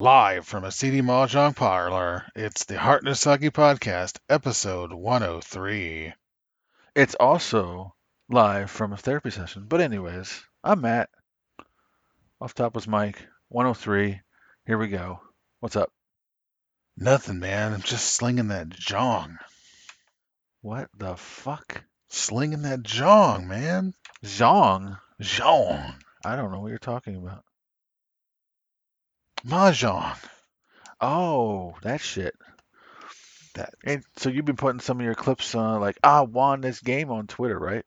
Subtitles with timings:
[0.00, 6.14] Live from a CD Mahjong parlor, it's the Heart Nosaki Podcast, episode 103.
[6.96, 7.94] It's also
[8.30, 9.66] live from a therapy session.
[9.68, 11.10] But anyways, I'm Matt.
[12.40, 13.18] Off top was Mike.
[13.48, 14.18] 103.
[14.64, 15.20] Here we go.
[15.58, 15.92] What's up?
[16.96, 17.74] Nothing, man.
[17.74, 19.36] I'm just slinging that jong.
[20.62, 21.84] What the fuck?
[22.08, 23.92] Slinging that jong, man.
[24.24, 24.98] Zhong?
[25.20, 25.94] Jong.
[26.24, 27.44] I don't know what you're talking about.
[29.46, 30.16] Mahjong.
[31.00, 32.34] Oh, that shit.
[33.54, 33.74] That.
[33.84, 37.10] And so you've been putting some of your clips on, like, I won this game
[37.10, 37.84] on Twitter, right?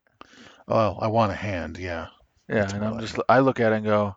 [0.66, 2.08] Oh, I want a hand, yeah.
[2.48, 4.16] Yeah, That's and I'm like just, I look at it and go,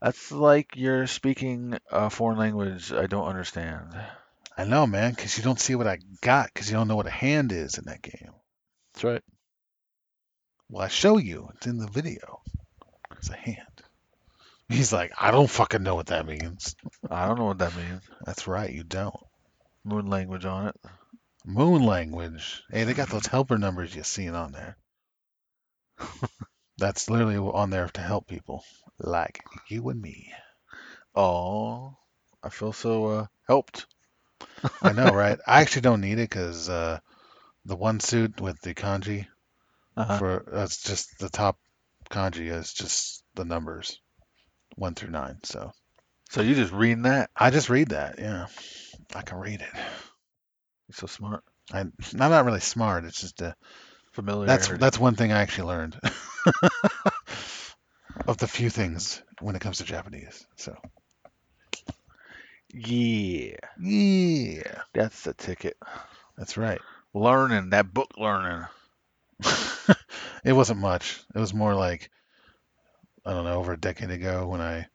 [0.00, 3.94] that's like you're speaking a foreign language I don't understand.
[4.56, 7.06] I know, man, because you don't see what I got, because you don't know what
[7.06, 8.32] a hand is in that game.
[8.92, 9.22] That's right.
[10.68, 11.50] Well, I show you.
[11.54, 12.40] It's in the video.
[13.16, 13.79] It's a hand.
[14.70, 16.74] He's like, I don't fucking know what that means.
[17.10, 18.02] I don't know what that means.
[18.24, 19.14] That's right, you don't.
[19.84, 20.76] Moon language on it.
[21.44, 22.62] Moon language.
[22.70, 24.78] Hey, they got those helper numbers you seen on there.
[26.78, 28.64] That's literally on there to help people
[28.98, 30.32] like you and me.
[31.14, 31.96] Oh,
[32.42, 33.86] I feel so uh, helped.
[34.82, 35.38] I know, right?
[35.46, 37.00] I actually don't need it because uh,
[37.64, 39.26] the one suit with the kanji
[39.96, 40.20] Uh-huh.
[40.20, 41.58] for that's just the top
[42.10, 43.98] kanji is just the numbers
[44.80, 45.38] one through nine.
[45.44, 45.72] So
[46.30, 47.30] So you just reading that?
[47.36, 48.18] I just read that.
[48.18, 48.46] Yeah,
[49.14, 49.68] I can read it.
[49.74, 51.44] You're so smart.
[51.72, 53.04] I, I'm not really smart.
[53.04, 53.54] It's just a,
[54.12, 54.46] Familiar.
[54.46, 56.00] that's that's one thing I actually learned
[58.26, 60.44] of the few things when it comes to Japanese.
[60.56, 60.76] So
[62.72, 63.56] yeah.
[63.80, 65.76] yeah, That's the ticket.
[66.36, 66.80] that's right.
[67.14, 68.66] Learning that book learning.
[70.44, 71.20] it wasn't much.
[71.34, 72.10] It was more like
[73.24, 74.86] I don't know, over a decade ago when I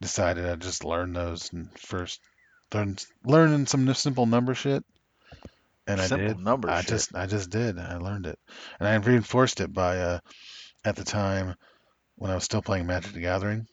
[0.00, 2.20] decided I'd just learn those and first
[2.72, 4.84] learn learning some simple number shit.
[5.86, 6.38] And I did.
[6.38, 6.90] number I shit.
[6.90, 7.78] just I just did.
[7.78, 8.38] I learned it.
[8.78, 10.18] And I reinforced it by uh
[10.84, 11.54] at the time
[12.16, 13.66] when I was still playing Magic the Gathering.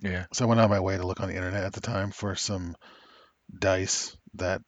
[0.00, 0.26] Yeah.
[0.32, 2.34] So I went on my way to look on the internet at the time for
[2.34, 2.76] some
[3.56, 4.62] dice that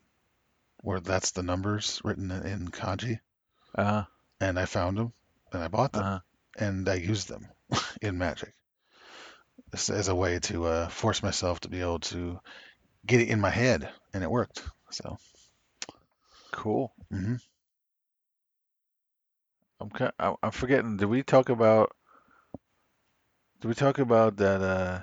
[0.81, 3.19] where that's the numbers written in kanji
[3.75, 4.05] Uh
[4.41, 5.13] and I found them
[5.53, 6.21] and I bought them huh.
[6.59, 7.49] and I used them
[8.03, 8.53] in Magic
[9.73, 12.39] as, as a way to uh, force myself to be able to
[13.07, 14.63] get it in my head, and it worked.
[14.91, 15.17] So,
[16.53, 16.93] Cool.
[17.11, 17.35] hmm
[19.81, 20.97] I'm ki- I- I'm forgetting.
[20.97, 21.93] Did we talk about?
[23.61, 24.61] Did we talk about that?
[24.63, 25.01] Uh,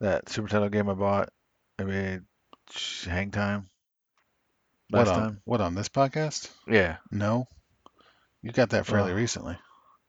[0.00, 1.30] that Super Nintendo game I bought.
[1.78, 2.26] I mean,
[2.70, 3.66] sh- Hang Time.
[4.90, 5.40] what Last on time.
[5.44, 6.50] what on this podcast?
[6.66, 6.96] Yeah.
[7.10, 7.46] No,
[8.42, 9.16] you got that fairly Oh.
[9.16, 9.56] recently.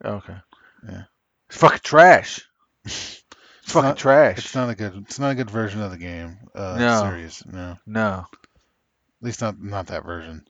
[0.03, 0.35] Okay.
[0.89, 1.03] Yeah.
[1.49, 2.41] It's fucking trash.
[2.85, 3.23] It's
[3.63, 4.37] It's fucking not- trash.
[4.37, 4.95] It's not a good.
[5.07, 6.37] It's not a good version of the game.
[6.53, 7.01] Uh, No.
[7.09, 7.43] series.
[7.87, 8.27] No, at
[9.21, 10.45] least not not that version.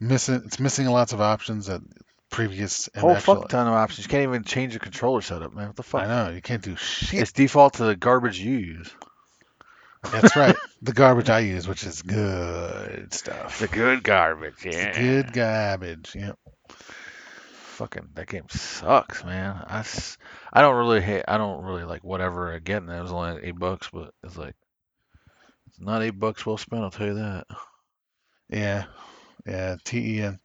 [0.00, 0.42] Missing.
[0.46, 1.82] It's missing lots of options that
[2.30, 2.88] previous.
[2.88, 4.06] and Whole actual- fuck ton of options.
[4.06, 5.66] You can't even change the controller setup, man.
[5.68, 6.02] What the fuck?
[6.04, 7.20] I know you can't do shit.
[7.20, 8.90] It's default to the garbage you use.
[10.10, 10.56] That's right.
[10.82, 13.58] the garbage I use, which is good stuff.
[13.58, 14.92] The good garbage, It's yeah.
[14.98, 16.12] good garbage.
[16.14, 16.32] Yeah.
[17.78, 19.54] Fucking that game sucks, man.
[19.54, 19.84] I,
[20.52, 21.22] I don't really hate.
[21.28, 22.82] I don't really like whatever I get.
[22.82, 24.56] And it was only eight bucks, but it's like
[25.68, 26.82] it's not eight bucks well spent.
[26.82, 27.46] I'll tell you that.
[28.48, 28.86] Yeah.
[29.46, 29.76] Yeah.
[29.84, 30.40] TEN.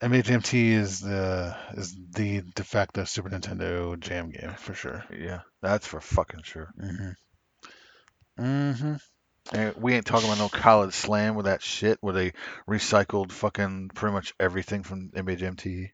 [0.00, 5.04] MHMT is the is the de facto Super Nintendo jam game for sure.
[5.14, 6.72] Yeah, that's for fucking sure.
[6.80, 8.42] Mm-hmm.
[8.42, 8.94] Mm-hmm.
[9.54, 12.32] And we ain't talking about no college slam with that shit where they
[12.66, 15.92] recycled fucking pretty much everything from TE.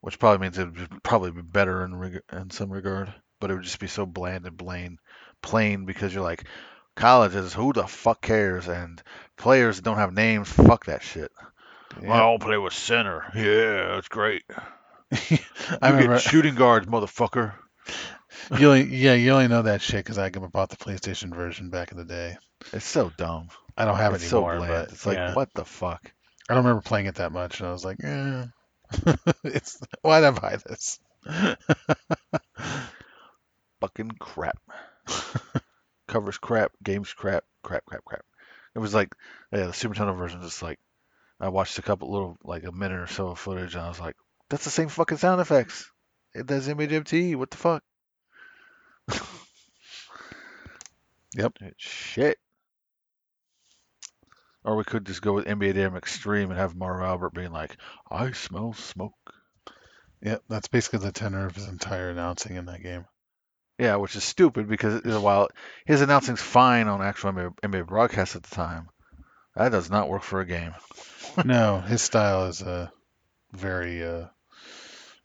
[0.00, 3.54] Which probably means it would probably be better in reg- in some regard, but it
[3.54, 4.98] would just be so bland and plain,
[5.42, 6.44] plain because you're like,
[6.94, 9.02] college is who the fuck cares, and
[9.36, 11.32] players that don't have names, fuck that shit.
[12.00, 12.10] Yeah.
[12.10, 13.24] Well, I'll play with center.
[13.34, 14.44] Yeah, that's great.
[15.12, 15.38] I You
[15.82, 17.54] remember get shooting guards, motherfucker.
[18.58, 21.90] you only yeah you only know that shit because I bought the PlayStation version back
[21.92, 22.36] in the day.
[22.72, 23.48] It's so dumb.
[23.76, 24.86] I don't have it it's so anymore, bland.
[24.86, 25.34] but It's like, yeah.
[25.34, 26.12] what the fuck?
[26.48, 28.44] I don't remember playing it that much, and I was like, eh.
[29.44, 30.98] it's why did I buy this?
[33.80, 34.58] fucking crap.
[36.06, 38.24] Covers crap, games crap, crap, crap, crap.
[38.74, 39.14] It was like,
[39.52, 40.78] yeah, the Super Nintendo version is like,
[41.40, 44.00] I watched a couple little, like a minute or so of footage, and I was
[44.00, 44.16] like,
[44.48, 45.90] that's the same fucking sound effects.
[46.34, 47.34] It does image MT.
[47.34, 47.82] What the fuck?
[51.34, 51.58] Yep.
[51.76, 52.38] Shit.
[54.68, 57.74] Or we could just go with NBA Jam Extreme and have Marv Albert being like,
[58.10, 59.14] I smell smoke.
[60.20, 63.06] Yep, that's basically the tenor of his entire announcing in that game.
[63.78, 65.48] Yeah, which is stupid because while
[65.86, 68.90] his announcing's fine on actual NBA, NBA broadcast at the time,
[69.56, 70.74] that does not work for a game.
[71.46, 72.88] No, his style is uh,
[73.52, 74.26] very uh,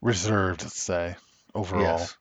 [0.02, 1.18] reserved, let's say,
[1.54, 1.82] overall.
[1.82, 2.18] Yes.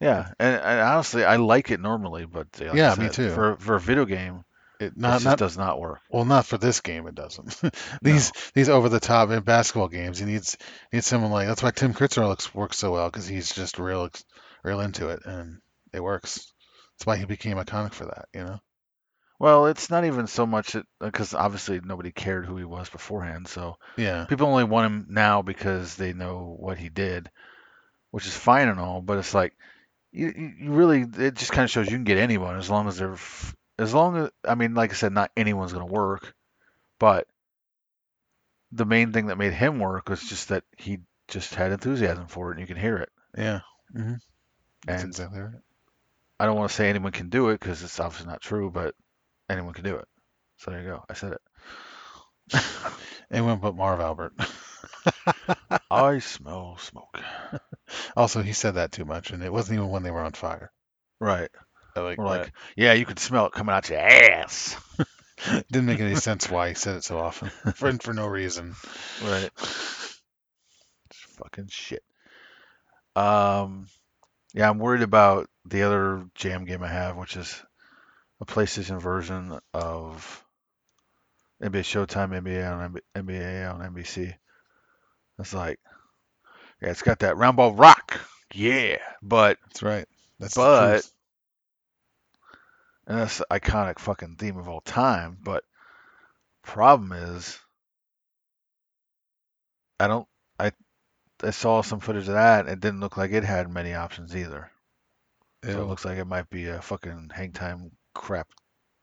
[0.00, 3.28] Yeah, and, and honestly, I like it normally, but like Yeah, me too.
[3.28, 4.44] For for a video game,
[4.82, 6.00] It not just not does not work.
[6.10, 7.06] well, not for this game.
[7.06, 7.60] It doesn't.
[8.02, 10.56] these these over the top in basketball games, he needs
[10.92, 14.08] needs someone like that's why Tim Kitzrow looks works so well because he's just real
[14.64, 15.58] real into it and
[15.92, 16.52] it works.
[16.98, 18.26] That's why he became iconic for that.
[18.34, 18.58] You know.
[19.38, 23.48] Well, it's not even so much because uh, obviously nobody cared who he was beforehand,
[23.48, 24.26] so Yeah.
[24.26, 27.28] people only want him now because they know what he did,
[28.12, 29.00] which is fine and all.
[29.02, 29.52] But it's like
[30.12, 32.86] you, you you really it just kind of shows you can get anyone as long
[32.86, 36.34] as they're f- as long as I mean, like I said, not anyone's gonna work,
[36.98, 37.28] but
[38.72, 40.98] the main thing that made him work was just that he
[41.28, 43.10] just had enthusiasm for it and you can hear it.
[43.36, 43.60] Yeah.
[43.94, 44.14] hmm
[44.86, 45.60] That's And exactly right.
[46.38, 48.94] I don't want to say anyone can do it because it's obviously not true, but
[49.48, 50.08] anyone can do it.
[50.58, 51.04] So there you go.
[51.08, 51.42] I said it.
[53.30, 54.34] Anyone but Marv Albert.
[55.90, 57.20] I smell smoke.
[58.16, 60.72] Also, he said that too much, and it wasn't even when they were on fire.
[61.20, 61.50] Right.
[61.94, 62.40] I like We're that.
[62.40, 64.76] like, yeah, you can smell it coming out your ass.
[65.70, 68.74] Didn't make any sense why he said it so often for for no reason.
[69.22, 69.50] Right.
[71.10, 72.02] It's fucking shit.
[73.14, 73.86] Um,
[74.54, 77.62] yeah, I'm worried about the other jam game I have, which is
[78.40, 80.44] a PlayStation version of
[81.62, 84.34] NBA Showtime, NBA on NBA on NBC.
[85.38, 85.78] It's like,
[86.80, 88.20] yeah, it's got that round ball rock,
[88.54, 90.06] yeah, but That's right.
[90.38, 91.06] That's But-.
[93.06, 95.38] And that's the iconic fucking theme of all time.
[95.40, 95.64] But
[96.62, 97.60] problem is,
[99.98, 100.28] I don't.
[100.58, 100.72] I
[101.42, 102.68] I saw some footage of that.
[102.68, 104.70] It didn't look like it had many options either.
[105.66, 108.48] So it looks like it might be a fucking hang time crap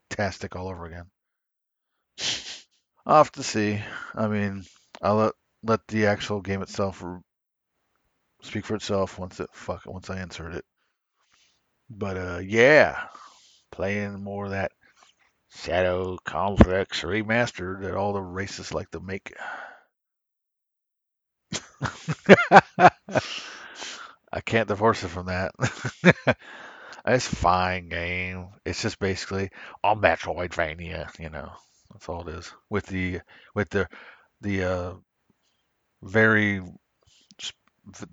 [0.09, 1.11] tastic all over again.
[3.05, 3.83] I'll have to see.
[4.15, 4.65] I mean,
[5.01, 7.21] I'll let let the actual game itself r-
[8.41, 10.65] speak for itself once it fuck once I insert it.
[11.91, 13.09] But uh, yeah,
[13.79, 14.71] playing more of that
[15.51, 19.33] Shadow Complex remastered that all the racists like to make.
[24.31, 25.51] I can't divorce it from that.
[27.05, 28.49] it's a fine game.
[28.65, 29.49] It's just basically
[29.83, 31.51] a Metroidvania, you know.
[31.91, 32.51] That's all it is.
[32.69, 33.21] With the
[33.55, 33.87] with the
[34.41, 34.93] the uh
[36.01, 36.61] very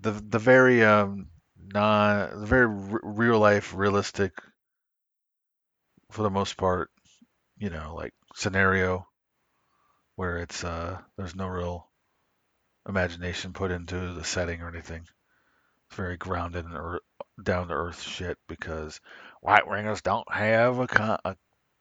[0.02, 1.28] the the very um
[1.72, 4.32] non the very r- real life realistic
[6.16, 6.90] for the most part,
[7.58, 9.06] you know, like scenario
[10.16, 11.90] where it's uh there's no real
[12.88, 15.02] imagination put into the setting or anything.
[15.02, 17.00] It's very grounded and
[17.42, 19.00] down to earth shit because
[19.42, 21.36] white ringers don't have a, con- a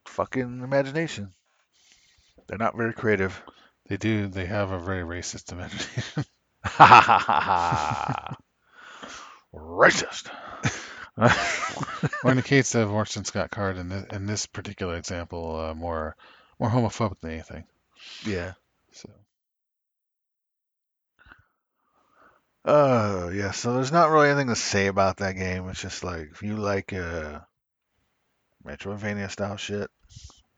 [0.05, 1.33] fucking imagination.
[2.47, 3.41] They're not very creative.
[3.87, 4.27] They do.
[4.27, 6.25] They have a very racist imagination.
[6.65, 8.37] Ha ha ha ha ha.
[9.53, 10.29] Racist.
[11.17, 15.73] Or in the case of Orson Scott Card, in this, in this particular example, uh,
[15.73, 16.15] more
[16.59, 17.65] more homophobic than anything.
[18.25, 18.53] yeah.
[18.91, 19.09] So
[22.65, 23.51] Uh, yeah.
[23.51, 25.69] So there's not really anything to say about that game.
[25.69, 27.39] It's just like if you like uh
[28.65, 29.89] Metroidvania style shit,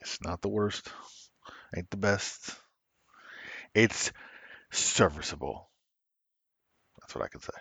[0.01, 0.89] it's not the worst.
[1.75, 2.55] Ain't the best.
[3.73, 4.11] It's
[4.71, 5.69] serviceable.
[7.01, 7.53] That's what I can say.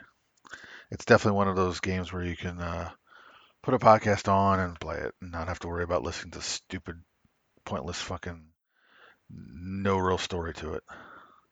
[0.90, 2.90] It's definitely one of those games where you can uh,
[3.62, 6.42] put a podcast on and play it and not have to worry about listening to
[6.42, 7.02] stupid,
[7.64, 8.48] pointless fucking
[9.30, 10.82] no real story to it.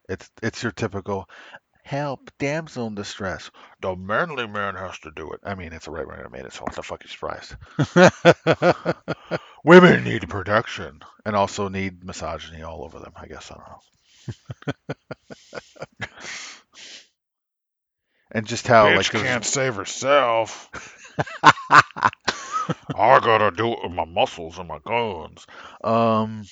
[0.08, 1.28] It's it's your typical
[1.84, 3.50] help damsel in distress.
[3.80, 5.40] The manly man has to do it.
[5.44, 7.54] I mean, it's a right wing made it, so what the fuck you surprised?
[9.64, 13.12] Women need protection and also need misogyny all over them.
[13.16, 13.80] I guess I don't know.
[18.34, 20.68] and just how like there's- save herself.
[21.70, 25.46] I gotta do it with my muscles and my guns.
[25.82, 26.44] Um,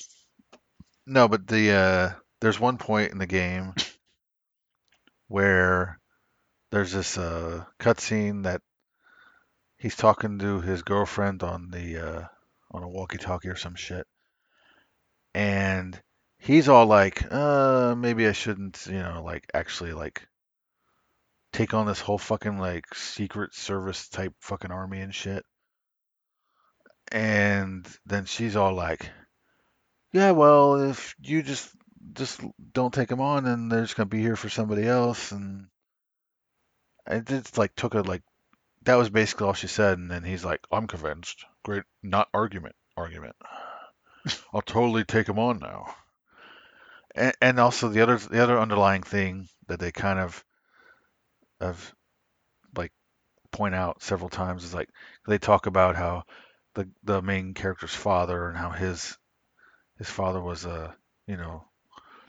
[1.06, 2.10] no, but the uh,
[2.40, 3.74] there's one point in the game
[5.28, 5.98] where
[6.70, 8.60] there's this uh, cutscene that
[9.78, 12.24] he's talking to his girlfriend on the uh,
[12.70, 14.06] on a walkie-talkie or some shit,
[15.34, 16.00] and
[16.38, 20.26] he's all like, "Uh, maybe I shouldn't, you know, like actually like."
[21.52, 25.44] Take on this whole fucking like secret service type fucking army and shit.
[27.10, 29.10] And then she's all like,
[30.12, 31.70] "Yeah, well, if you just
[32.14, 32.40] just
[32.72, 35.68] don't take them on, then they're just gonna be here for somebody else." And
[37.06, 38.22] it just like took a like
[38.82, 41.44] that was basically all she said, and then he's like, "I'm convinced.
[41.64, 43.36] Great, not argument, argument.
[44.52, 45.94] I'll totally take him on now."
[47.14, 50.44] And, and also the other the other underlying thing that they kind of
[51.62, 51.94] of
[52.76, 52.92] like
[53.50, 54.88] point out several times is like
[55.26, 56.24] they talk about how
[56.74, 59.16] the the main character's father and how his
[59.98, 60.94] his father was a
[61.26, 61.64] you know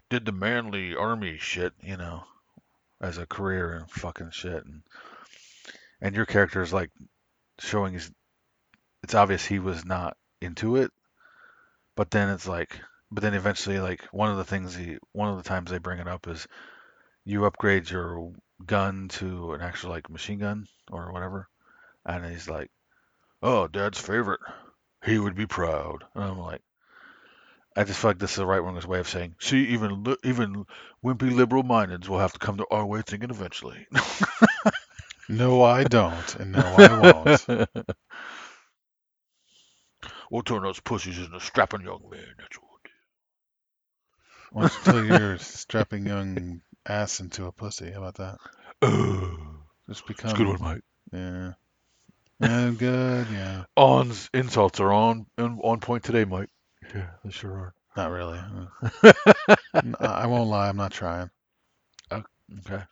[0.10, 2.24] did the manly army shit you know
[3.02, 4.66] as a career and fucking shit.
[4.66, 4.82] And
[6.02, 6.90] and your character is like
[7.60, 8.12] showing his
[9.04, 10.92] it's obvious he was not into it
[11.96, 12.80] but then it's like
[13.12, 16.00] but then eventually like one of the things he one of the times they bring
[16.00, 16.48] it up is
[17.26, 18.32] you upgrade your
[18.66, 21.48] gun to an actual like machine gun or whatever.
[22.06, 22.72] And he's like
[23.42, 24.42] oh dad's favorite.
[25.06, 26.04] He would be proud.
[26.16, 26.62] And i'm like
[27.76, 30.16] i just feel like this is the right winger's way of saying see even li-
[30.24, 30.66] even
[31.04, 33.88] wimpy liberal mindeds will have to come to our way of thinking eventually.
[35.30, 37.46] No, I don't, and no, I won't.
[40.32, 42.70] we'll turn those pussies into strapping young men that's what
[44.52, 47.92] Why don't you're your strapping young ass into a pussy?
[47.92, 48.38] How about that?
[48.82, 49.60] do.
[49.90, 50.84] Just It's good one, become, Mike.
[51.12, 51.54] yeah,
[52.40, 53.64] yeah, good, yeah.
[53.76, 56.50] On's insults are on on on point today, Mike.
[56.94, 57.74] Yeah, they sure are.
[57.96, 58.40] Not really.
[60.00, 61.30] I won't lie, I'm not trying.
[62.12, 62.84] okay.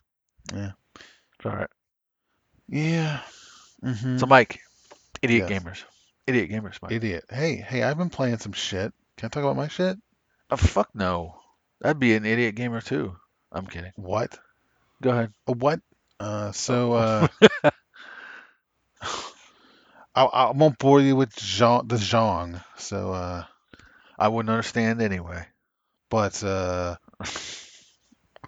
[0.54, 0.72] Yeah.
[0.96, 1.70] It's all right.
[2.68, 3.20] Yeah.
[3.82, 4.60] hmm So, Mike,
[5.22, 5.62] idiot Yes.
[5.62, 5.84] gamers,
[6.26, 6.92] idiot gamers, Mike.
[6.92, 7.24] Idiot.
[7.30, 8.92] Hey, hey, I've been playing some shit.
[9.16, 9.96] Can I talk about my shit?
[10.50, 11.34] oh, fuck no.
[11.80, 13.16] That'd be an idiot gamer too.
[13.52, 13.92] I'm kidding.
[13.96, 14.38] What?
[15.02, 15.32] Go ahead.
[15.46, 15.80] What?
[16.20, 17.28] Uh, so uh,
[20.14, 22.62] I, I won't bore you with Zhong, the Zhong.
[22.78, 23.44] So uh,
[24.18, 25.44] I wouldn't understand anyway.
[26.10, 26.96] but uh,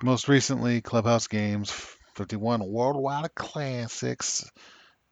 [0.03, 1.71] most recently, Clubhouse Games
[2.17, 4.49] 51 Worldwide Classics.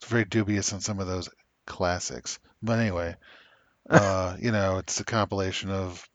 [0.00, 1.28] It's very dubious on some of those
[1.66, 3.16] classics, but anyway,
[3.90, 6.06] uh, you know, it's a compilation of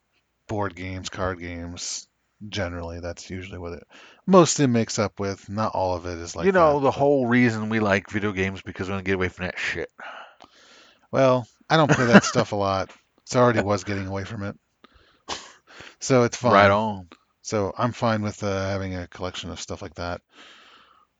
[0.47, 2.07] board games, card games.
[2.47, 3.83] Generally, that's usually what it
[4.27, 5.49] mostly makes up with.
[5.49, 8.09] Not all of it is like you know that, the but- whole reason we like
[8.11, 9.89] video games because we want to get away from that shit.
[11.11, 12.91] Well, I don't play that stuff a lot,
[13.25, 14.55] so I already was getting away from it.
[15.99, 16.53] So it's fine.
[16.53, 17.07] Right on.
[17.41, 20.21] So I'm fine with uh, having a collection of stuff like that.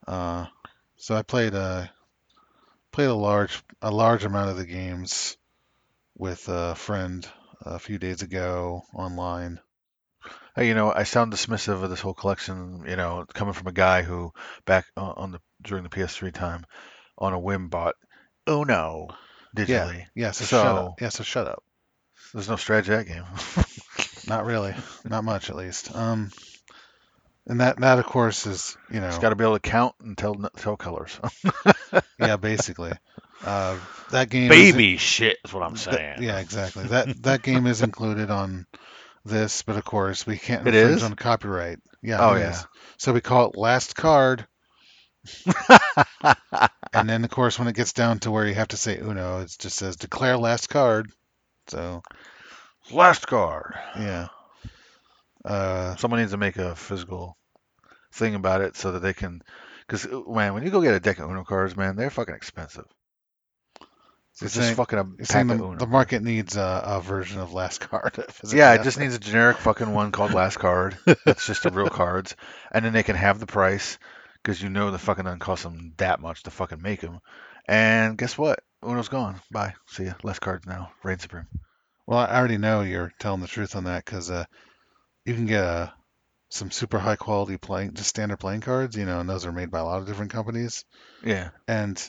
[0.08, 0.46] Uh,
[0.98, 1.92] so I played a
[2.92, 5.36] played a large a large amount of the games
[6.16, 7.28] with a friend
[7.62, 9.60] a few days ago online.
[10.58, 12.84] Hey, you know, I sound dismissive of this whole collection.
[12.88, 14.34] You know, coming from a guy who
[14.66, 16.66] back on the during the PS3 time,
[17.18, 17.94] on a whim bought
[18.50, 19.10] Uno
[19.56, 20.06] digitally.
[20.16, 20.96] Yeah, so, shut up.
[21.00, 21.64] Yeah, so shut up.
[22.34, 23.24] There's no strategy that game.
[24.28, 24.74] Not really,
[25.06, 25.96] not much at least.
[25.96, 26.32] Um,
[27.46, 29.96] and that that of course is you know Just got to be able to count
[30.02, 31.18] and tell tell colors.
[32.20, 32.92] yeah basically
[33.46, 33.78] uh,
[34.12, 36.24] that game is- Baby shit is what I'm Th- saying.
[36.24, 36.88] yeah, exactly.
[36.88, 38.66] That that game is included on
[39.30, 41.04] this, but of course we can't It infringe is?
[41.04, 41.80] on copyright.
[42.02, 42.26] Yeah.
[42.28, 42.50] Oh, yeah.
[42.52, 42.68] is.
[42.98, 44.48] So we call it last card,
[46.94, 49.42] and then of course when it gets down to where you have to say Uno,
[49.42, 51.10] it just says declare last card.
[51.68, 52.04] So
[52.92, 53.76] Last card.
[53.96, 54.28] yeah.
[55.46, 57.38] Uh, Someone needs to make a physical
[58.14, 59.42] thing about it so that they can.
[59.88, 62.86] Because man, when you go get a deck of Uno cards, man, they're fucking expensive.
[64.42, 65.76] It's just fucking a you're pack the, Uno.
[65.78, 68.14] the market needs a, a version of last card.
[68.54, 70.98] Yeah, it just needs a generic fucking one called Last Card.
[71.26, 72.36] That's just the real cards,
[72.72, 73.98] and then they can have the price
[74.36, 77.20] because you know the fucking doesn't cost them that much to fucking make them.
[77.68, 78.60] And guess what?
[78.84, 79.42] Uno's gone.
[79.52, 79.74] Bye.
[79.88, 80.14] See ya.
[80.24, 80.92] Less cards now.
[81.04, 81.48] Reign supreme.
[82.06, 84.46] Well, I already know you're telling the truth on that because uh,
[85.26, 85.90] you can get uh,
[86.50, 89.72] some super high quality playing, just standard playing cards, you know, and those are made
[89.72, 90.86] by a lot of different companies.
[91.24, 91.50] Yeah.
[91.68, 92.02] And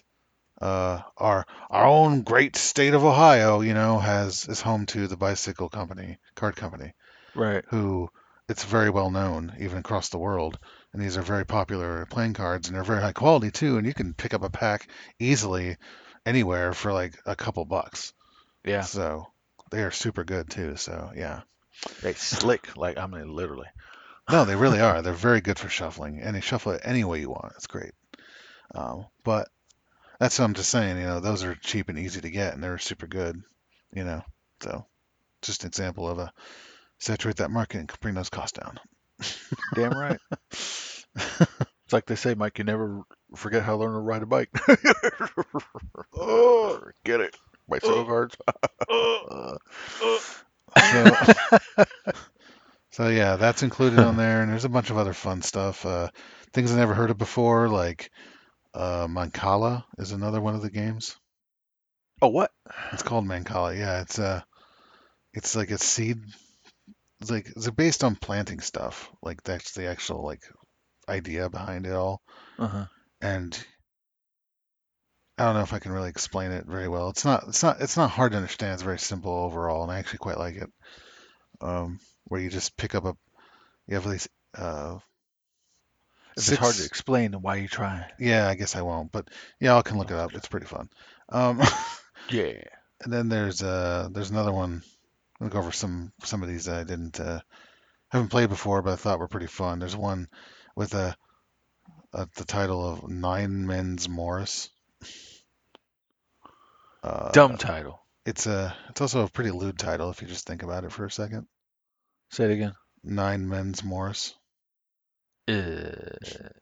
[0.61, 5.17] uh, our our own great state of Ohio, you know, has is home to the
[5.17, 6.93] bicycle company, card company,
[7.35, 7.65] Right.
[7.69, 8.09] who
[8.49, 10.59] it's very well known even across the world.
[10.93, 13.77] And these are very popular playing cards, and they're very high quality too.
[13.77, 14.89] And you can pick up a pack
[15.19, 15.77] easily
[16.25, 18.13] anywhere for like a couple bucks.
[18.65, 18.83] Yeah.
[18.83, 19.27] So
[19.71, 20.77] they are super good too.
[20.77, 21.43] So yeah.
[22.03, 22.77] They slick.
[22.77, 23.69] Like I mean, literally.
[24.31, 25.01] No, they really are.
[25.03, 27.53] They're very good for shuffling, and you shuffle it any way you want.
[27.57, 27.93] It's great.
[28.75, 29.49] Um, but
[30.19, 30.99] that's what I'm just saying.
[30.99, 33.43] You know, those are cheap and easy to get, and they're super good.
[33.95, 34.23] You know,
[34.61, 34.87] so
[35.43, 36.33] just an example of a
[36.99, 38.79] saturate that market and bring those costs down.
[39.75, 40.19] Damn right.
[41.89, 42.59] It's like they say, Mike.
[42.59, 43.01] You never
[43.35, 44.51] forget how to learn to ride a bike.
[46.15, 47.35] oh, get it.
[47.67, 48.37] My Bicycle cards.
[48.87, 49.57] Uh,
[50.77, 51.87] So,
[52.91, 55.87] so yeah, that's included on there, and there's a bunch of other fun stuff.
[55.87, 56.09] Uh,
[56.53, 58.11] things I never heard of before, like
[58.79, 61.17] Uh, Mancala is another one of the games.
[62.23, 62.53] Oh, what?
[62.93, 63.77] It's called Mancala.
[63.77, 64.41] Yeah, it's uh
[65.35, 66.19] it's like a seed.
[67.21, 69.11] It's like it's based on planting stuff.
[69.21, 70.43] Like that's the actual like
[71.09, 72.23] idea behind it all.
[72.57, 72.87] Uh-huh.
[73.21, 73.59] And
[75.37, 77.09] I don't know if I can really explain it very well.
[77.11, 78.75] It's not it's not it's not hard to understand.
[78.75, 80.71] It's very simple overall, and I actually quite like it.
[81.61, 83.17] Um, where you just pick up a
[83.89, 84.99] you have these uh
[86.39, 88.11] If it's hard to explain, why you try.
[88.19, 89.29] yeah, I guess I won't, but
[89.61, 90.35] yeah, I can look it up.
[90.35, 90.89] It's pretty fun.
[91.29, 91.61] Um,
[92.31, 92.63] Yeah.
[93.03, 94.83] and then there's uh there's another one.
[95.41, 97.41] I'll go over some some of these that I didn't uh
[98.11, 99.79] haven't played before, but I thought were pretty fun.
[99.79, 100.29] There's one
[100.77, 101.17] with a,
[102.13, 104.71] a the title of Nine Men's Morris.
[107.03, 108.01] Uh, Dumb title.
[108.27, 111.05] It's a it's also a pretty lewd title if you just think about it for
[111.05, 111.47] a second.
[112.31, 112.75] Say it again.
[113.05, 114.35] Nine Men's Morris.
[115.49, 116.53] Ugh.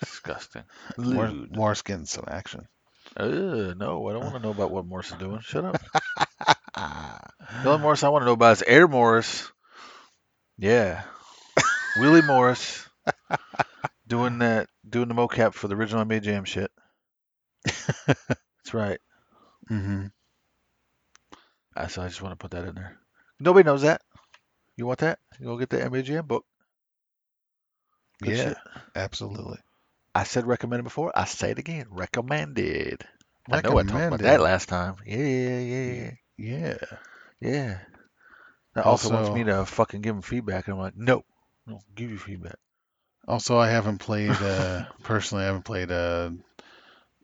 [0.00, 0.64] Disgusting.
[0.98, 1.84] Mor- Lewd.
[1.84, 2.66] Getting some action.
[3.16, 5.40] Ugh, no, I don't want to know about what Morris is doing.
[5.40, 5.80] Shut up.
[7.62, 9.50] The only Morris I want to know about is Air Morris.
[10.58, 11.04] Yeah.
[11.98, 12.86] Willie Morris.
[14.08, 16.70] Doing that, doing the mocap for the original NBA Jam shit.
[17.64, 19.00] That's right.
[19.68, 20.06] Mm-hmm.
[21.74, 22.98] I, so I just want to put that in there.
[23.40, 24.02] Nobody knows that.
[24.76, 25.18] You want that?
[25.40, 26.44] You go get the NBA Jam book.
[28.22, 28.56] Good Yeah, shit.
[28.94, 29.58] absolutely.
[30.14, 31.12] I said recommended before.
[31.14, 31.86] I say it again.
[31.90, 33.04] Recommended.
[33.50, 34.20] I know I talked about Recommended.
[34.26, 34.96] that last time.
[35.06, 36.76] Yeah, yeah, Yeah.
[37.40, 37.78] yeah.
[38.74, 41.24] That also, wants me to fucking give him feedback, and I'm like, no,
[41.66, 42.56] I don't give you feedback.
[43.28, 45.44] Also, I haven't played uh, personally.
[45.44, 45.90] I haven't played.
[45.90, 46.30] Uh,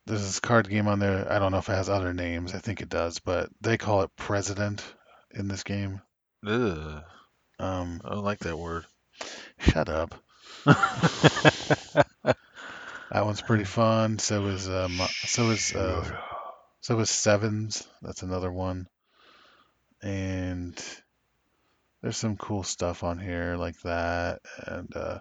[0.07, 1.31] there's this card game on there.
[1.31, 2.55] I don't know if it has other names.
[2.55, 4.83] I think it does, but they call it President
[5.31, 6.01] in this game.
[6.47, 7.03] Ugh,
[7.59, 8.85] Um, I don't like that word.
[9.59, 10.22] shut up.
[13.13, 14.19] That one's pretty fun.
[14.19, 16.03] So is um, so is uh,
[16.81, 17.87] so is Sevens.
[18.01, 18.89] That's another one.
[20.03, 20.83] And
[22.01, 25.19] there's some cool stuff on here like that, and uh,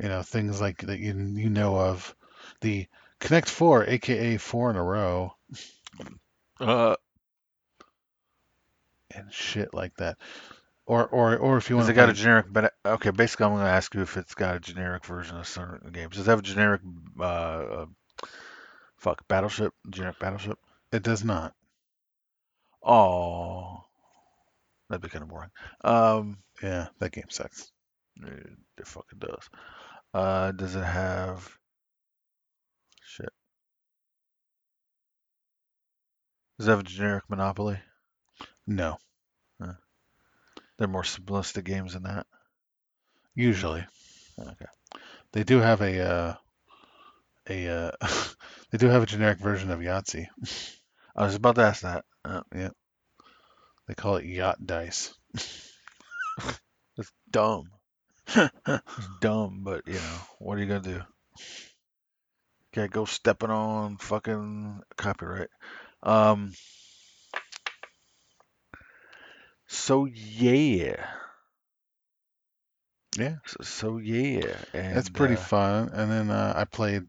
[0.00, 2.14] you know things like that you you know of.
[2.60, 2.86] The
[3.18, 5.34] Connect Four, aka Four in a Row,
[6.60, 6.96] Uh,
[9.10, 10.18] and shit like that.
[10.88, 12.46] Or or or if you want has it got a generic?
[12.50, 15.46] But okay, basically, I'm going to ask you if it's got a generic version of
[15.46, 16.16] certain games.
[16.16, 16.80] Does it have a generic?
[17.20, 17.86] Uh, uh,
[18.96, 19.74] fuck, Battleship.
[19.90, 20.58] Generic Battleship.
[20.90, 21.54] it does not.
[22.82, 23.84] Oh,
[24.88, 25.50] that'd be kind of boring.
[25.84, 27.70] Um, Yeah, that game sucks.
[28.22, 28.46] it,
[28.78, 29.50] it fucking does.
[30.14, 31.54] Uh, does it have?
[33.04, 33.28] Shit.
[36.58, 37.78] Does it have a generic Monopoly?
[38.66, 38.96] No,
[40.78, 42.26] They're more simplistic games than that.
[43.34, 43.86] usually.
[44.38, 44.66] Okay.
[45.32, 46.34] They do have a uh,
[47.48, 47.90] a uh,
[48.70, 50.26] they do have a generic version of Yahtzee.
[51.16, 52.04] I was about to ask that.
[52.24, 52.42] Uh,
[53.88, 55.14] They call it Yacht Dice.
[56.96, 57.70] it's dumb.
[58.36, 61.02] It's dumb, but you know, what are you gonna do?
[62.72, 65.50] Can't go stepping on fucking copyright.
[66.02, 66.52] Um.
[69.68, 71.06] So yeah.
[73.16, 73.36] Yeah.
[73.46, 74.54] So, so yeah.
[74.72, 75.90] And That's pretty uh, fun.
[75.92, 77.04] And then uh, I played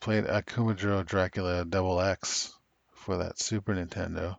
[0.00, 2.52] played Akumajo Dracula Double X
[2.92, 4.36] for that Super Nintendo.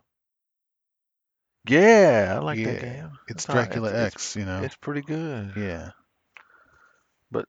[1.68, 3.10] yeah, I like that game.
[3.28, 3.46] It's.
[3.46, 4.62] Dracula It's- X, you know.
[4.62, 5.52] It's pretty good.
[5.56, 5.90] yeah.
[7.30, 7.46] But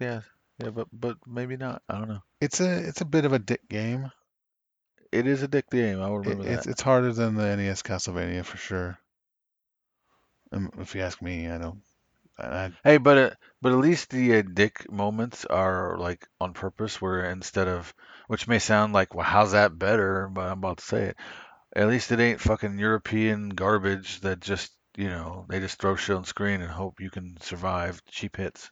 [0.00, 0.20] yeah,
[0.62, 1.82] yeah, but but maybe not.
[1.88, 2.22] I don't know.
[2.40, 4.10] It's a it's a bit of a dick game.
[5.12, 6.00] It is a dick game.
[6.00, 6.66] I will It, remember it's that.
[6.66, 8.98] it's harder than the NES Castlevania for sure.
[10.52, 11.82] Um, if you ask me, I don't.
[12.38, 13.30] I, Hey, but uh,
[13.62, 17.94] but at least the uh, dick moments are like on purpose, where instead of,
[18.28, 20.28] which may sound like, well, how's that better?
[20.28, 21.16] But I'm about to say it.
[21.74, 26.16] At least it ain't fucking European garbage that just, you know, they just throw shit
[26.16, 28.70] on screen and hope you can survive cheap hits.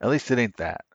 [0.00, 0.85] At least it ain't that.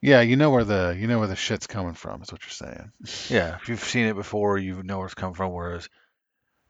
[0.00, 2.22] Yeah, you know where the you know where the shit's coming from.
[2.22, 2.92] Is what you're saying.
[3.28, 5.52] Yeah, if you've seen it before, you know where it's come from.
[5.52, 5.88] Whereas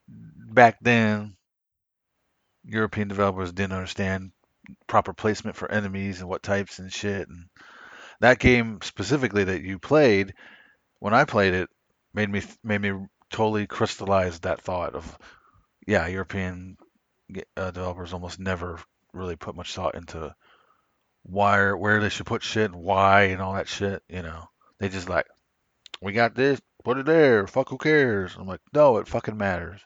[0.08, 1.36] back then,
[2.64, 4.32] European developers didn't understand
[4.86, 7.28] proper placement for enemies and what types and shit.
[7.28, 7.46] And
[8.20, 10.34] that game specifically that you played,
[11.00, 11.68] when I played it,
[12.14, 12.92] made me made me
[13.30, 15.18] totally crystallize that thought of,
[15.86, 16.76] yeah, European
[17.56, 18.78] uh, developers almost never
[19.12, 20.34] really put much thought into
[21.22, 24.02] why where they should put shit and why and all that shit.
[24.08, 25.26] You know, they just like,
[26.00, 27.46] we got this, put it there.
[27.46, 28.34] Fuck, who cares?
[28.36, 29.80] I'm like, no, it fucking matters.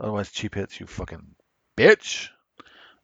[0.00, 1.34] Otherwise, cheap hits, you fucking
[1.76, 2.28] bitch.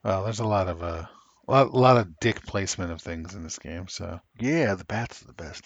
[0.02, 1.06] Well, there's a lot of uh,
[1.48, 3.88] A lot, a lot of dick placement of things in this game.
[3.88, 5.64] So, Yeah, the bats are the best.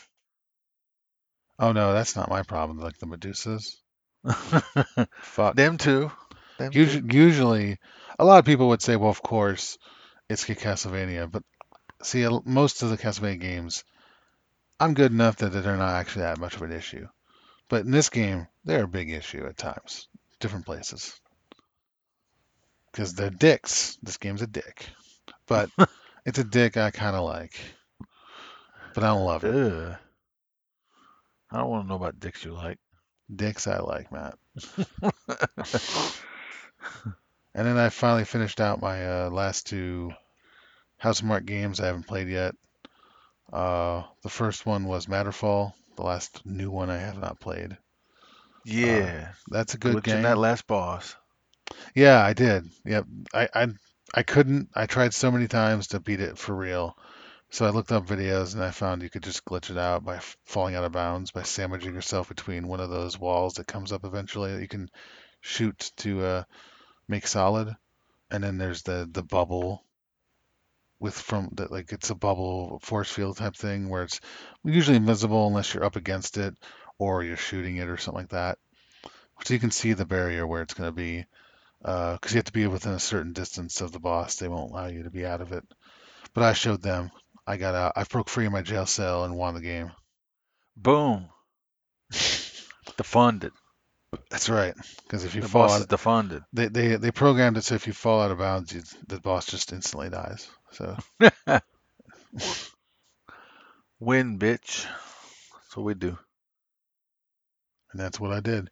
[1.59, 2.79] oh no, that's not my problem.
[2.79, 3.77] Like the Medusas.
[5.23, 5.55] Fuck.
[5.57, 6.11] Them too.
[6.59, 6.79] Them too.
[6.81, 7.79] Usually, usually,
[8.19, 9.79] a lot of people would say, well, of course,
[10.29, 11.43] it's Castlevania, but
[12.03, 13.85] see, most of the Castlevania games,
[14.79, 17.09] I'm good enough that they're not actually that much of an issue.
[17.69, 20.09] But in this game, they're a big issue at times,
[20.41, 21.19] different places,
[22.91, 23.97] because they're dicks.
[24.03, 24.87] This game's a dick,
[25.47, 25.71] but
[26.27, 27.55] it's a dick I kind of like,
[28.95, 29.55] but I don't love it.
[29.55, 29.97] Ugh.
[31.53, 32.79] I don't want to know about dicks you like.
[33.35, 34.39] Dicks I like, Matt.
[37.55, 40.13] And then I finally finished out my uh, last two
[41.03, 42.55] Housemarque games I haven't played yet.
[43.53, 45.73] Uh, the first one was Matterfall.
[45.97, 47.77] The last new one I have not played.
[48.65, 49.33] Yeah.
[49.49, 50.23] That's a good Glitching game.
[50.23, 51.17] that last boss.
[51.95, 52.69] Yeah, I did.
[52.85, 53.07] Yep.
[53.35, 53.69] I, I
[54.13, 54.71] I couldn't.
[54.75, 56.97] I tried so many times to beat it for real.
[57.51, 60.21] So I looked up videos and I found you could just glitch it out by
[60.47, 64.05] falling out of bounds by sandwiching yourself between one of those walls that comes up
[64.05, 64.89] eventually that you can
[65.41, 66.45] shoot to uh,
[67.09, 67.75] make solid.
[68.31, 69.85] And then there's the the bubble
[71.01, 74.21] with from that like it's a bubble force field type thing where it's
[74.65, 76.55] usually invisible unless you're up against it
[76.99, 78.59] or you're shooting it or something like that.
[79.45, 81.27] So you can see the barrier where it's going to be
[81.85, 84.37] uh, because you have to be within a certain distance of the boss.
[84.37, 85.65] They won't allow you to be out of it.
[86.35, 87.11] But I showed them.
[87.47, 87.93] I got out.
[87.97, 89.93] I broke free of my jail cell and won the game.
[90.77, 91.29] Boom.
[92.99, 93.53] Defunded.
[94.31, 94.75] That's right.
[95.05, 96.45] Because if you The fall boss out, is defunded.
[96.53, 99.47] they, they they programmed it so if you fall out of bounds, you, the boss
[99.47, 100.49] just instantly dies.
[100.73, 100.97] So
[104.01, 104.85] Win, bitch.
[105.55, 106.19] That's what we do.
[107.93, 108.69] and that's what I did.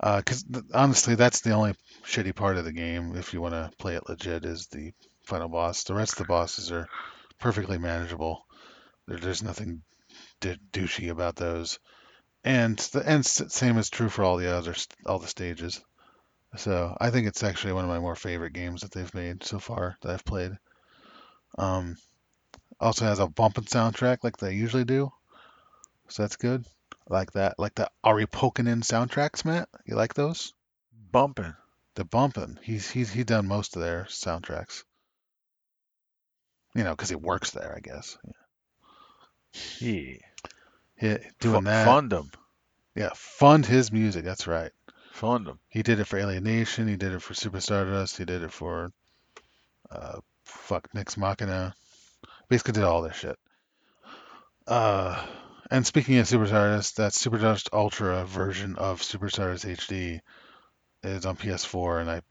[0.00, 3.16] Uh, because th- honestly, that's the only shitty part of the game.
[3.16, 4.92] If you want to play it legit, is the
[5.26, 5.84] final boss.
[5.84, 6.88] The rest of the bosses are
[7.40, 8.44] perfectly manageable.
[9.08, 9.82] There, there's nothing
[10.40, 11.78] d- douchey about those.
[12.44, 15.82] And the and s- same is true for all the other st- all the stages.
[16.56, 19.58] So I think it's actually one of my more favorite games that they've made so
[19.60, 20.52] far that I've played.
[21.56, 21.96] Um,
[22.80, 25.12] also has a bumping soundtrack like they usually do,
[26.08, 26.64] so that's good.
[27.08, 29.68] Like that, like the Ari Pulkkinen soundtracks, Matt.
[29.86, 30.54] You like those?
[31.12, 31.54] Bumping.
[31.94, 32.58] The bumping.
[32.62, 34.84] He's he's he done most of their soundtracks.
[36.74, 38.18] You know, because he works there, I guess.
[39.80, 40.16] Yeah.
[41.00, 41.84] Yeah, doing Fu- that.
[41.84, 42.30] Fund him.
[42.94, 44.24] Yeah, fund his music.
[44.24, 44.72] That's right.
[45.12, 45.58] Fund him.
[45.68, 46.88] He did it for Alienation.
[46.88, 48.16] He did it for Super Stardust.
[48.16, 48.92] He did it for
[49.90, 51.74] uh, fuck Nex Machina.
[52.48, 53.38] Basically, did all this shit.
[54.66, 55.24] Uh,
[55.70, 60.20] and speaking of Super Stardust, that Super Stardust Ultra version of Super Stardust HD
[61.02, 62.22] is on PS4, and I,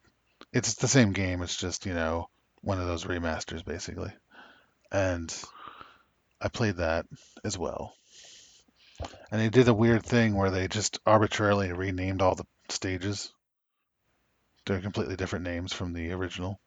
[0.52, 1.41] it's the same game.
[1.41, 2.30] It's just you know
[2.62, 4.12] one of those remasters basically,
[4.91, 5.36] and
[6.41, 7.06] I played that
[7.43, 7.93] as well.
[9.32, 13.34] And they did a weird thing where they just arbitrarily renamed all the stages.
[14.65, 16.60] They're completely different names from the original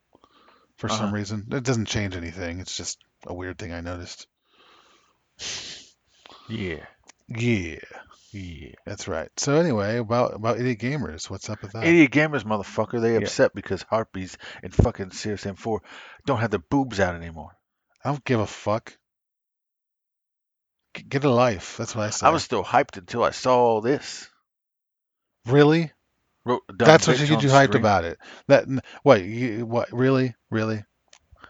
[0.76, 1.14] for some Uh-huh.
[1.16, 1.46] reason.
[1.52, 2.60] It doesn't change anything.
[2.60, 4.26] It's just a weird thing I noticed.
[6.48, 6.84] Yeah.
[7.28, 7.78] Yeah,
[8.30, 8.74] Yeah.
[8.84, 9.28] that's right.
[9.36, 11.84] So anyway, about about idiot gamers, what's up with that?
[11.84, 13.00] Idiot gamers, motherfucker.
[13.00, 13.18] They Yeah.
[13.20, 15.82] upset because harpies in fucking Serious Sam 4
[16.24, 17.56] don't have their boobs out anymore.
[18.04, 18.96] I don't give a fuck.
[20.94, 21.76] G- Get a life.
[21.76, 22.26] That's what I say.
[22.26, 24.28] I was still hyped until I saw all this.
[25.46, 25.92] really.
[26.46, 28.18] Wrote, That's what you on you hyped about it.
[28.46, 28.66] That
[29.02, 30.84] what you what really really?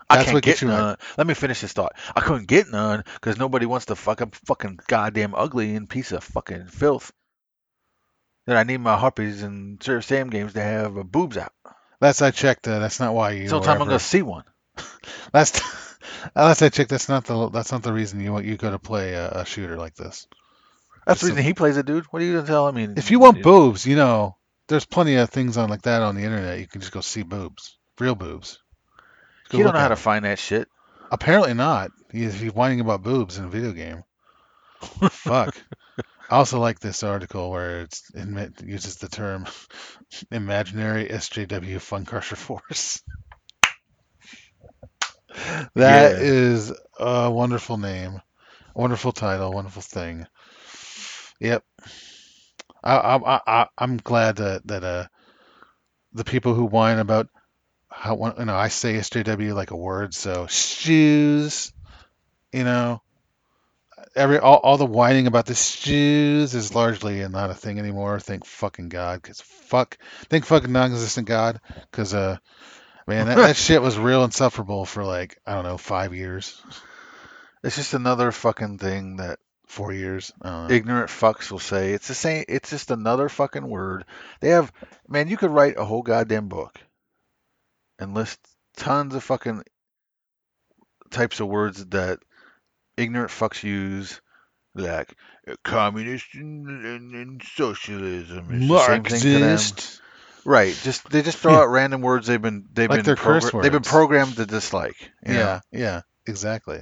[0.08, 0.70] I can't what get gets you hyped.
[0.70, 0.96] none.
[1.18, 1.92] Let me finish this thought.
[2.14, 6.12] I couldn't get none because nobody wants to fuck up fucking goddamn ugly and piece
[6.12, 7.12] of fucking filth.
[8.46, 11.52] That I need my harpies and Serious Sam games to have uh, boobs out.
[12.00, 13.48] Last I checked, uh, that's not why you.
[13.48, 14.44] Sometime I'm gonna see one.
[15.34, 15.62] Last
[16.34, 18.78] last I checked, that's not the that's not the reason you want you go to
[18.78, 20.26] play a, a shooter like this.
[21.06, 22.06] That's the Just reason he plays it, dude.
[22.06, 22.88] What are you gonna tell me?
[22.96, 24.36] If you want Dude, boobs, you know,
[24.68, 26.58] there's plenty of things on like that on the internet.
[26.58, 28.58] You can just go see boobs, real boobs.
[29.50, 30.68] Go you don't know how to find that shit.
[31.10, 31.90] Apparently not.
[32.10, 34.02] He's, he's whining about boobs in a video game.
[35.10, 35.56] Fuck.
[36.30, 39.46] I also like this article where it's, it uses the term
[40.32, 43.02] imaginary SJW Fun Crusher Force.
[45.74, 46.18] That Yeah.
[46.18, 48.22] is a wonderful name,
[48.74, 50.26] wonderful title, wonderful thing.
[51.40, 51.62] Yep.
[52.86, 55.06] I, I, I, I- I'm glad that that uh
[56.14, 57.28] the people who whine about
[57.90, 61.72] how you know I say SJW like a word, so shoes,
[62.52, 63.02] you know,
[64.16, 68.20] every all, all the whining about the shoes is largely not a thing anymore.
[68.20, 69.98] Thank fucking God, because fuck,
[70.30, 72.38] thank fucking non-existent God, because uh,
[73.08, 76.62] Man, that, that shit was real insufferable for like I don't know five years,
[77.62, 80.32] It's just another fucking thing that four years.
[80.42, 81.92] I ignorant fucks will say.
[81.92, 82.44] It's the same.
[82.48, 84.04] It's just another fucking word.
[84.40, 84.72] They have,
[85.08, 86.78] man, you could write a whole goddamn book
[87.98, 88.38] and list
[88.76, 89.62] tons of fucking
[91.10, 92.18] types of words that
[92.96, 94.20] ignorant fucks use,
[94.74, 95.14] like
[95.48, 98.48] uh, communist and, and, and socialism.
[98.50, 99.40] It's the same thing to them.
[99.40, 100.00] Marxist.
[100.44, 100.78] Right.
[100.84, 101.58] Just they just throw Yeah.
[101.60, 104.94] out random words they've been they've Like been they're curse they've been programmed to dislike.
[105.26, 105.38] you know?
[105.40, 106.80] Yeah, yeah, exactly.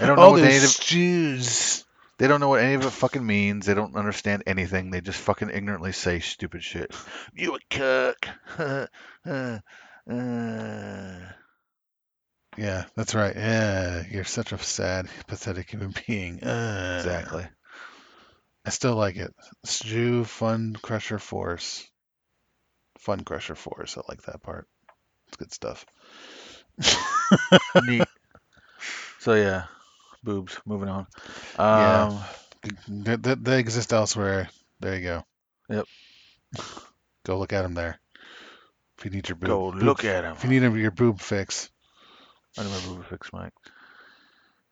[0.00, 1.84] I don't know Oh, what any those it, Jews.
[2.22, 3.66] They don't know what any of it fucking means.
[3.66, 4.92] They don't understand anything.
[4.92, 6.94] They just fucking ignorantly say stupid shit.
[7.34, 8.28] You a cuck.
[8.56, 8.86] uh,
[10.08, 11.18] uh.
[12.56, 13.34] Yeah, that's right.
[13.34, 16.44] Yeah, you're such a sad, pathetic human being.
[16.44, 17.44] Uh, Exactly.
[18.64, 19.34] I still like it.
[19.66, 21.84] Jew Fun Crusher Force.
[22.98, 23.98] Fun Crusher Force.
[23.98, 24.68] I like that part.
[25.26, 25.84] It's good stuff.
[27.84, 28.06] Neat.
[29.18, 29.64] So yeah,
[30.22, 30.58] boobs.
[30.64, 31.06] Moving on.
[31.58, 32.06] Yeah.
[32.06, 32.20] Um,
[32.88, 34.48] They, they, they exist elsewhere.
[34.80, 35.24] There you go.
[35.68, 35.86] Yep.
[37.24, 38.00] Go look at them there.
[38.98, 40.32] If you need your boob, go boob- look at him.
[40.36, 41.70] If you need your boob fix.
[42.58, 43.52] I know my boob fix, Mike.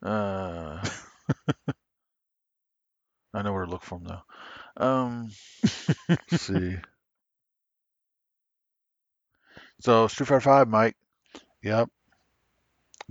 [0.03, 0.85] Uh,
[3.35, 4.09] I know where to look for them
[4.79, 4.85] though.
[4.85, 5.31] Um,
[6.37, 6.77] see.
[9.81, 10.97] So Street Fighter Five, Mike,
[11.63, 11.89] Yep.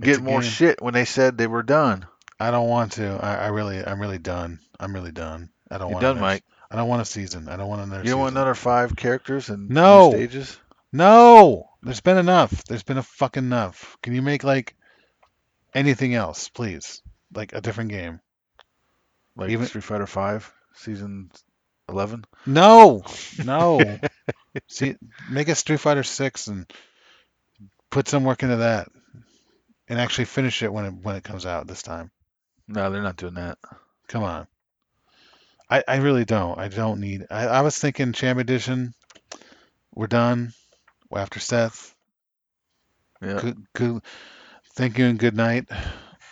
[0.00, 2.06] Get more shit when they said they were done.
[2.40, 3.18] I don't want to.
[3.22, 4.60] I, I really, I'm really done.
[4.78, 5.50] I'm really done.
[5.70, 6.44] I don't You want done, another- Mike?
[6.70, 7.48] I don't want a season.
[7.48, 8.02] I don't want another.
[8.04, 10.10] You don't want another five characters and No.
[10.10, 10.56] stages?
[10.92, 12.64] No, there's been enough.
[12.64, 13.96] There's been a fucking enough.
[14.02, 14.74] Can you make like
[15.74, 17.02] anything else, please?
[17.34, 18.20] Like a different game.
[19.36, 21.30] Like Even- Street Fighter Five season
[21.88, 22.24] eleven?
[22.46, 23.02] No,
[23.44, 23.80] no.
[24.68, 24.96] See,
[25.30, 26.70] make a Street Fighter Six and
[27.90, 28.88] put some work into that,
[29.88, 32.10] and actually finish it when it when it comes out this time.
[32.70, 33.58] No, they're not doing that.
[34.08, 34.46] Come on.
[35.68, 36.58] I I really don't.
[36.58, 37.26] I don't need.
[37.30, 38.94] I I was thinking Champ Edition.
[39.94, 40.52] We're done.
[41.14, 41.94] After Seth.
[43.20, 43.40] Yeah.
[43.40, 44.02] Good, good.
[44.76, 45.68] Thank you and good night.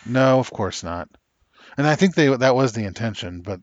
[0.05, 1.09] No, of course not.
[1.77, 3.59] And I think they that was the intention, but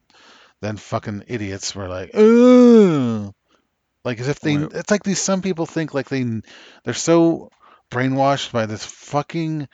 [0.61, 3.33] then fucking idiots were like, Ugh.
[4.05, 4.59] like as if they.
[4.59, 6.25] Well- It's like these some people think like they
[6.85, 7.51] they're so
[7.91, 9.69] brainwashed by this fucking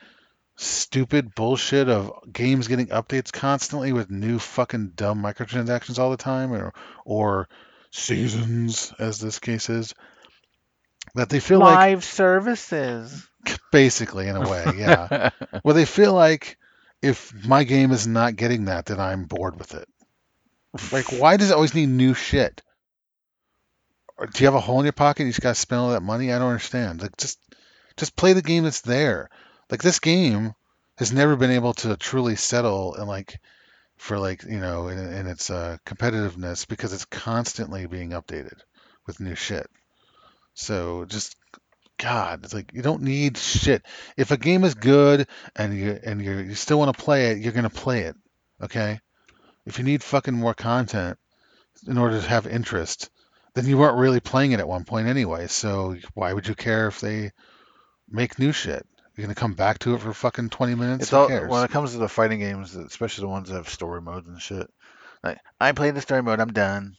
[0.57, 6.53] stupid bullshit of games getting updates constantly with new fucking dumb microtransactions all the time,
[6.53, 7.49] or or
[7.91, 9.95] seasons as this case is.
[11.15, 13.29] That they feel like live services.
[13.73, 15.31] basically in a way, yeah.
[15.65, 16.57] Well, they feel like
[17.03, 19.89] if my game is not getting that, then I'm bored with it.
[20.91, 22.63] Like, why does it always need new shit?
[24.17, 25.25] Or do you have a hole in your pocket?
[25.25, 26.33] You just gotta spend all that money.
[26.33, 27.03] I don't understand.
[27.03, 27.39] Like, just,
[27.97, 29.29] just play the game that's there.
[29.73, 30.53] Like this game
[30.99, 33.41] has never been able to truly settle and like,
[33.97, 38.59] for like you know, in, in its uh, competitiveness because it's constantly being updated
[39.07, 39.67] with new shit.
[40.53, 41.37] So just
[41.97, 43.83] God, it's like you don't need shit.
[44.15, 47.39] If a game is good and you and you you still want to play it,
[47.39, 48.17] you're gonna play it.
[48.63, 49.01] Okay?
[49.65, 51.19] If you need fucking more content
[51.89, 53.09] in order to have interest,
[53.55, 55.47] then you weren't really playing it at one point anyway.
[55.47, 57.31] So why would you care if they
[58.11, 58.87] make new shit?
[59.17, 61.03] You're gonna come back to it for fucking 20 minutes.
[61.05, 61.51] It's Who all cares?
[61.51, 64.41] when it comes to the fighting games, especially the ones that have story modes and
[64.41, 64.69] shit.
[65.23, 66.97] Like, I played the story mode, I'm done.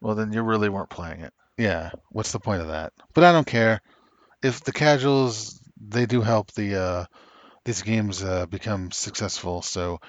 [0.00, 1.32] Well, then you really weren't playing it.
[1.56, 2.92] Yeah, what's the point of that?
[3.14, 3.80] But I don't care.
[4.42, 7.04] If the casuals they do help the uh
[7.64, 10.00] these games uh become successful, so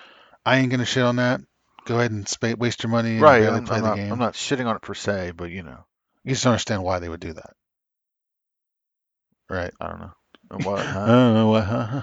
[0.45, 1.41] I ain't gonna shit on that.
[1.85, 3.39] Go ahead and spa- waste your money and Right.
[3.39, 4.11] barely I'm, play I'm the not, game.
[4.11, 5.85] I'm not shitting on it per se, but you know,
[6.23, 7.53] You just don't understand why they would do that.
[9.49, 9.73] Right.
[9.79, 10.11] I don't know.
[10.49, 10.79] What?
[10.79, 12.01] I don't know what huh?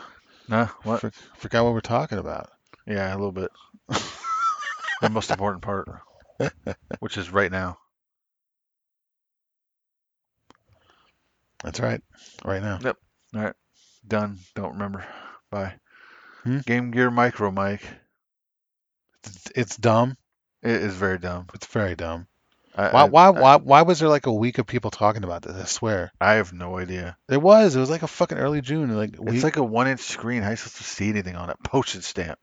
[0.48, 1.00] Nah, what?
[1.00, 2.50] For, forgot what we're talking about.
[2.86, 3.50] Yeah, a little bit.
[3.88, 5.88] the most important part,
[7.00, 7.78] which is right now.
[11.64, 12.00] That's right.
[12.44, 12.78] Right now.
[12.80, 12.96] Yep.
[13.34, 13.54] All right.
[14.06, 14.38] Done.
[14.54, 15.04] Don't remember.
[15.50, 15.74] Bye.
[16.44, 16.58] Hmm?
[16.58, 17.82] Game Gear Micro, Mike.
[19.24, 20.16] It's, it's dumb.
[20.62, 21.48] It is very dumb.
[21.54, 22.28] It's very dumb.
[22.76, 25.42] I, Why why I- why why was there like a week of people talking about
[25.42, 25.56] this?
[25.56, 26.12] I swear.
[26.20, 27.16] I have no idea.
[27.28, 27.74] There was.
[27.74, 28.94] It was like a fucking early June.
[28.94, 30.42] Like we, It's like a one-inch screen.
[30.42, 31.56] How are you supposed to see anything on it?
[31.62, 32.38] Postage stamp,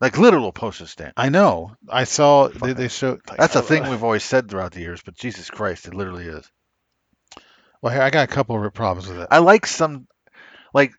[0.00, 1.14] like literal postage stamp.
[1.16, 1.76] I know.
[1.88, 3.22] I saw they, they showed.
[3.28, 6.26] Like, That's a thing we've always said throughout the years, but Jesus Christ, it literally
[6.26, 6.50] is.
[7.80, 9.28] Well, here I got a couple of problems with it.
[9.30, 10.06] I like some,
[10.74, 10.92] like,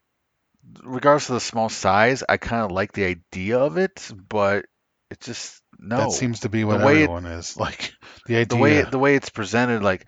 [0.83, 4.65] regardless of the small size, I kind of like the idea of it, but
[5.11, 5.97] it just no.
[5.97, 7.93] That seems to be what The way it- everyone is like.
[8.27, 8.45] The idea.
[8.45, 10.05] the way the way it's presented, like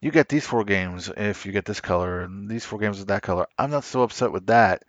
[0.00, 3.08] you get these four games if you get this color and these four games with
[3.08, 3.46] that color.
[3.58, 4.82] I'm not so upset with that.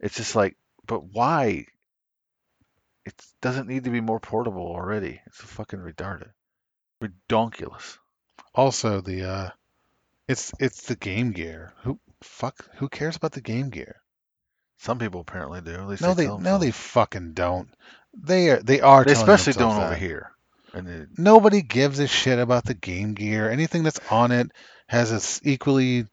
[0.00, 0.56] It's just like,
[0.86, 1.66] but why?
[3.06, 5.20] It doesn't need to be more portable already.
[5.26, 6.30] It's a fucking retarded.
[7.02, 7.98] Redonkulous.
[8.54, 9.50] Also, the uh,
[10.28, 11.72] it's it's the Game Gear.
[11.82, 12.68] Who fuck?
[12.76, 13.96] Who cares about the Game Gear?
[14.78, 15.72] Some people apparently do.
[15.74, 16.76] At least No, they they no, they themselves.
[17.10, 17.68] fuc't don't.
[18.14, 19.04] They are they are.
[19.04, 20.32] They especially don't over here.
[20.72, 23.50] And it, Nobody gives a shit about the Game Gear.
[23.50, 24.50] Anything that's on it
[24.86, 26.06] has its equally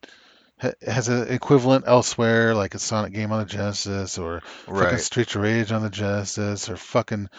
[0.82, 5.00] has an equivalent elsewhere, like a Sonic game on the Genesis or fucking right.
[5.00, 7.30] Streets of Rage on the Genesis or fucking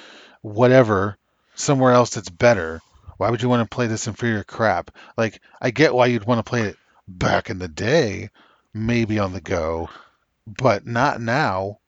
[0.43, 1.19] whatever
[1.55, 2.81] somewhere else that's better.
[3.17, 4.93] Why would you want to play this inferior crap?
[5.17, 6.77] Like, I get why you'd want to play it
[7.09, 8.31] back in the day,
[8.73, 9.91] maybe on the go,
[10.47, 11.81] but not now.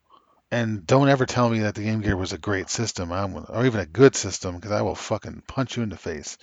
[0.53, 3.67] And don't ever tell me that the Game Gear was a great system, I'm, or
[3.67, 6.39] even a good system, because I will fucking punch you in the face.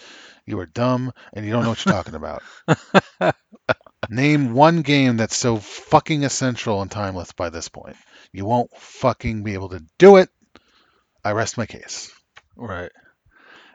[0.46, 2.42] You are dumb and you don't know what you're talking about.
[4.10, 7.98] Name one game that's so fucking essential and timeless by this point.
[8.32, 10.30] You won't fucking be able to do it.
[11.26, 12.10] I rest my case.
[12.56, 12.92] Right.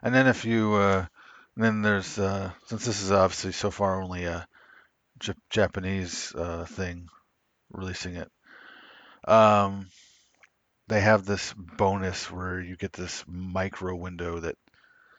[0.03, 1.07] And then if you, uh,
[1.57, 4.47] then there's, uh, since this is obviously so far only a
[5.19, 7.09] J- Japanese uh, thing,
[7.71, 8.31] releasing it,
[9.29, 9.89] um,
[10.93, 14.57] they have this bonus where you get this micro window that,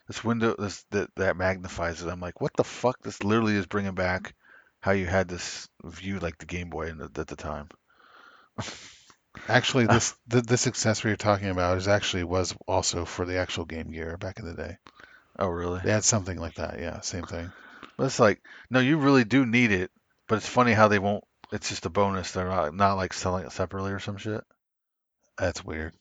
[0.07, 2.09] this window this, that that magnifies it.
[2.09, 3.01] I'm like, what the fuck?
[3.01, 4.35] This literally is bringing back
[4.81, 7.69] how you had this view like the Game Boy in the, at the time.
[9.47, 13.65] Actually, this th- this accessory you're talking about is actually was also for the actual
[13.65, 14.77] Game Gear back in the day.
[15.39, 15.81] Oh, really?
[15.83, 16.79] They had something like that.
[16.79, 17.51] Yeah, same thing.
[17.97, 19.89] But it's like, no, you really do need it.
[20.27, 21.23] But it's funny how they won't.
[21.51, 22.31] It's just a bonus.
[22.31, 24.43] They're not not like selling it separately or some shit.
[25.37, 25.93] That's weird.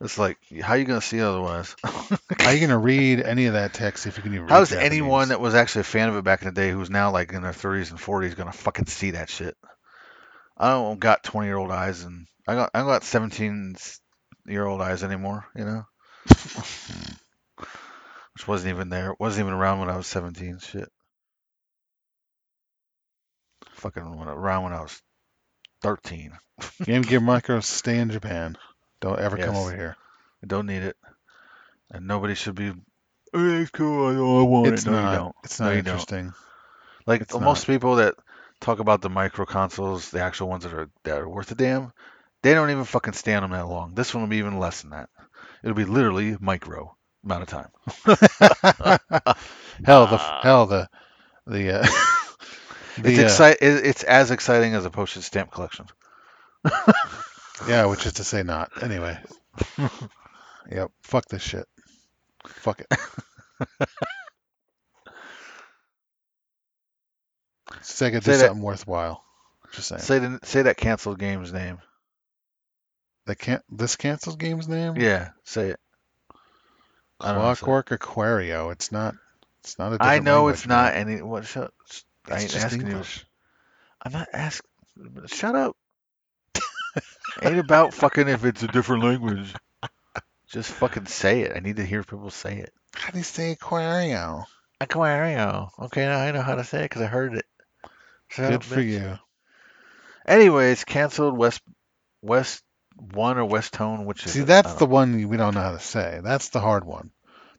[0.00, 1.74] It's like, how are you gonna see it otherwise?
[1.84, 4.68] How are you gonna read any of that text if you can even read How's
[4.68, 4.92] Japanese?
[4.92, 7.32] anyone that was actually a fan of it back in the day, who's now like
[7.32, 9.56] in their 30s and 40s, gonna fucking see that shit?
[10.56, 13.76] I don't got 20 year old eyes, and I got I got 17
[14.46, 15.46] year old eyes anymore.
[15.56, 15.84] You know,
[18.34, 19.12] which wasn't even there.
[19.12, 20.58] It wasn't even around when I was 17.
[20.58, 20.88] Shit.
[23.72, 25.02] Fucking around when I was
[25.86, 26.38] 13.
[26.82, 28.58] Game Gear Micro stay in Japan.
[29.00, 29.96] Don't ever come over here.
[30.42, 30.96] I don't need it,
[31.90, 32.72] and nobody should be.
[33.34, 34.06] Oh, it's cool.
[34.06, 34.86] I, I want It's it.
[34.86, 35.02] No, not.
[35.02, 35.34] you don't.
[35.44, 36.08] It's No, not don't.
[36.08, 36.34] interesting.
[37.06, 38.14] Like It's most people that
[38.60, 41.92] talk about the micro consoles, the actual ones that are that are worth a damn,
[42.42, 43.94] they don't even fucking stand them that long.
[43.94, 45.10] This one will be even less than that.
[45.62, 47.70] It'll be literally micro amount of time.
[49.84, 50.88] hell, the hell the
[51.46, 51.86] the uh,
[52.98, 55.86] the It's uh, exci- it, It's as exciting as a postage stamp collection.
[57.68, 58.82] yeah, which is to say not.
[58.82, 59.18] Anyway.
[60.70, 60.90] yep.
[61.02, 61.66] Fuck this shit.
[62.46, 62.88] Fuck it.
[67.82, 69.22] Sega did that- something worthwhile.
[69.72, 70.00] Just saying.
[70.00, 71.78] Say the, say that canceled game's name.
[73.26, 73.62] They can't.
[73.70, 74.96] This cancels game's name.
[74.96, 75.80] Yeah, say it.
[77.20, 77.64] I don't know, say it.
[77.64, 78.70] Clockwork Aquario.
[78.72, 79.16] It's not.
[79.64, 79.98] It's not a.
[80.00, 81.08] I know it's not man.
[81.08, 81.22] any.
[81.22, 81.44] What?
[81.46, 81.72] Shut.
[82.28, 83.18] I ain't asking English.
[83.18, 83.22] you.
[84.04, 84.70] I'm not asking.
[85.26, 85.76] Shut up.
[87.42, 89.54] Ain't about fucking if it's a different language.
[90.48, 91.52] Just fucking say it.
[91.56, 92.72] I need to hear people say it.
[92.94, 94.44] How do you say Aquario?
[94.80, 95.70] Aquario.
[95.78, 97.44] Okay, now I know how to say it because I heard it.
[98.28, 98.88] Shut Good up, for bitch.
[98.88, 99.18] you.
[100.26, 101.60] Anyways, canceled West
[102.22, 102.62] West
[102.96, 104.46] One or West Tone, which is See, it?
[104.46, 106.20] that's don't the one we don't know how to say.
[106.22, 107.10] That's the hard one.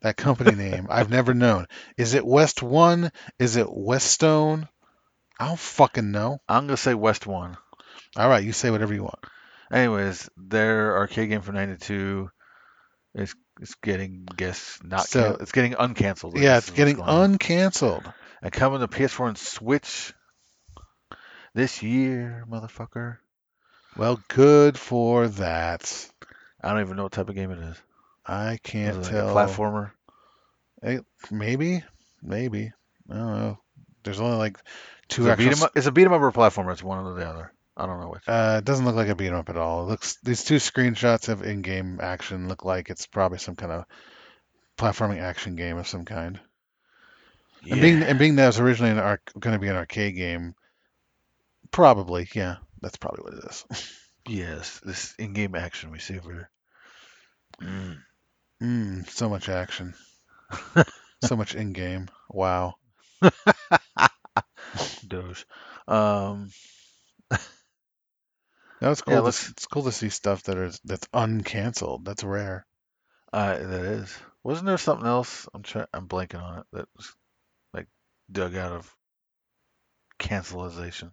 [0.08, 1.66] That company name, I've never known.
[1.98, 3.12] Is it West One?
[3.40, 4.70] Is it Weststone?
[5.38, 6.40] I don't fucking know.
[6.48, 7.58] I'm gonna say West One.
[8.16, 9.20] All right, you say whatever you want.
[9.70, 12.32] Anyways, their arcade game for '92
[13.16, 16.40] is is getting guess not So- can- it's getting uncanceled.
[16.40, 18.14] Yeah, it's is getting uncanceled.
[18.42, 20.14] and coming to PS4 and Switch
[21.54, 23.18] this year, motherfucker.
[23.98, 26.10] Well, good for that.
[26.64, 27.76] I don't even know what type of game it is.
[28.26, 29.30] I can't it like tell.
[29.30, 29.92] a platformer?
[31.32, 31.84] Maybe,
[32.22, 32.72] maybe.
[33.10, 33.60] I don't know.
[34.04, 34.60] There's only like
[35.08, 35.50] two it a actual.
[35.50, 35.72] beat 'em up?
[35.76, 36.72] It's a beat 'em up or a platformer.
[36.72, 37.52] It's one or the other.
[37.76, 38.28] I don't know which.
[38.28, 39.84] Uh, it doesn't look like a beat 'em up at all.
[39.84, 43.86] It looks these two screenshots of in-game action look like it's probably some kind of
[44.78, 46.40] platforming action game of some kind.
[47.70, 50.16] And being and being that it was originally an arc, going to be an arcade
[50.16, 50.56] game,
[51.72, 53.66] probably yeah, that's probably what it is.
[54.28, 56.50] yes, this in-game action we see over here.
[57.62, 57.98] Mm.
[58.62, 59.94] Mm, so much action,
[61.22, 62.08] so much in-game.
[62.30, 62.76] Wow.
[65.08, 65.46] Doge.
[65.88, 66.52] Um,
[68.82, 69.14] No, it's cool.
[69.14, 72.06] Yeah, to, let's- it's cool to see stuff that is that's uncanceled.
[72.06, 72.66] That's rare.
[73.34, 74.18] uh, that is.
[74.44, 75.48] Wasn't there something else?
[75.54, 75.88] I'm trying.
[75.94, 76.66] I'm blanking on it.
[76.74, 77.16] That was
[77.74, 77.88] like
[78.32, 78.96] dug out of
[80.20, 81.12] cancelization.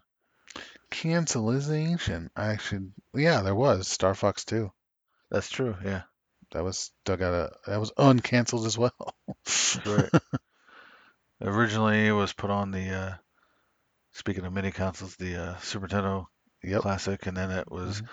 [0.90, 2.30] Cancelization.
[2.36, 4.70] I actually, yeah, there was Star Fox 2.
[5.30, 5.76] That's true.
[5.84, 6.02] Yeah.
[6.54, 9.14] That was dug out a that was uncanceled as well.
[9.84, 10.10] Right.
[11.42, 12.88] Originally, it was put on the.
[12.90, 13.14] Uh,
[14.12, 16.26] speaking of mini consoles, the uh, Super Nintendo
[16.62, 16.80] Yep.
[16.82, 18.00] Classic, and then it was.
[18.00, 18.08] Mhm.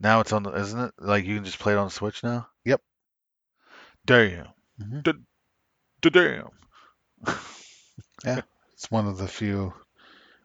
[0.00, 0.94] Now it's on the, isn't it?
[0.98, 2.48] Like you can just play it on the Switch now.
[2.64, 2.80] Yep.
[4.06, 4.46] Damn.
[4.80, 5.02] Mhm.
[5.02, 5.12] D-
[6.02, 6.48] d- damn.
[8.24, 8.40] Yeah,
[8.74, 9.74] it's one of the few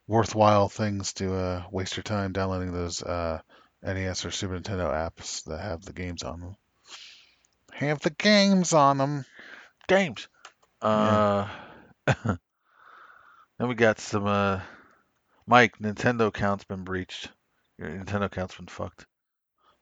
[0.07, 3.41] worthwhile things to uh, waste your time downloading those uh,
[3.83, 6.55] NES or Super Nintendo apps that have the games on them.
[7.77, 9.25] Have the games on them.
[9.87, 10.27] Games.
[10.81, 11.47] Uh.
[12.05, 12.37] then
[13.59, 14.25] we got some.
[14.25, 14.61] Uh,
[15.45, 17.29] Mike, Nintendo account's been breached.
[17.77, 19.05] Your Nintendo account's been fucked.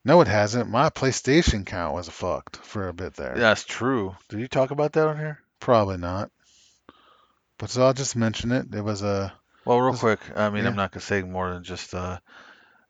[0.04, 0.70] No, it hasn't.
[0.70, 3.34] My PlayStation count was fucked for a bit there.
[3.36, 4.16] That's true.
[4.30, 5.40] Did you talk about that on here?
[5.60, 6.30] Probably not.
[7.58, 8.74] But so I'll just mention it.
[8.76, 9.34] It was a
[9.64, 10.20] Well, real This- quick.
[10.36, 10.70] I mean, yeah.
[10.70, 12.20] I'm not gonna say more than just uh,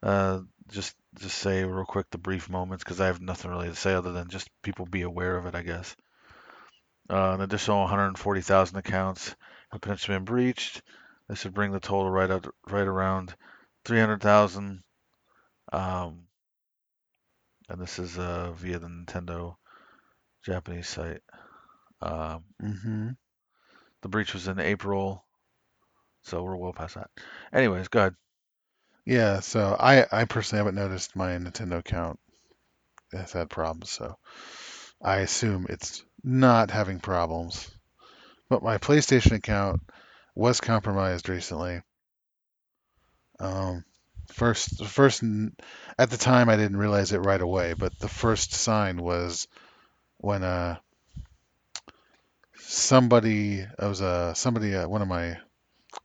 [0.04, 0.40] uh,
[0.72, 3.94] just just say real quick the brief moments because I have nothing really to say
[3.94, 5.96] other than just people be aware of it, I guess.
[7.10, 9.36] Uh, an additional 140,000 accounts
[9.72, 10.84] have potentially been breached.
[11.28, 13.36] This would bring the total right up right around
[13.86, 14.84] 300,000.
[15.74, 16.28] Um,
[17.70, 19.56] and this is uh via the Nintendo
[20.46, 21.22] Japanese site.
[22.02, 23.10] Um, hmm
[24.02, 25.26] the breach was in April,
[26.24, 27.10] so we're well past that.
[27.54, 28.16] Anyways, go ahead.
[29.06, 32.20] Yeah, so I I personally haven't noticed my Nintendo account
[33.14, 34.18] has had problems, so
[35.02, 37.72] I assume it's not having problems.
[38.50, 39.82] But my PlayStation account
[40.36, 41.82] was compromised recently.
[43.40, 43.84] Um,
[44.34, 45.24] first, first
[45.98, 49.48] at the time I didn't realize it right away, but the first sign was
[50.20, 50.78] when uh
[52.58, 55.38] somebody it was uh somebody uh, one of my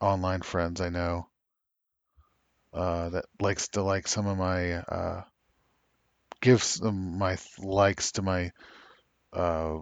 [0.00, 1.29] online friends I know
[2.72, 5.22] uh, that likes to like some of my uh,
[6.40, 8.52] gives my likes to my
[9.32, 9.78] uh,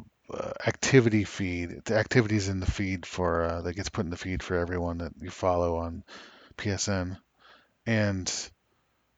[0.66, 4.42] activity feed, the activities in the feed for uh, that gets put in the feed
[4.42, 6.04] for everyone that you follow on
[6.56, 7.18] PSN,
[7.86, 8.50] and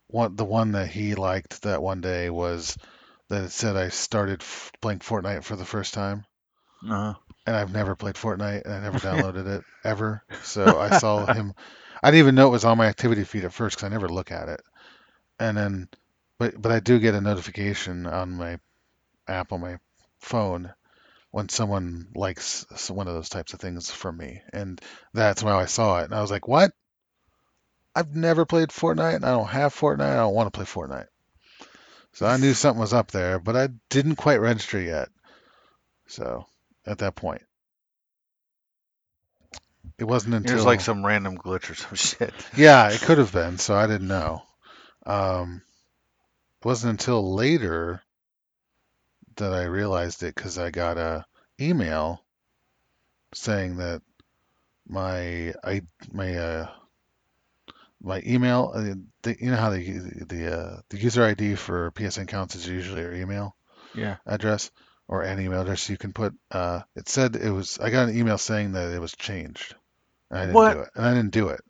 [0.08, 2.76] one the one that he liked that one day was
[3.28, 6.24] that it said I started f- playing Fortnite for the first time.
[6.84, 7.14] Uh-huh.
[7.46, 10.22] and I've never played Fortnite and I never downloaded it ever.
[10.40, 11.54] So I saw him.
[12.02, 14.08] I didn't even know it was on my activity feed at first because I never
[14.08, 14.62] look at it.
[15.38, 15.88] And then,
[16.38, 18.58] but but I do get a notification on my
[19.28, 19.78] app on my
[20.20, 20.72] phone
[21.30, 24.80] when someone likes one of those types of things from me, and
[25.14, 26.04] that's why I saw it.
[26.04, 26.72] And I was like, what?
[27.94, 29.24] I've never played Fortnite.
[29.24, 30.12] I don't have Fortnite.
[30.12, 31.08] I don't want to play Fortnite.
[32.12, 35.08] So I knew something was up there, but I didn't quite register yet.
[36.06, 36.46] So
[36.86, 37.42] at that point.
[40.00, 42.32] It wasn't until It was like some random glitch or some shit.
[42.56, 44.42] yeah, it could have been, so I didn't know.
[45.06, 45.62] Um,
[46.60, 48.02] it wasn't until later
[49.36, 51.24] that I realized it because I got a
[51.60, 52.24] email
[53.34, 54.02] saying that
[54.88, 55.82] my I
[56.12, 56.68] my uh
[58.02, 59.82] my email uh, the, you know how the
[60.26, 63.54] the uh, the user ID for PSN accounts is usually your email
[63.94, 64.16] Yeah.
[64.26, 64.70] address
[65.08, 66.34] or any email address you can put.
[66.50, 67.78] Uh, it said it was.
[67.78, 69.74] I got an email saying that it was changed,
[70.30, 70.72] and I didn't What?
[70.74, 70.88] do it.
[70.94, 71.60] And I didn't do it.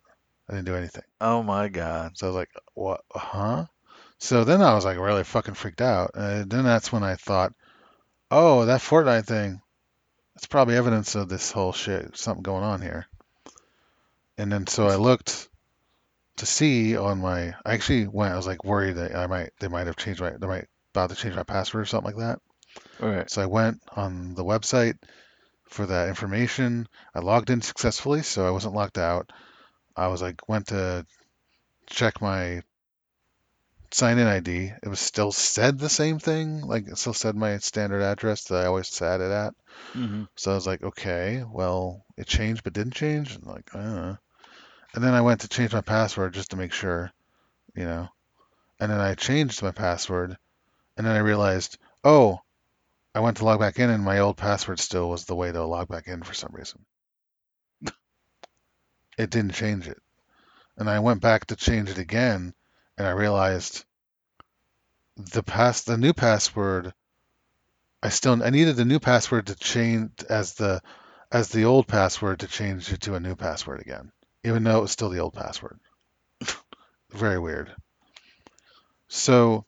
[0.49, 1.03] I didn't do anything.
[1.19, 2.17] Oh my god.
[2.17, 3.01] So I was like, what?
[3.11, 3.65] Huh?
[4.17, 6.11] So then I was like really fucking freaked out.
[6.15, 7.53] And then that's when I thought,
[8.29, 9.61] oh, that Fortnite thing.
[10.35, 13.07] It's probably evidence of this whole shit, something going on here.
[14.37, 15.49] And then so I looked
[16.37, 17.53] to see on my.
[17.65, 18.33] I actually went.
[18.33, 19.51] I was like worried that I might.
[19.59, 20.31] They might have changed my.
[20.31, 22.39] They might about to change my password or something like that.
[23.01, 23.29] All right.
[23.29, 24.97] So I went on the website
[25.71, 26.87] for that information.
[27.15, 29.31] I logged in successfully, so I wasn't locked out.
[29.95, 31.05] I was like, went to
[31.87, 32.61] check my
[33.91, 34.73] sign in ID.
[34.83, 38.63] It was still said the same thing, like it still said my standard address that
[38.63, 39.53] I always sat it at.
[39.93, 40.23] Mm-hmm.
[40.35, 43.35] So I was like, okay, well, it changed but didn't change.
[43.35, 44.15] And like, uh.
[44.93, 47.11] And then I went to change my password just to make sure,
[47.75, 48.09] you know.
[48.79, 50.37] And then I changed my password,
[50.97, 52.39] and then I realized, oh,
[53.13, 55.65] I went to log back in, and my old password still was the way to
[55.65, 56.85] log back in for some reason.
[59.17, 60.01] It didn't change it.
[60.77, 62.53] And I went back to change it again,
[62.97, 63.83] and I realized
[65.17, 66.93] the pass the new password
[68.03, 70.81] I still I needed the new password to change as the
[71.31, 74.11] as the old password to change it to a new password again,
[74.43, 75.79] even though it was still the old password.
[77.11, 77.73] Very weird.
[79.07, 79.65] So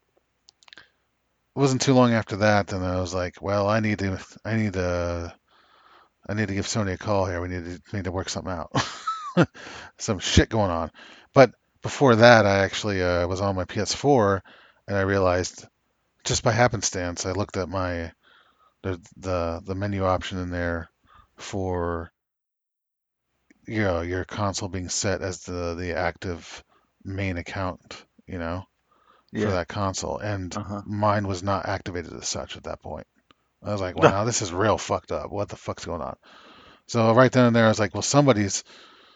[1.56, 4.56] it wasn't too long after that, and I was like, well, I need to I
[4.56, 5.34] need to
[6.28, 7.42] I need to give Sony a call here.
[7.42, 8.72] We need to need to work something out.
[9.98, 10.92] some shit going on.
[11.34, 11.52] But
[11.82, 14.42] before that, I actually uh, was on my PS4
[14.88, 15.66] and I realized
[16.24, 18.12] just by happenstance, I looked at my
[18.82, 20.90] the the, the menu option in there
[21.38, 22.12] for
[23.68, 26.64] you know your console being set as the the active
[27.04, 28.64] main account, you know,
[29.36, 30.82] for that console, and Uh-huh.
[30.86, 33.08] mine was not activated as such at that point.
[33.64, 35.32] I was like, wow, this is real fucked up.
[35.32, 36.16] What the fuck's going on?
[36.88, 38.64] So right then and there, I was like, well, somebody's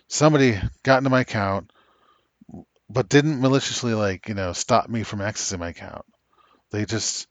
[0.08, 1.72] somebody got into my account,
[2.90, 6.06] but didn't maliciously like you know stop me from accessing my account.
[6.72, 7.28] They just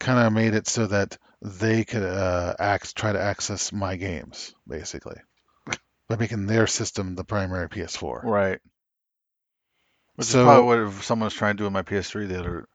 [0.00, 4.54] kind of made it so that they could uh, act, try to access my games,
[4.68, 5.16] basically,
[6.08, 8.22] by making their system the primary PS4.
[8.22, 8.60] Right.
[10.16, 12.38] Which So- is probably what if someone was trying to do with my PS3 the
[12.40, 12.68] other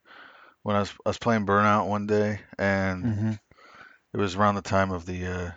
[0.64, 3.32] when I was I was playing Burnout one day and hmm
[4.14, 5.52] it was around the time of the uh,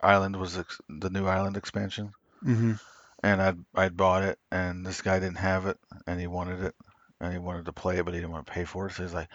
[0.00, 2.12] Island was ex- the new Island expansion
[2.42, 2.74] hmm
[3.22, 6.74] and I'd I'd bought it and this guy didn't have it and he wanted it
[7.20, 9.02] and he wanted to play it but he didn't want to pay for it so
[9.02, 9.28] he's like,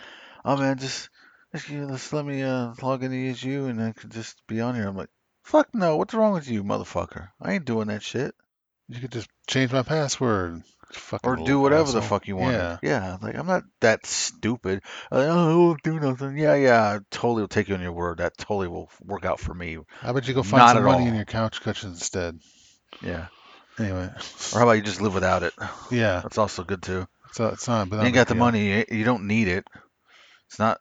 [0.45, 1.09] oh man just
[1.53, 4.59] just, you know, just let me uh, log into you and I could just be
[4.59, 4.87] on here.
[4.87, 5.11] I'm like,
[5.43, 7.27] fuck no, what's wrong with you, motherfucker?
[7.39, 8.33] I ain't doing that shit.
[8.87, 10.63] You could just change my password.
[10.95, 12.53] Fucking or do whatever the fuck you want.
[12.53, 12.77] Yeah.
[12.81, 14.81] Yeah, like I'm not that stupid.
[15.11, 16.37] Like, oh, I won't do nothing.
[16.37, 18.19] Yeah, yeah, I totally will take you on your word.
[18.19, 19.77] That totally will work out for me.
[20.01, 22.39] How about you go find Not some money in your couch cushion instead?
[23.01, 23.27] Yeah.
[23.79, 24.09] Anyway.
[24.53, 25.53] Or how about you just live without it?
[25.91, 26.21] Yeah.
[26.21, 27.07] That's also good too.
[27.31, 27.89] So it's not.
[27.89, 28.69] But You ain't got the money.
[28.69, 29.67] You, you don't need it.
[30.47, 30.79] It's not.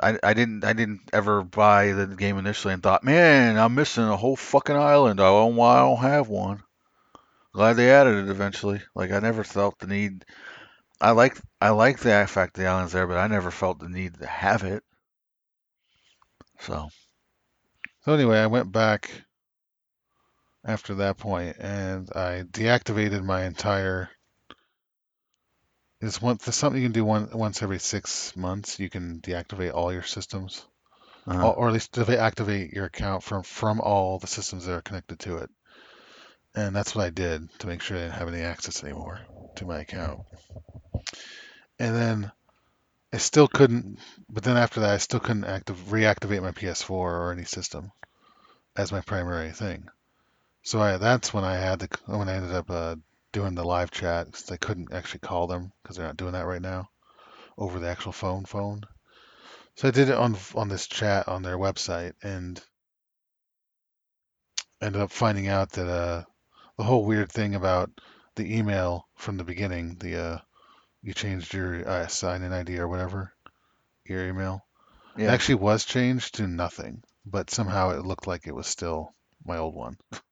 [0.00, 4.04] I, I didn't I didn't ever buy the game initially and thought, man, I'm missing
[4.04, 5.20] a whole fucking island.
[5.20, 6.62] I don't why I don't have one.
[7.52, 8.82] Glad they added it eventually.
[8.94, 10.24] Like I never felt the need.
[11.00, 14.18] I like I like the fact the island's there, but I never felt the need
[14.18, 14.84] to have it.
[16.60, 16.90] So
[18.04, 19.10] So anyway, I went back
[20.64, 24.10] after that point and I deactivated my entire.
[26.00, 26.38] It's one.
[26.38, 28.78] Something you can do one once every six months.
[28.78, 30.66] You can deactivate all your systems,
[31.26, 34.82] uh, or, or at least deactivate your account from from all the systems that are
[34.82, 35.50] connected to it.
[36.54, 39.20] And that's what I did to make sure I didn't have any access anymore
[39.56, 40.20] to my account.
[41.78, 42.32] And then
[43.12, 43.98] I still couldn't.
[44.28, 47.92] But then after that, I still couldn't active reactivate my PS4 or any system
[48.76, 49.88] as my primary thing.
[50.62, 52.96] So I, that's when I had the when I ended up uh,
[53.32, 56.46] doing the live chat because I couldn't actually call them because they're not doing that
[56.46, 56.88] right now
[57.56, 58.82] over the actual phone phone.
[59.76, 62.60] So I did it on on this chat on their website and
[64.82, 66.24] ended up finding out that uh
[66.80, 67.90] the whole weird thing about
[68.36, 70.38] the email from the beginning, the uh
[71.02, 73.34] you changed your uh, sign in ID or whatever,
[74.06, 74.64] your email.
[75.18, 79.12] It actually was changed to nothing, but somehow it looked like it was still
[79.44, 79.98] my old one.
[80.10, 80.22] It's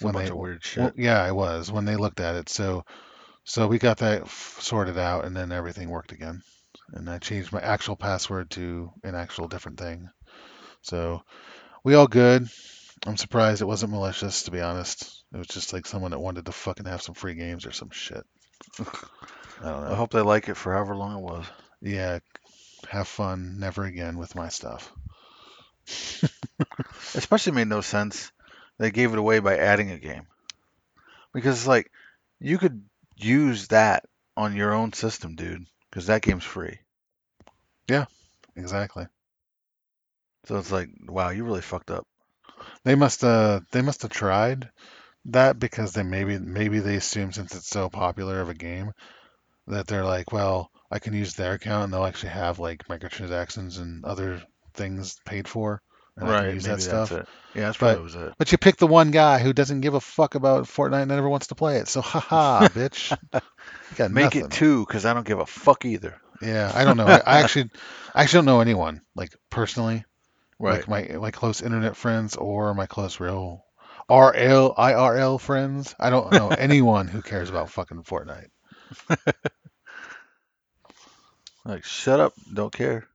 [0.00, 0.82] a when bunch they- of weird shit.
[0.82, 2.48] Well, yeah, it was when they looked at it.
[2.48, 2.86] So,
[3.44, 6.42] so we got that f- sorted out, and then everything worked again.
[6.94, 10.08] And I changed my actual password to an actual different thing.
[10.80, 11.20] So
[11.84, 12.48] we all good.
[13.06, 15.24] I'm surprised it wasn't malicious, to be honest.
[15.36, 17.90] It was just like someone that wanted to fucking have some free games or some
[17.90, 18.24] shit.
[18.80, 18.84] I
[19.64, 19.92] don't know.
[19.92, 21.44] I hope they like it for however long it was.
[21.82, 22.20] Yeah,
[22.88, 23.58] have fun.
[23.58, 24.90] Never again with my stuff.
[27.14, 28.32] Especially made no sense.
[28.78, 30.26] They gave it away by adding a game.
[31.34, 31.90] Because it's like
[32.40, 34.06] you could use that
[34.38, 36.78] on your own system, dude, because that game's free.
[37.90, 38.06] Yeah,
[38.56, 39.06] exactly.
[40.46, 42.06] So it's like, wow, you really fucked up.
[42.84, 44.70] They must uh they must have tried
[45.30, 48.92] that because they maybe maybe they assume since it's so popular of a game
[49.66, 53.80] that they're like, well, I can use their account and they'll actually have like microtransactions
[53.80, 54.42] and other
[54.74, 55.82] things paid for,
[56.16, 57.12] and I can use that stuff.
[57.12, 57.26] it.
[57.54, 58.34] Yeah, that's But- was it.
[58.38, 61.28] But you pick the one guy who doesn't give a fuck about Fortnite and never
[61.28, 61.88] wants to play it.
[61.88, 63.16] So haha, bitch.
[63.98, 64.44] Make nothing.
[64.44, 66.20] it two, because I don't give a fuck either.
[66.42, 67.06] Yeah, I don't know.
[67.06, 67.70] I, I actually
[68.14, 70.04] I actually don't know anyone like personally,
[70.58, 70.86] Right.
[70.86, 73.64] like my my close internet friends or my close real
[74.08, 75.94] RL IRL friends.
[75.98, 78.48] I don't know anyone who cares about fucking Fortnite.
[81.64, 82.32] Like, shut up.
[82.54, 83.08] Don't care.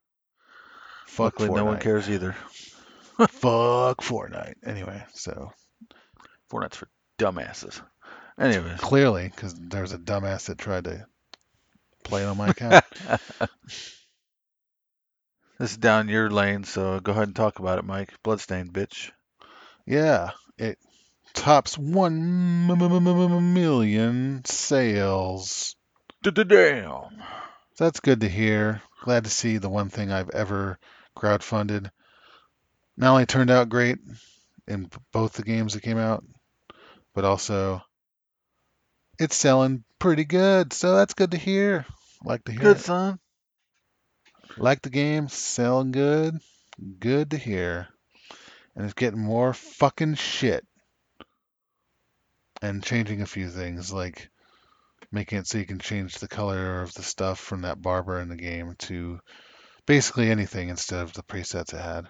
[1.07, 1.55] Fuck Luckily, Fortnite.
[1.55, 2.33] no one cares either.
[3.17, 4.55] Fuck Fortnite.
[4.65, 5.53] Anyway, so
[6.51, 7.81] Fortnite's for dumbasses.
[8.37, 8.79] Anyways.
[8.79, 11.05] clearly, because there's a dumbass that tried to
[12.03, 12.83] play it on my account.
[15.59, 18.11] This is down your lane, so go ahead and talk about it, Mike.
[18.23, 19.11] Bloodstained, bitch.
[19.85, 20.31] yeah,
[20.61, 20.77] it
[21.33, 25.75] tops one m- m- m- m- million sales.
[26.23, 27.23] Damn.
[27.77, 28.81] That's good to hear.
[29.03, 30.77] Glad to see the one thing I've ever
[31.17, 31.89] crowdfunded
[32.95, 33.97] not only turned out great
[34.67, 36.23] in both the games that came out,
[37.15, 37.81] but also
[39.19, 40.73] it's selling pretty good.
[40.73, 41.85] So that's good to hear.
[42.23, 42.81] Like to hear Good it.
[42.81, 43.19] son.
[44.57, 46.37] Like the game, selling good.
[46.99, 47.87] Good to hear.
[48.75, 50.65] And it's getting more fucking shit.
[52.61, 54.29] And changing a few things, like
[55.11, 58.29] making it so you can change the color of the stuff from that barber in
[58.29, 59.19] the game to
[59.85, 62.07] basically anything instead of the presets it had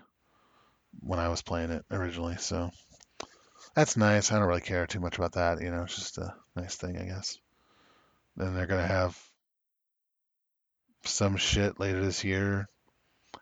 [1.00, 2.36] when I was playing it originally.
[2.38, 2.70] So
[3.76, 4.32] that's nice.
[4.32, 5.62] I don't really care too much about that.
[5.62, 7.38] You know, it's just a nice thing, I guess.
[8.36, 9.18] Then they're gonna have
[11.06, 12.68] some shit later this year.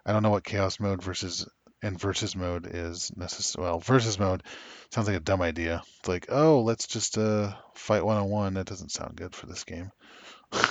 [0.05, 1.47] I don't know what chaos mode versus
[1.81, 3.63] and versus mode is necessary.
[3.63, 4.43] Well, versus mode
[4.91, 5.81] sounds like a dumb idea.
[5.99, 8.53] It's like, oh, let's just uh, fight one on one.
[8.55, 9.91] That doesn't sound good for this game.
[10.51, 10.63] and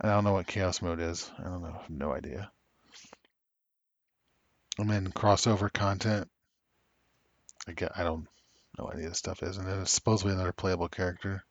[0.00, 1.30] I don't know what chaos mode is.
[1.38, 1.68] I don't know.
[1.68, 2.50] I have no idea.
[4.78, 6.28] And then crossover content.
[7.68, 7.92] I get.
[7.96, 8.26] I don't
[8.78, 9.58] know what any of this stuff is.
[9.58, 11.44] And then it's supposedly another playable character.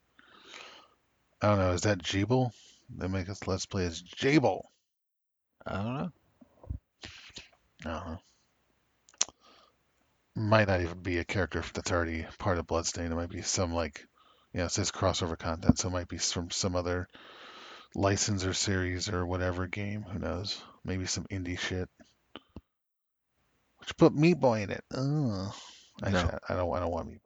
[1.41, 1.71] I don't know.
[1.71, 2.51] Is that Gebel?
[2.97, 4.63] They make us let's play as Gebel.
[5.65, 6.11] I don't know.
[7.86, 8.19] I don't know.
[10.36, 13.11] Might not even be a character that's already part of Bloodstain.
[13.11, 14.05] It might be some like,
[14.53, 17.07] yeah, it says crossover content, so it might be from some other
[17.95, 20.03] license or series or whatever game.
[20.03, 20.61] Who knows?
[20.86, 21.89] Maybe some indie shit.
[23.79, 24.84] Which put Meat Boy in it.
[24.93, 25.53] Oh,
[26.03, 26.39] actually, No.
[26.49, 26.73] I don't.
[26.73, 27.21] I don't want Meat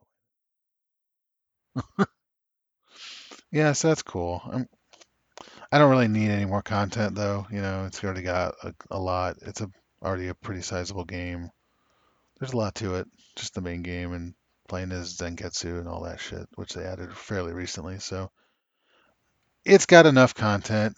[1.97, 2.05] Boy.
[3.51, 4.41] yeah, so that's cool.
[4.51, 4.67] I'm,
[5.71, 7.45] I don't really need any more content though.
[7.51, 9.37] You know, it's already got a, a lot.
[9.41, 9.69] It's a
[10.01, 11.49] already a pretty sizable game.
[12.39, 13.07] There's a lot to it.
[13.35, 14.33] Just the main game and
[14.67, 17.99] playing as Zangetsu and all that shit, which they added fairly recently.
[17.99, 18.31] So
[19.63, 20.97] it's got enough content.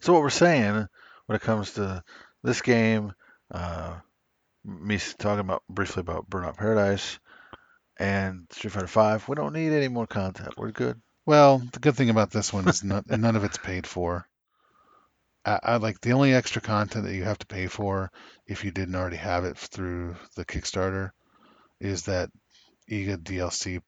[0.00, 0.86] So what we're saying
[1.26, 2.02] when it comes to
[2.42, 3.12] this game,
[3.50, 3.96] uh,
[4.64, 7.18] me talking about briefly about Burnout Paradise
[7.98, 10.54] and Street Fighter Five, we don't need any more content.
[10.56, 11.00] We're good.
[11.26, 14.26] Well, the good thing about this one is none of it's paid for.
[15.44, 18.10] I, I like the only extra content that you have to pay for
[18.46, 21.10] if you didn't already have it through the Kickstarter
[21.80, 22.30] is that
[22.90, 23.80] Iga DLC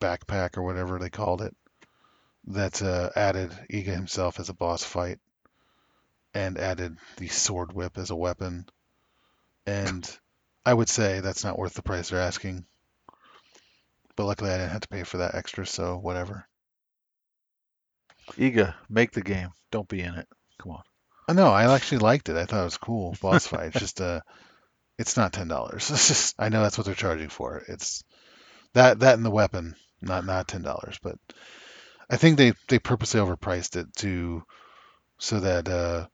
[0.00, 1.56] backpack or whatever they called it
[2.48, 5.18] that uh, added Iga himself as a boss fight
[6.34, 8.66] and added the sword whip as a weapon.
[9.66, 10.08] And
[10.64, 12.64] I would say that's not worth the price they're asking.
[14.16, 16.46] But luckily I didn't have to pay for that extra, so whatever.
[18.36, 19.50] Iga, make the game.
[19.70, 20.28] Don't be in it.
[20.58, 21.36] Come on.
[21.36, 22.36] No, I actually liked it.
[22.36, 23.72] I thought it was cool boss fight.
[23.72, 24.20] Just uh
[24.98, 25.90] it's not ten dollars.
[25.90, 27.62] It's just I know that's what they're charging for.
[27.68, 28.04] It's
[28.74, 30.98] that that and the weapon, not not ten dollars.
[31.02, 31.16] But
[32.10, 34.42] I think they they purposely overpriced it to
[35.18, 36.06] so that uh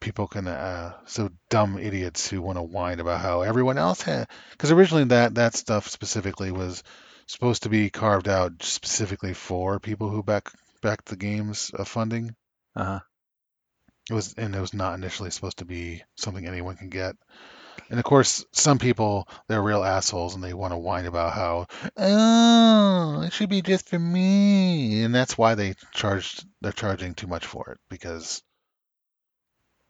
[0.00, 4.28] people can uh so dumb idiots who want to whine about how everyone else had
[4.52, 6.82] because originally that that stuff specifically was
[7.26, 10.50] supposed to be carved out specifically for people who back
[10.80, 12.34] back the game's uh, funding.
[12.74, 13.00] Uh huh.
[14.10, 17.16] It was, and it was not initially supposed to be something anyone can get.
[17.90, 21.66] And of course, some people they're real assholes and they want to whine about how,
[21.96, 26.46] oh, it should be just for me, and that's why they charged.
[26.60, 28.42] They're charging too much for it because,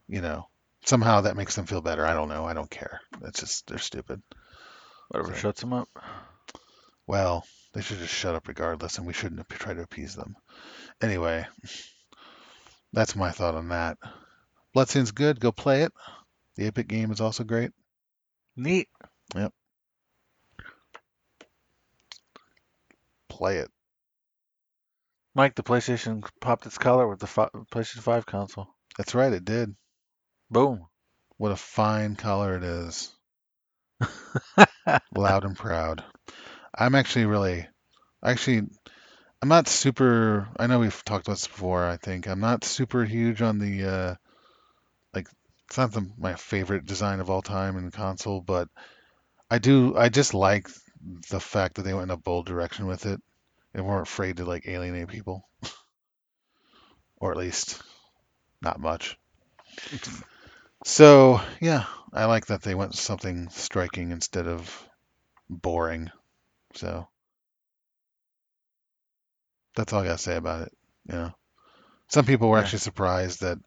[0.09, 0.49] you know,
[0.85, 2.05] somehow that makes them feel better.
[2.07, 2.45] I don't know.
[2.45, 3.01] I don't care.
[3.21, 4.23] That's just they're stupid.
[5.09, 5.89] Whatever So- shuts them up.
[7.07, 7.45] Well,
[7.77, 10.35] they should just shut up regardless, and we shouldn't tried to appease them.
[11.03, 11.47] Anyway,
[12.95, 13.99] that's my thought on that.
[14.73, 15.39] Bloodstain's good.
[15.41, 15.93] Go play it.
[16.55, 17.73] The Epic game is also great.
[18.57, 18.89] Neat.
[19.35, 19.53] Yep.
[23.29, 23.71] Play it.
[25.35, 28.69] Mike, the PlayStation popped its collar with the fi- PlayStation 5 console.
[28.97, 29.77] That's right, it did.
[30.51, 30.87] Boom.
[31.37, 33.15] What a fine color it is.
[35.15, 36.03] Loud and proud.
[36.77, 37.67] I'm actually really,
[38.23, 38.63] actually,
[39.43, 40.49] I'm not super.
[40.59, 41.85] I know we've talked about this before.
[41.85, 44.15] I think I'm not super huge on the, uh,
[45.15, 45.29] like,
[45.69, 48.69] it's not the, my favorite design of all time in console, but
[49.51, 49.97] I do.
[49.97, 50.69] I just like
[51.31, 53.21] the fact that they went in a bold direction with it
[53.75, 55.49] and weren't afraid to like alienate people,
[57.17, 57.83] or at least
[58.63, 59.19] not much.
[60.85, 64.89] So yeah, I like that they went something striking instead of
[65.49, 66.11] boring.
[66.77, 67.09] So
[69.75, 70.73] that's all I gotta say about it.
[71.09, 71.33] You know,
[72.09, 72.65] some people were Yeah.
[72.65, 73.59] actually surprised that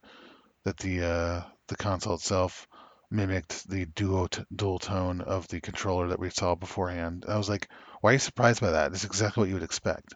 [0.65, 2.67] that the uh, the console itself
[3.11, 7.25] mimicked the duo t- dual tone of the controller that we saw beforehand.
[7.27, 7.69] I was like,
[8.01, 8.91] why are you surprised by that?
[8.91, 10.13] It's exactly what you would expect.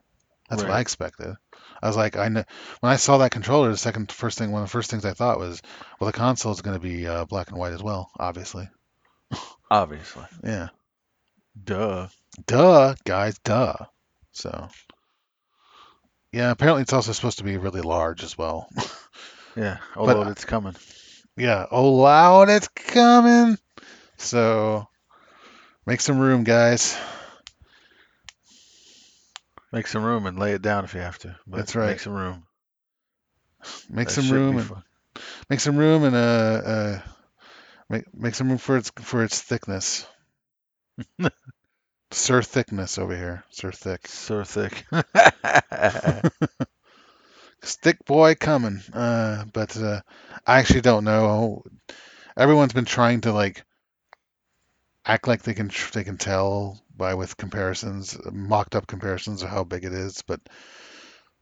[0.49, 1.35] That's what I expected.
[1.81, 2.43] I was like, I know
[2.81, 5.13] when I saw that controller, the second first thing, one of the first things I
[5.13, 5.61] thought was,
[5.99, 8.69] well, the console is going to be uh, black and white as well, obviously.
[9.71, 10.25] Obviously.
[10.43, 10.69] Yeah.
[11.61, 12.07] Duh.
[12.47, 13.75] Duh, guys, duh.
[14.31, 14.69] So,
[16.31, 18.69] yeah, apparently it's also supposed to be really large as well.
[19.55, 19.77] Yeah.
[19.95, 20.75] oh, But- it's coming.
[21.37, 23.59] yeah, oh loud, it's coming.
[24.17, 24.87] So,
[25.85, 26.97] make some room, guys.
[29.71, 31.35] Make some room and lay it down if you have to.
[31.45, 31.89] But That's right.
[31.89, 32.47] Make some room.
[33.91, 34.83] Make That some room and fun.
[35.51, 36.19] make some room and uh,
[36.65, 37.01] uh
[37.89, 40.07] make make some room for its for its thickness.
[42.11, 44.07] Sir thickness over here, Sir thick.
[44.07, 44.85] Sir thick.
[47.63, 48.81] Stick boy coming.
[48.93, 50.01] Uh, but uh,
[50.45, 51.63] I actually don't know.
[52.37, 53.63] Everyone's been trying to like
[55.05, 59.49] act like they can tr- they can tell by with comparisons, mocked up comparisons of
[59.49, 60.41] how big it is, but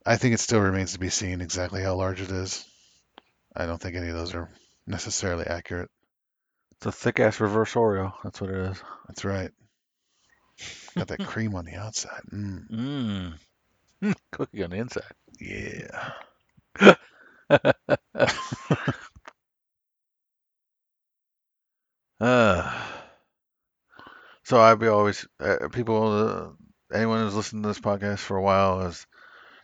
[0.05, 2.65] I think it still remains to be seen exactly how large it is.
[3.55, 4.49] I don't think any of those are
[4.87, 5.89] necessarily accurate.
[6.82, 8.13] It's a thick ass reverse Oreo.
[8.23, 8.84] That's what it is.
[9.07, 9.51] That's right.
[10.97, 12.21] Got that cream on the outside.
[12.32, 13.34] Mm, Mmm.
[14.32, 15.13] Cookie on the inside.
[15.39, 16.13] yeah.
[22.19, 22.71] Uh,
[24.43, 26.11] so I'd be always uh, people.
[26.11, 29.05] Uh, anyone who's listened to this podcast for a while has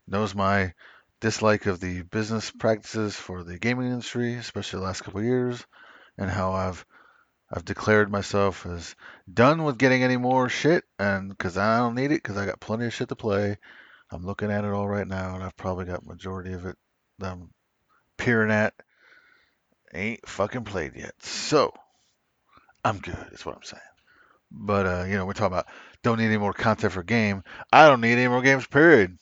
[0.08, 0.74] knows my
[1.22, 5.66] dislike of the business practices for the gaming industry, especially the last couple of years,
[6.18, 6.86] and how I've
[7.52, 8.96] I've declared myself as
[9.32, 12.60] done with getting any more shit, and because I don't need it, because I got
[12.60, 13.58] plenty of shit to play.
[14.12, 16.78] I'm looking at it all right now, and I've probably got majority of it
[17.20, 17.50] that I'm
[18.18, 18.74] peering at.
[19.94, 21.74] Ain't fucking played yet, so
[22.84, 23.28] I'm good.
[23.32, 23.82] Is what I'm saying.
[24.52, 25.68] But uh, you know, we're talking about
[26.04, 27.44] don't need any more content for game.
[27.72, 28.68] I don't need any more games.
[28.68, 29.18] Period.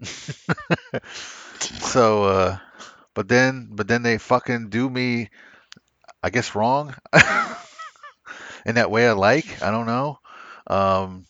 [1.60, 2.58] so, uh,
[3.14, 5.30] but then, but then they fucking do me,
[6.22, 6.94] I guess, wrong
[8.66, 9.62] in that way I like.
[9.62, 10.18] I don't know.
[10.66, 11.26] Um,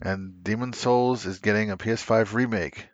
[0.00, 2.88] and Demon Souls is getting a PS5 remake.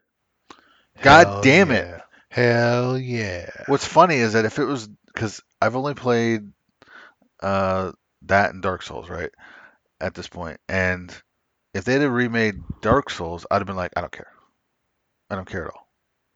[1.00, 2.00] God Hell damn it.
[2.28, 3.50] Hell yeah.
[3.66, 6.50] What's funny is that if it was because I've only played
[7.42, 9.30] uh, that and Dark Souls, right?
[10.00, 11.14] At this point, and
[11.74, 14.32] if they'd have remade Dark Souls, I'd have been like, I don't care.
[15.30, 15.86] I don't care at all,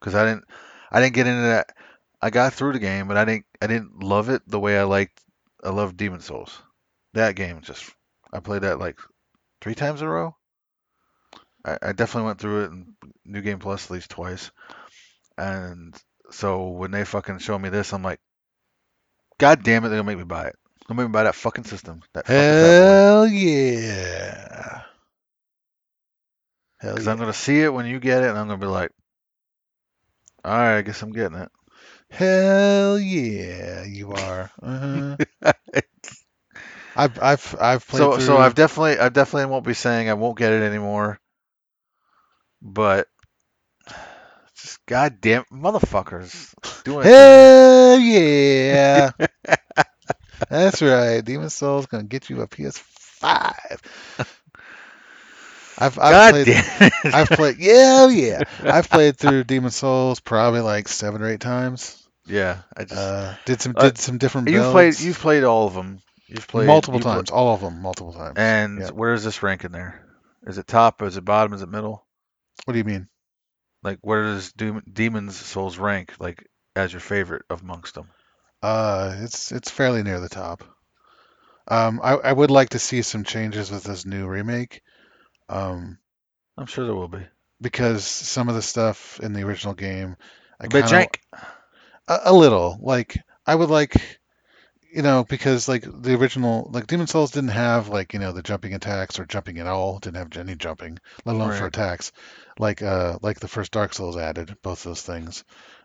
[0.00, 0.44] because I didn't,
[0.90, 1.74] I didn't get into that.
[2.20, 4.84] I got through the game, but I didn't, I didn't love it the way I
[4.84, 5.20] liked.
[5.62, 6.62] I loved Demon Souls.
[7.14, 7.90] That game just,
[8.32, 8.98] I played that like
[9.60, 10.36] three times in a row.
[11.64, 12.94] I, I definitely went through it in
[13.24, 14.50] New Game Plus at least twice,
[15.36, 15.94] and
[16.30, 18.20] so when they fucking show me this, I'm like,
[19.38, 20.56] God damn it, they're gonna make me buy it.
[20.86, 22.02] They're gonna make me buy that fucking system.
[22.14, 24.82] That fucking Hell yeah.
[26.80, 27.12] Because yeah.
[27.12, 28.92] I'm gonna see it when you get it, and I'm gonna be like,
[30.44, 31.50] all right, I guess I'm getting it.
[32.10, 34.50] Hell yeah, you are.
[34.62, 35.16] Uh-huh.
[36.96, 38.24] I've I've I've played so through.
[38.24, 41.20] so I've definitely I definitely won't be saying I won't get it anymore.
[42.62, 43.08] But
[44.54, 46.54] just goddamn motherfuckers
[46.84, 47.04] doing.
[47.04, 49.10] Hell yeah.
[50.50, 51.22] That's right.
[51.22, 53.54] Demon Souls gonna get you a PS5.
[55.78, 56.90] I've I've God played damn.
[57.14, 62.02] I've played yeah yeah I've played through Demon Souls probably like seven or eight times.
[62.26, 65.66] yeah, I just Uh, did some Uh, did some different you've played you've played all
[65.66, 66.00] of them.
[66.28, 68.34] You've played multiple you times, all of them multiple times.
[68.36, 68.90] and yeah.
[68.90, 70.02] where is this rank in there?
[70.46, 71.02] Is it top?
[71.02, 71.52] Is it bottom?
[71.52, 72.04] Is it middle?
[72.64, 73.08] What do you mean?
[73.82, 76.14] Like where does Dem- Demon's Souls rank?
[76.18, 78.08] Like as your favorite amongst them?
[78.62, 80.64] Uh, it's it's fairly near the top.
[81.68, 84.82] Um, I I would like to see some changes with this new remake.
[85.48, 85.98] Um,
[86.58, 87.26] I'm sure there will be.
[87.60, 90.16] because some of the stuff in the original game,
[90.60, 91.08] I kind of
[92.08, 93.94] a, a little like I would like,
[94.92, 98.42] you know, because like the original like Demon Souls didn't have like you know the
[98.42, 102.12] jumping attacks or jumping at all, didn't have any jumping, let alone for attacks,
[102.58, 105.44] like uh like the first Dark Souls added both those things.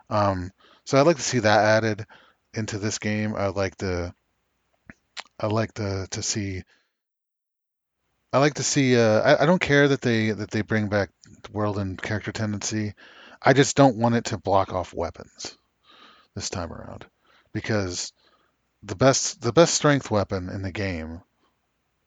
[0.09, 0.51] Um,
[0.85, 2.05] so I'd like to see that added
[2.53, 3.35] into this game.
[3.35, 4.13] I'd like to
[5.39, 6.63] I'd like to to see.
[8.33, 8.97] I like to see.
[8.97, 11.09] Uh, I, I don't care that they that they bring back
[11.51, 12.93] world and character tendency.
[13.41, 15.57] I just don't want it to block off weapons
[16.35, 17.05] this time around,
[17.53, 18.13] because
[18.83, 21.21] the best the best strength weapon in the game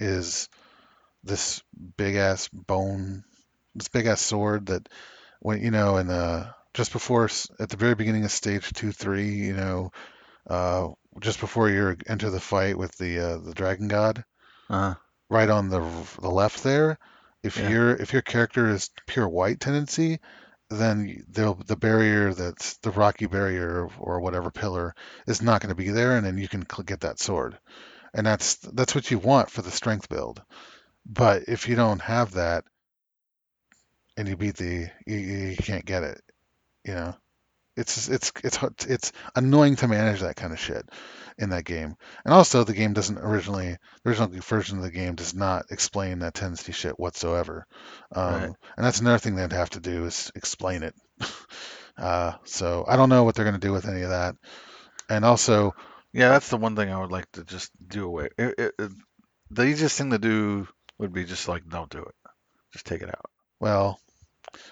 [0.00, 0.48] is
[1.22, 1.62] this
[1.96, 3.24] big ass bone,
[3.74, 4.88] this big ass sword that
[5.40, 7.28] when you know in the just before
[7.60, 9.92] at the very beginning of stage two three, you know,
[10.48, 10.88] uh,
[11.20, 14.24] just before you enter the fight with the uh, the dragon god
[14.70, 14.94] Uh-huh.
[15.30, 15.80] Right on the
[16.20, 16.98] the left there.
[17.42, 17.68] If Yeah.
[17.70, 20.20] your if your character is pure white tendency,
[20.70, 24.94] then the the barrier that's the rocky barrier or whatever pillar
[25.26, 27.58] is not going to be there, and then you can get that sword,
[28.14, 30.42] and that's that's what you want for the strength build.
[31.06, 32.64] But if you don't have that
[34.16, 36.20] and you beat the, you, you can't get it.
[36.84, 37.16] You know,
[37.76, 40.88] it's it's it's it's annoying to manage that kind of shit
[41.38, 41.96] in that game.
[42.24, 46.20] And also, the game doesn't originally, the original version of the game does not explain
[46.20, 47.66] that tendency shit whatsoever.
[48.14, 48.50] Um, Right.
[48.76, 50.94] And that's another thing they'd have to do is explain it.
[51.96, 54.34] Uh, so I don't know what they're going to do with any of that.
[55.08, 55.76] And also,
[56.12, 58.30] Yeah, that's the one thing I would like to just do away.
[58.36, 58.92] It, it, it-
[59.50, 60.66] the easiest thing to do
[60.98, 62.14] would be just like don't do it.
[62.72, 63.30] Just take it out.
[63.60, 64.00] well,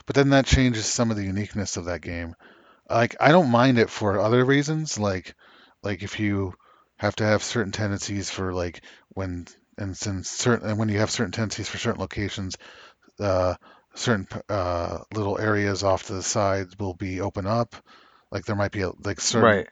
[0.07, 2.35] but then that changes some of the uniqueness of that game.
[2.93, 5.35] Like I don't mind it for other reasons, like
[5.83, 6.55] like if you
[6.97, 9.47] have to have certain tendencies for like when
[9.79, 12.57] and since certain and when you have certain tendencies for certain locations,
[13.21, 13.55] uh,
[13.95, 17.75] certain uh, little areas off to the sides will be open up.
[18.31, 19.69] Like there might be a, like certain Right.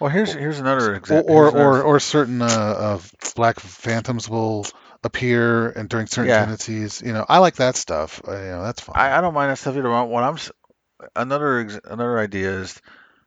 [0.00, 1.34] Well, here's here's another example.
[1.34, 4.66] or, or, or certain uh, of black phantoms will
[5.02, 6.40] appear and during certain Yeah.
[6.40, 7.00] tendencies.
[7.00, 8.20] You know, I like that stuff.
[8.26, 8.96] Uh, you know, that's fine.
[8.96, 9.88] I, I don't mind that stuff either.
[9.90, 10.36] What I'm
[11.16, 12.80] another ex- another idea is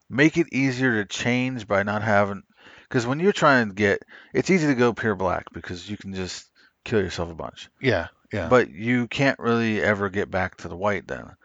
[0.09, 2.43] make it easier to change by not having
[2.87, 4.03] because when you're trying to get
[4.33, 6.49] it's easy to go pure black because you can just
[6.85, 7.69] kill yourself a bunch.
[7.81, 8.47] yeah, yeah.
[8.47, 11.35] But you can't really ever get back to the white then.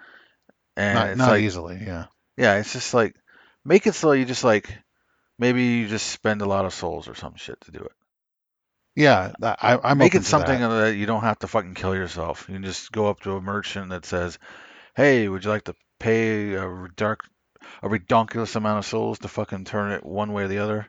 [0.76, 1.80] And not it's not like easily.
[1.84, 2.06] Yeah.
[2.36, 3.14] yeah, it's just like
[3.64, 4.72] make it so you just like
[5.38, 7.92] maybe you just spend a lot of souls or some shit to do it.
[8.94, 10.68] Yeah, I, I'm Make it something that.
[10.68, 12.44] that you don't have to fucking kill yourself.
[12.48, 14.38] You can just go up to a merchant that says,
[14.94, 17.20] "Hey, would you like to pay a dark,
[17.82, 20.88] a redonkulous amount of souls to fucking turn it one way or the other?"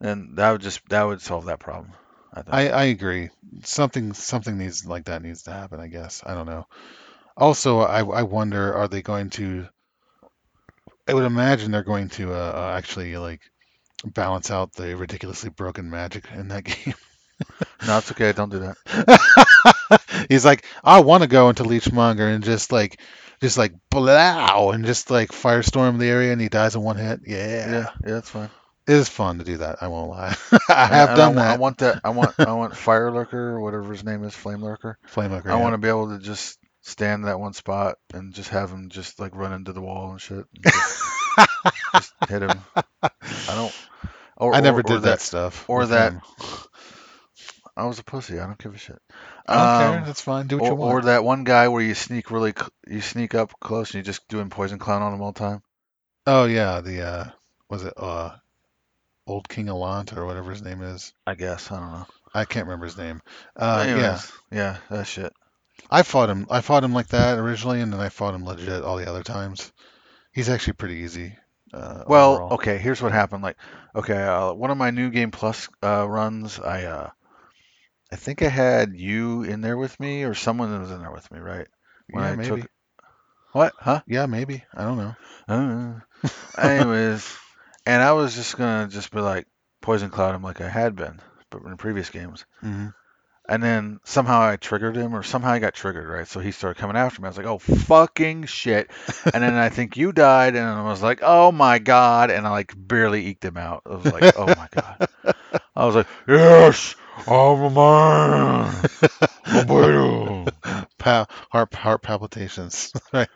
[0.00, 1.92] And that would just that would solve that problem.
[2.32, 2.54] I think.
[2.54, 3.30] I, I agree.
[3.64, 5.80] Something something needs like that needs to happen.
[5.80, 6.22] I guess.
[6.26, 6.66] I don't know.
[7.36, 9.68] Also, I I wonder are they going to?
[11.08, 13.40] I would imagine they're going to uh, uh, actually like
[14.04, 16.94] balance out the ridiculously broken magic in that game.
[17.86, 18.32] no, it's okay.
[18.32, 20.26] Don't do that.
[20.28, 23.00] He's like, I want to go into Leechmonger and just like,
[23.42, 27.20] just like blow and just like firestorm the area and he dies in one hit.
[27.26, 28.48] Yeah, Yeah, yeah, that's fine.
[28.88, 29.82] it is fun to do that.
[29.82, 30.34] I won't lie.
[30.70, 32.00] I have and done I, wa- I want that.
[32.04, 34.96] I want I want Fire Lurker or whatever his name is, Flame Lurker.
[35.06, 35.62] Flame Lurker, I yeah.
[35.62, 38.88] want to be able to just stand in that one spot and just have him
[38.88, 40.46] just like run into the wall and shit.
[40.64, 41.02] and just,
[41.92, 42.60] just hit him.
[43.02, 43.10] I
[43.48, 43.74] don't.
[44.36, 45.68] Or, I never or- or did that, stuff.
[45.68, 46.20] or that- him.
[47.76, 48.38] I was a pussy.
[48.38, 48.98] I don't give a shit.
[49.46, 50.06] I don't Um, care.
[50.06, 50.46] That's fine.
[50.46, 50.92] Do what or, you want.
[50.94, 54.02] or that one guy where you sneak really, cl- you sneak up close and you
[54.02, 55.62] just doing poison cloud on him all the time.
[56.26, 57.24] Oh yeah, the uh,
[57.70, 58.30] was it uh,
[59.26, 61.12] Old King Allant or whatever his name is.
[61.26, 62.06] I guess I don't know.
[62.34, 63.20] I can't remember his name.
[63.56, 65.32] Uh, yeah, Anyways, yeah, that shit.
[65.90, 66.46] I fought him.
[66.50, 69.22] I fought him like that originally, and then I fought him legit all the other
[69.22, 69.72] times.
[70.32, 71.36] He's actually pretty easy.
[71.74, 72.52] Uh, Well, overall.
[72.54, 73.42] okay, here's what happened.
[73.42, 73.56] Like,
[73.96, 77.10] okay, uh, one of my new game plus uh, runs, I uh,
[78.12, 81.10] I think I had you in there with me, or someone that was in there
[81.10, 81.66] with me, right?
[82.10, 82.60] When yeah, I maybe.
[82.60, 82.70] took
[83.52, 83.74] what?
[83.78, 84.02] Huh?
[84.06, 84.64] Yeah, maybe.
[84.74, 85.14] I don't know.
[85.48, 85.94] Uh,
[86.60, 87.36] anyways,
[87.86, 89.46] and I was just gonna just be like
[89.80, 92.44] poison cloud him like I had been, but in previous games.
[92.60, 92.88] hmm
[93.48, 96.28] And then somehow I triggered him, or somehow I got triggered, right?
[96.28, 97.26] So he started coming after me.
[97.26, 98.90] I was like, oh, fucking shit.
[99.32, 102.30] And then I think you died, and I was like, oh my God.
[102.30, 103.82] And I like barely eked him out.
[103.86, 105.08] I was like, oh my God.
[105.76, 106.94] I was like, yes,
[107.26, 108.88] I'm a man.
[109.46, 110.48] I'm.
[110.98, 112.92] Pa- heart heart palpitations.
[113.12, 113.28] right.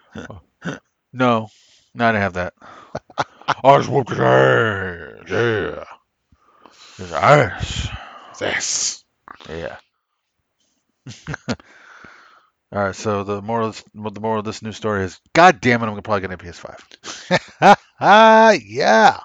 [1.12, 1.48] No,
[1.94, 2.54] no, I didn't have that.
[3.64, 5.28] I just whooped his ass.
[5.28, 5.84] Yeah.
[6.98, 7.88] His ass.
[8.40, 9.04] Yes.
[9.48, 9.76] Yeah.
[12.72, 15.60] All right, so the moral, of this, the moral of this new story is, God
[15.60, 17.76] damn it, I'm probably gonna probably getting a PS5.
[18.00, 19.20] ah, yeah.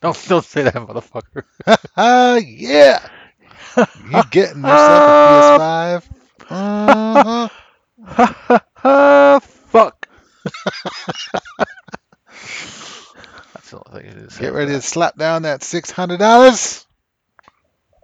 [0.00, 1.44] Don't don't say that, motherfucker.
[1.96, 3.06] Ah, yeah.
[4.10, 6.04] You getting yourself a PS5?
[6.50, 7.48] Uh-huh.
[9.40, 10.08] Fuck.
[13.54, 14.38] That's the only thing it is.
[14.38, 16.86] Get ready to slap down that six hundred dollars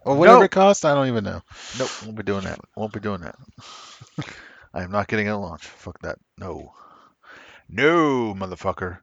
[0.05, 0.45] or whatever Nope.
[0.45, 0.85] it costs.
[0.85, 1.43] I don't even know.
[1.79, 2.59] Nope, won't be doing that.
[2.77, 3.37] Won't be doing that.
[4.75, 5.67] I am not getting it at launch.
[5.67, 6.19] Fuck that.
[6.39, 6.73] No.
[7.69, 8.99] No, motherfucker.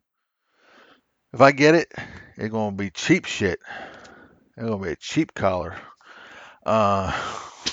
[1.34, 1.92] If I get it,
[2.38, 3.60] it's gonna be cheap shit.
[4.56, 5.76] It's gonna be a cheap collar.
[6.64, 7.12] Uh,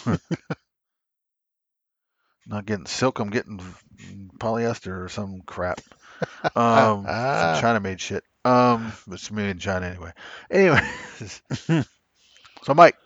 [2.46, 3.18] not getting silk.
[3.18, 3.60] I'm getting
[4.38, 5.80] polyester or some crap.
[6.56, 7.52] Um, Ah.
[7.54, 8.24] some China made shit.
[8.46, 10.12] Um, it's made in China anyway.
[10.50, 10.80] Anyway,
[12.62, 12.96] so Mike.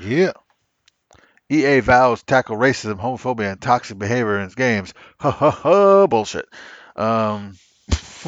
[0.00, 0.32] Yeah.
[1.50, 4.92] EA vows tackle racism, homophobia, and toxic behavior in its games.
[5.20, 6.06] Ha ha ha!
[6.08, 6.46] Bullshit.
[6.96, 7.54] Um,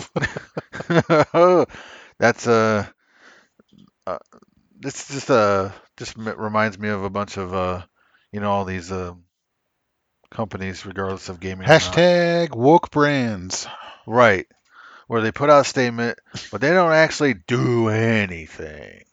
[2.18, 2.86] that's uh,
[4.06, 4.18] uh,
[4.78, 7.82] this just uh, just reminds me of a bunch of uh,
[8.32, 9.14] you know all these uh,
[10.30, 11.66] companies, regardless of gaming.
[11.66, 13.66] Hashtag woke brands.
[14.06, 14.46] Right.
[15.06, 16.18] Where they put out a statement,
[16.52, 19.04] but they don't actually do anything.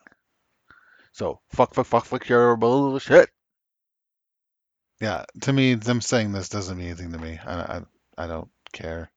[1.13, 3.29] So fuck, fuck, fuck, fuck your bullshit.
[5.01, 7.39] Yeah, to me, them saying this doesn't mean anything to me.
[7.43, 7.81] I, I,
[8.17, 9.11] I don't care.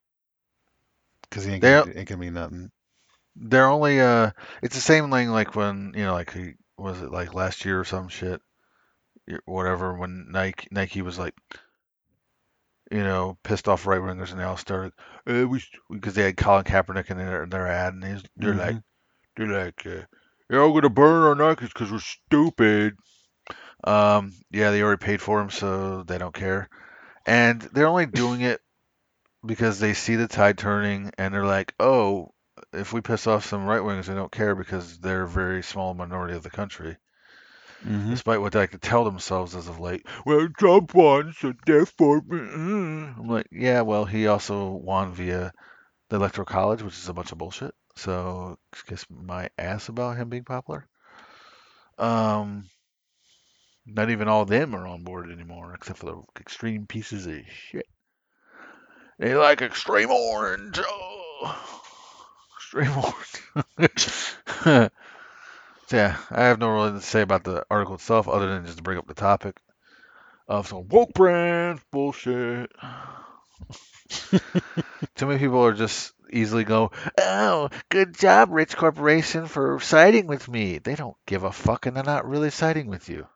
[1.30, 2.70] Because he ain't gonna, ain't gonna mean nothing.
[3.36, 7.12] They're only uh, it's the same thing like when you know like he was it
[7.12, 8.42] like last year or some shit,
[9.44, 9.96] whatever.
[9.96, 11.34] When Nike Nike was like,
[12.90, 14.92] you know, pissed off right wingers and they all started,
[15.28, 18.76] uh, we because they had Colin Kaepernick in their their ad and he's, they're like
[19.36, 20.06] they're like, uh,
[20.50, 22.96] yeah, I'm gonna burn our Nikes because we're stupid.
[23.84, 26.68] Um, yeah, they already paid for them, so they don't care,
[27.24, 28.60] and they're only doing it
[29.44, 32.32] because they see the tide turning, and they're like, oh,
[32.72, 35.94] if we piss off some right wingers, they don't care because they're a very small
[35.94, 36.96] minority of the country,
[37.82, 40.06] hmm despite what they like to tell themselves as of late.
[40.26, 45.52] Well, Trump won, so therefore, mm." I'm like, yeah, well, he also won via
[46.08, 47.74] the electoral college, which is a bunch of bullshit.
[47.96, 50.86] So kiss my ass about him being popular.
[51.98, 52.68] Um,
[53.86, 57.40] not even all of them are on board anymore, except for the extreme pieces of
[57.48, 57.86] shit.
[59.20, 60.80] They like extreme orange.
[60.82, 61.54] Oh,
[62.56, 64.32] extreme orange.
[65.92, 68.82] yeah, I have no really to say about the article itself, other than just to
[68.82, 69.60] bring up the topic
[70.48, 72.72] of some woke brands bullshit.
[75.16, 80.48] Too many people are just easily go, oh, good job, rich corporation, for siding with
[80.48, 80.78] me.
[80.78, 83.26] They don't give a fuck, and they're not really siding with you.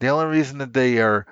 [0.00, 1.28] The only reason that they are,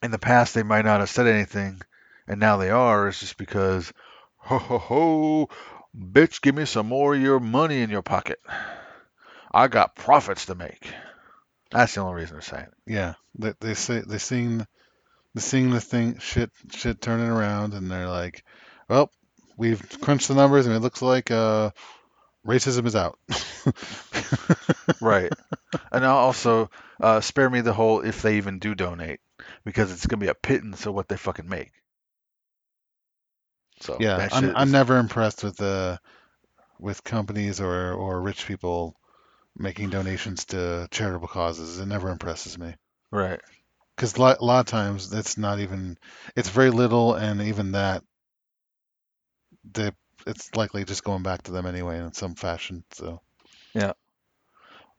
[0.00, 1.82] in the past, they might not have said anything,
[2.26, 3.92] and now they are, is just because,
[4.38, 5.48] ho ho ho,
[5.96, 8.40] bitch, give me some more of your money in your pocket.
[9.52, 10.86] I got profits to make.
[11.70, 12.92] That's the only reason they're saying it.
[12.92, 14.66] Yeah, they, they say they seen
[15.34, 18.44] they seeing the thing shit shit turning around, and they're like,
[18.88, 19.10] well,
[19.56, 21.70] we've crunched the numbers, and it looks like uh,
[22.46, 23.18] racism is out.
[25.00, 25.32] Right.
[25.92, 26.70] and also,
[27.00, 29.20] uh, spare me the whole if they even do donate,
[29.64, 31.72] because it's gonna be a pittance of what they fucking make.
[33.82, 35.98] So Yeah, I'm shit I'm never impressed with uh
[36.78, 38.96] with companies or or rich people
[39.56, 41.78] making donations to charitable causes.
[41.78, 42.74] It never impresses me.
[43.10, 43.40] right.
[43.96, 45.98] Because a lot, a lot of times it's not even
[46.36, 48.02] it's very little, and even that
[49.72, 49.90] they
[50.26, 52.84] it's likely just going back to them anyway in some fashion.
[52.92, 53.20] So
[53.74, 53.92] yeah,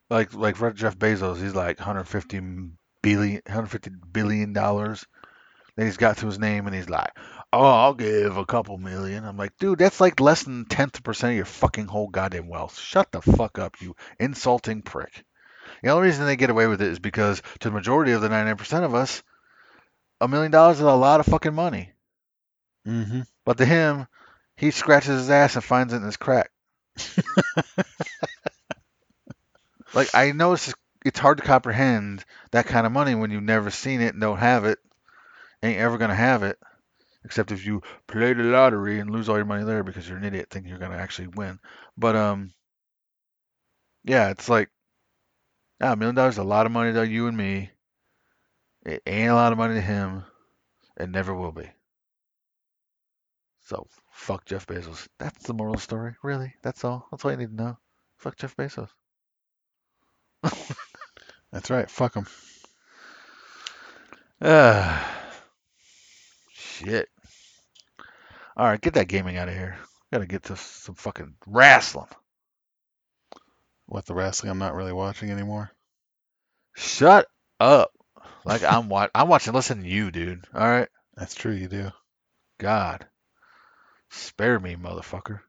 [0.10, 2.40] Like like Jeff Bezos, he's like 150
[3.02, 5.06] billion 150 billion dollars.
[5.76, 7.12] Then he's got to his name and he's like,
[7.52, 9.26] "Oh, I'll give a couple million.
[9.26, 12.78] I'm like, "Dude, that's like less than tenth percent of your fucking whole goddamn wealth.
[12.80, 15.24] Shut the fuck up, you insulting prick."
[15.84, 18.30] The only reason they get away with it is because to the majority of the
[18.30, 19.24] 99% of us,
[20.22, 21.94] a million dollars is a lot of fucking money.
[22.86, 24.08] hmm But to him,
[24.58, 26.52] he scratches his ass and finds it in his crack.
[29.94, 30.74] like I know it's
[31.06, 34.38] it's hard to comprehend that kind of money when you've never seen it and don't
[34.38, 34.80] have it,
[35.64, 36.60] ain't ever gonna have it,
[37.24, 40.26] except if you play the lottery and lose all your money there because you're an
[40.26, 41.60] idiot thinking you're gonna actually win.
[41.98, 42.54] But um,
[44.04, 44.70] yeah, it's like,
[45.80, 47.72] yeah, a million dollars is a lot of money to you and me.
[48.86, 50.26] It ain't a lot of money to him.
[51.00, 51.70] It never will be.
[53.66, 55.08] So fuck Jeff Bezos.
[55.20, 56.54] That's the moral story, really.
[56.62, 57.08] That's all.
[57.10, 57.78] That's all you need to know.
[58.18, 58.90] Fuck Jeff Bezos.
[61.52, 61.90] That's right.
[61.90, 62.28] Fuck him.
[64.42, 65.20] Ah,
[66.84, 67.10] shit.
[68.56, 69.78] All right, get that gaming out of here.
[70.12, 72.08] Gotta get to some fucking wrestling.
[73.88, 75.72] What the wrestling I'm not really watching anymore.
[76.76, 77.28] Shut
[77.60, 77.92] up.
[78.46, 79.10] Like I'm watch.
[79.16, 79.54] I'm watching.
[79.54, 80.46] Listen to you, dude.
[80.54, 80.90] All right.
[81.16, 81.54] That's true.
[81.54, 81.92] You do.
[82.60, 83.06] God,
[84.10, 85.40] spare me, motherfucker.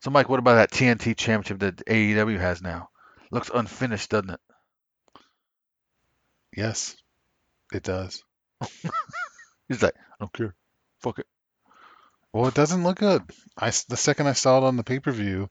[0.00, 2.90] So, Mike, what about that TNT championship that AEW has now?
[3.30, 4.40] Looks unfinished, doesn't it?
[6.56, 6.96] Yes,
[7.72, 8.22] it does.
[9.68, 10.54] He's like, I don't care.
[11.00, 11.26] Fuck it.
[12.32, 13.22] Well, it doesn't look good.
[13.56, 15.48] I the second I saw it on the pay per view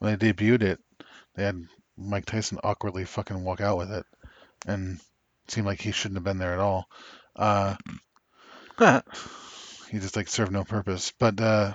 [0.00, 0.80] when they debuted it,
[1.34, 1.62] they had
[1.96, 4.06] Mike Tyson awkwardly fucking walk out with it,
[4.66, 4.98] and
[5.44, 6.88] it seemed like he shouldn't have been there at all.
[7.36, 7.76] Uh,
[9.90, 11.12] he just like served no purpose.
[11.18, 11.74] But uh,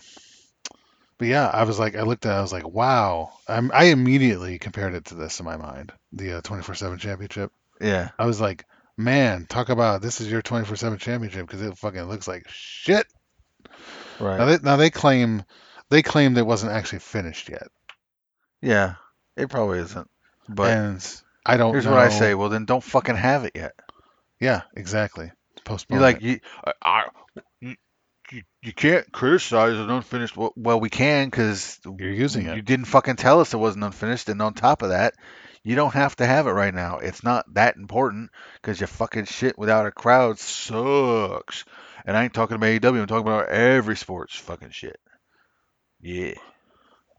[1.18, 3.32] but yeah, I was like, I looked at, it, I was like, wow.
[3.48, 7.52] I'm, I immediately compared it to this in my mind, the uh, 24/7 championship.
[7.82, 8.10] Yeah.
[8.18, 8.66] I was like,
[8.98, 13.08] man, talk about this is your 24/7 championship because it fucking looks like shit.
[14.20, 14.38] Right.
[14.38, 15.44] Now they, now they claim
[15.90, 17.68] they claimed it wasn't actually finished yet.
[18.62, 18.96] yeah.
[19.38, 20.10] It probably isn't.
[20.48, 21.92] But and I don't here's know.
[21.92, 22.36] what I say.
[22.36, 23.74] Well, then don't fucking have it yet.
[24.40, 25.30] Yeah, exactly.
[25.66, 26.24] Postpone You like it.
[26.24, 27.04] you, I, I,
[27.60, 27.76] you,
[28.32, 30.38] you, you can't criticize an unfinished.
[30.38, 32.56] Well, well we can because You're using you it.
[32.56, 35.16] You didn't fucking tell us it wasn't unfinished, and on top of that,
[35.66, 37.00] you don't have to have it right now.
[37.00, 38.30] It's not that important
[38.62, 41.66] because your fucking shit without a crowd sucks.
[42.06, 43.02] And I ain't talking about AEW.
[43.02, 45.00] I'm talking about every sports fucking shit.
[46.00, 46.36] Yeah,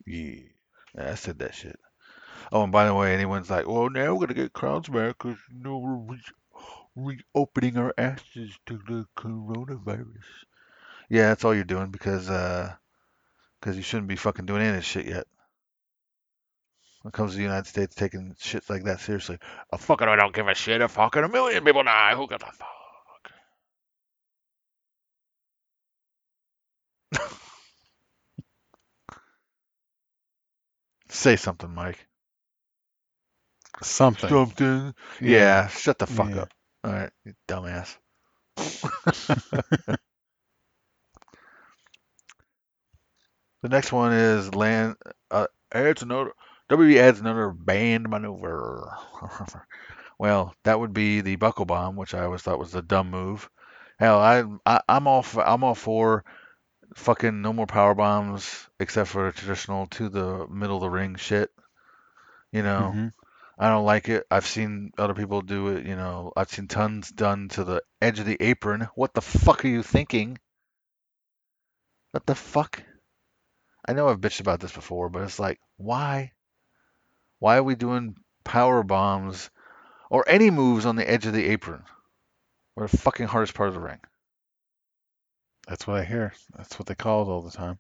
[0.07, 0.43] Yeah.
[0.97, 1.79] I said that shit.
[2.53, 5.39] Oh, and by the way, anyone's like, well, now we're gonna get crowds back because
[5.53, 10.25] you know we're re- reopening our asses to the coronavirus.
[11.11, 12.73] Yeah, that's all you're doing because uh,
[13.61, 15.27] because you shouldn't be fucking doing any of this shit yet.
[17.07, 19.39] When it comes to the United States taking shit like that seriously,
[19.73, 22.17] a fucking I don't give a shit if fucking a million people die.
[22.17, 22.67] Who gives a fuck?
[31.11, 32.09] Say something, Mike.
[33.83, 34.29] Something.
[34.29, 34.95] Something.
[35.23, 36.37] Yeah, shut the fuck Yeah.
[36.37, 36.51] up.
[36.85, 37.97] All right, you dumbass.
[43.63, 44.97] the next one is land.
[45.31, 46.33] Uh, adds another.
[46.69, 48.97] WB adds another banned maneuver.
[50.19, 53.51] well, that would be the buckle bomb, which I always thought was a dumb move.
[53.99, 56.25] Hell, I, I I'm all for, I'm all for
[56.97, 61.51] fucking no more power bombs except for traditional to the middle of the ring shit.
[62.53, 62.93] You know.
[62.95, 63.13] Mhm.
[63.59, 64.27] I don't like it.
[64.31, 66.33] I've seen other people do it, you know.
[66.37, 68.89] I've seen tons done to the edge of the apron.
[68.95, 70.39] What the fuck are you thinking?
[72.11, 72.83] What the fuck?
[73.89, 76.33] I know I've bitched about this before, but it's like, why?
[77.39, 79.51] Why are we doing power bombs
[80.11, 81.83] or any moves on the edge of the apron?
[82.77, 84.01] Or the fucking hardest part of the ring.
[85.67, 86.33] That's what I hear.
[86.57, 87.79] That's what they call it all the time.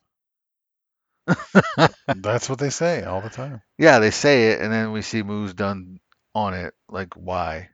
[2.17, 3.63] That's what they say all the time.
[3.79, 6.01] Yeah, they say it, and then we see moves done
[6.35, 6.75] on it.
[6.89, 7.71] Like, why?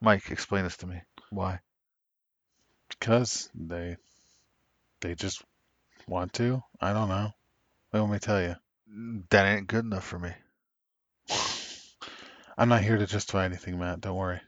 [0.00, 1.00] Mike, explain this to me.
[1.30, 1.60] Why?
[2.88, 3.96] Because they
[5.00, 5.42] they just
[6.06, 6.62] want to.
[6.80, 7.30] I don't know.
[7.92, 8.56] Want me tell you?
[9.30, 10.32] That ain't good enough for me.
[12.58, 14.02] I'm not here to justify anything, Matt.
[14.02, 14.40] Don't worry.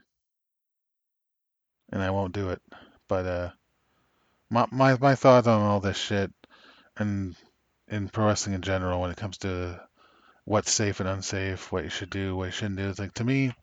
[1.91, 2.61] And I won't do it.
[3.07, 3.49] But uh,
[4.49, 6.31] my my my thoughts on all this shit,
[6.97, 7.35] and
[7.87, 9.81] in pro wrestling in general, when it comes to
[10.43, 13.23] what's safe and unsafe, what you should do, what you shouldn't do, it's like to
[13.23, 13.53] me,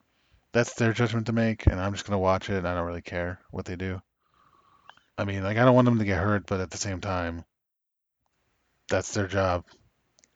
[0.53, 3.03] that's their judgment to make, and I'm just gonna watch it, and I don't really
[3.03, 4.03] care what they do.
[5.17, 7.45] I mean, like I don't want them to get hurt, but at the same time,
[8.89, 9.65] that's their job.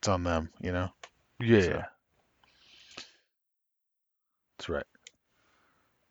[0.07, 0.89] On them, you know.
[1.39, 1.61] Yeah.
[1.61, 1.83] So-
[4.57, 4.85] That's right.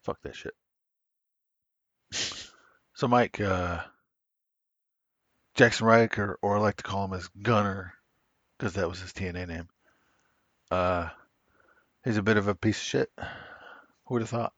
[0.03, 0.55] Fuck that shit.
[2.94, 3.80] So Mike, uh,
[5.55, 7.92] Jackson Ryker, or I like to call him as Gunner,
[8.57, 9.68] because that was his TNA name.
[10.70, 11.11] Uh,
[12.05, 13.11] he's a bit of a piece of shit.
[14.07, 14.55] Who would have thought?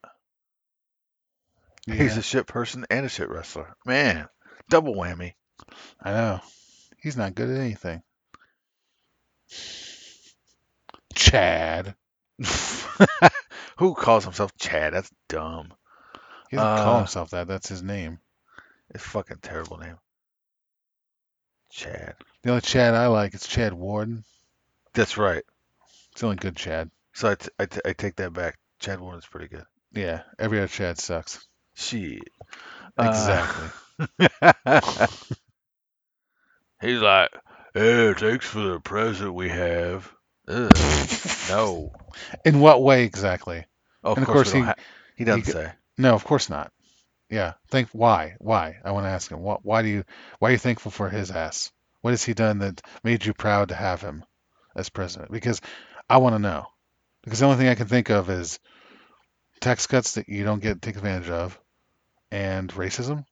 [1.84, 3.74] He's a shit person and a shit wrestler.
[3.84, 4.28] Man,
[4.70, 5.32] double whammy.
[6.00, 6.40] I know.
[7.02, 8.04] He's not good at anything.
[11.14, 11.94] Chad.
[13.78, 14.92] Who calls himself Chad?
[14.94, 15.72] That's dumb.
[16.50, 17.46] He doesn't call Uh, himself that.
[17.48, 18.18] That's his name.
[18.90, 19.98] It's a fucking terrible name.
[21.70, 22.14] Chad.
[22.42, 24.24] The only Chad I like is Chad Warden.
[24.94, 25.42] That's right.
[26.12, 26.90] It's the only good Chad.
[27.12, 28.58] So I, t- I, t- I take that back.
[28.80, 29.64] Chad Warden's pretty good.
[29.92, 31.46] Yeah, every other Chad sucks.
[31.74, 32.30] Shit.
[32.98, 33.68] Exactly.
[36.80, 37.30] He's like,
[37.78, 40.10] hey, thanks for the present we have.
[40.48, 40.70] Ugh.
[41.48, 41.92] no.
[42.44, 43.64] In what way exactly?
[44.02, 44.74] Oh, of And of course, course he- ha-
[45.16, 45.72] he doesn't he- say.
[45.96, 46.72] No, of course not.
[47.30, 48.36] Yeah, think why?
[48.38, 48.76] Why?
[48.84, 49.40] I want to ask him.
[49.40, 49.64] What?
[49.64, 50.04] Why do you?
[50.38, 51.70] Why are you thankful for his ass?
[52.00, 54.24] What has he done that made you proud to have him
[54.74, 55.30] as president?
[55.30, 55.60] Because
[56.08, 56.66] I want to know.
[57.22, 58.58] Because the only thing I can think of is
[59.60, 61.58] tax cuts that you don't get take advantage of,
[62.30, 63.26] and racism.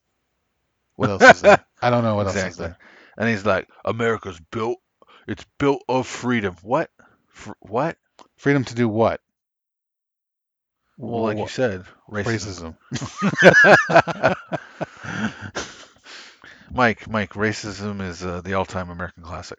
[0.96, 1.64] What else is there?
[1.80, 2.66] I don't know what else is Exactly.
[2.66, 2.78] there.
[3.16, 4.78] And he's like, America's built,
[5.26, 6.56] it's built of freedom.
[6.62, 6.90] What?
[7.28, 7.96] Fr- what?
[8.36, 9.20] Freedom to do what?
[10.98, 12.76] Well, like you said, racism.
[12.90, 14.36] racism.
[16.72, 19.58] Mike, Mike, racism is uh, the all-time American classic.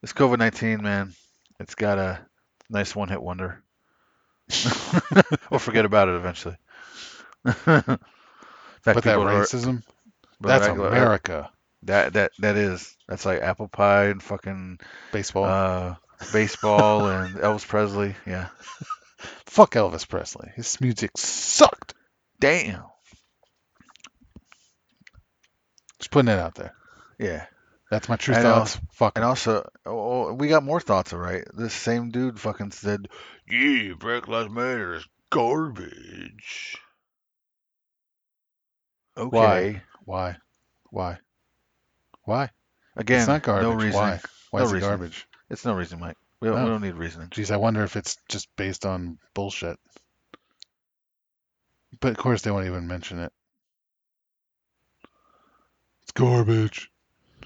[0.00, 1.12] This COVID-19, man,
[1.60, 2.20] it's got a
[2.70, 3.62] nice one-hit wonder.
[5.50, 6.56] or forget about it eventually.
[7.44, 7.86] Fact,
[8.84, 9.82] but that are- racism,
[10.40, 11.50] but that's regular- America.
[11.82, 12.96] That that that is.
[13.08, 14.80] That's like apple pie and fucking
[15.12, 15.44] Baseball.
[15.44, 15.94] uh,
[16.32, 18.14] baseball and Elvis Presley.
[18.26, 18.48] Yeah.
[19.46, 20.50] Fuck Elvis Presley.
[20.56, 21.94] His music sucked.
[22.40, 22.84] Damn.
[25.98, 26.74] Just putting it out there.
[27.18, 27.46] Yeah.
[27.90, 28.78] That's my true And thoughts.
[28.92, 31.44] Fuck And also, oh, we got more thoughts, all right?
[31.54, 33.08] This same dude fucking said,
[33.48, 36.76] "Yeah, Black Lives Matter is garbage."
[39.16, 39.28] Okay.
[39.36, 39.82] Why?
[40.04, 40.36] Why?
[40.90, 41.18] Why?
[42.96, 43.62] Again, it's not garbage.
[43.64, 44.00] no reason.
[44.00, 44.20] Why?
[44.50, 44.90] Why No is it reasoning.
[44.98, 45.26] garbage?
[45.50, 46.16] It's no reason, Mike.
[46.40, 47.28] We don't, we don't need reasoning.
[47.30, 49.78] Geez, I wonder if it's just based on bullshit.
[52.00, 53.32] But of course, they won't even mention it.
[56.02, 56.90] It's garbage.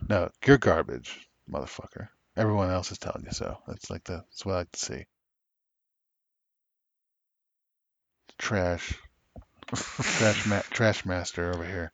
[0.08, 2.08] No, you're garbage, motherfucker.
[2.36, 3.58] Everyone else is telling you so.
[3.66, 5.04] That's like the that's what I like to see.
[8.38, 8.94] Trash,
[9.74, 11.92] trash, ma- trash master over here.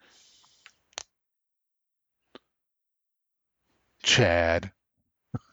[4.02, 4.72] Chad.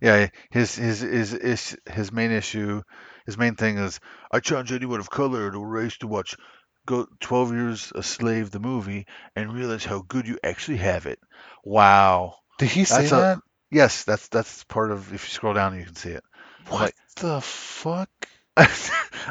[0.00, 2.82] yeah, his, his his his his main issue,
[3.26, 4.00] his main thing is,
[4.30, 6.36] I challenge anyone of color to a race to watch
[6.86, 9.06] go 12 Years a Slave the movie
[9.36, 11.20] and realize how good you actually have it.
[11.64, 12.34] Wow.
[12.58, 13.38] Did he say That's a- that?
[13.70, 15.14] Yes, that's that's part of.
[15.14, 16.24] If you scroll down, you can see it.
[16.68, 18.10] What like- the fuck?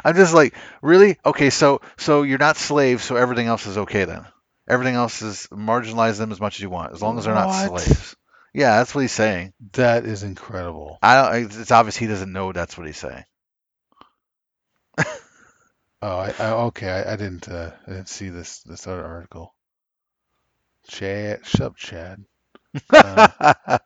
[0.04, 1.16] I'm just like, really?
[1.24, 4.26] Okay, so so you're not slaves, so everything else is okay then.
[4.68, 7.50] Everything else is marginalize them as much as you want, as long as they're not
[7.50, 7.72] What?
[7.72, 8.16] slaves.
[8.54, 9.52] Yeah, that's what he's saying.
[9.72, 10.98] That is incredible.
[11.02, 11.44] I don't.
[11.46, 13.24] It's it's obvious he doesn't know that's what he's saying.
[16.02, 16.88] Oh, I, I okay.
[16.90, 17.48] I, I didn't.
[17.48, 19.54] Uh, I didn't see this this other article.
[20.88, 22.24] Chad, shut up, Chad.
[23.00, 23.78] Uh,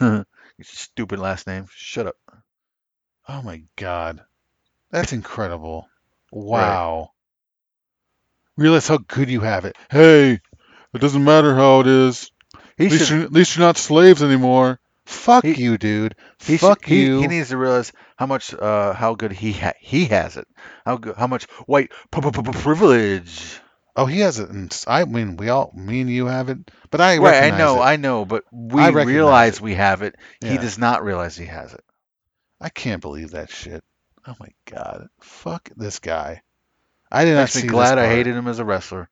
[0.00, 0.26] Your
[0.62, 1.66] Stupid last name.
[1.70, 2.16] Shut up.
[3.28, 4.24] Oh my God,
[4.90, 5.88] that's incredible.
[6.32, 7.12] Wow.
[8.56, 9.76] Realize how good you have it.
[9.90, 10.32] Hey,
[10.94, 12.30] it doesn't matter how it is.
[12.78, 13.14] He At least, should.
[13.16, 14.80] you're, at least you're not slaves anymore.
[15.04, 16.14] Fuck He- you, dude.
[16.44, 17.20] He, Fuck should, you.
[17.20, 20.48] he needs to realize how much, uh, how good he ha- he has it.
[20.84, 23.60] How good, how much white privilege.
[23.94, 24.48] oh, he has it.
[24.50, 26.58] And I mean, we all, me and you have it.
[26.90, 27.84] But I Right, I know, it.
[27.84, 29.62] I know, but we realize it.
[29.62, 30.16] we have it.
[30.40, 31.84] He does not realize he has it.
[32.60, 33.84] I can't believe that shit.
[34.26, 35.08] Oh my God.
[35.20, 36.42] Fuck this guy.
[37.16, 39.08] I did not Makes see me this glad I hated him as a wrestler.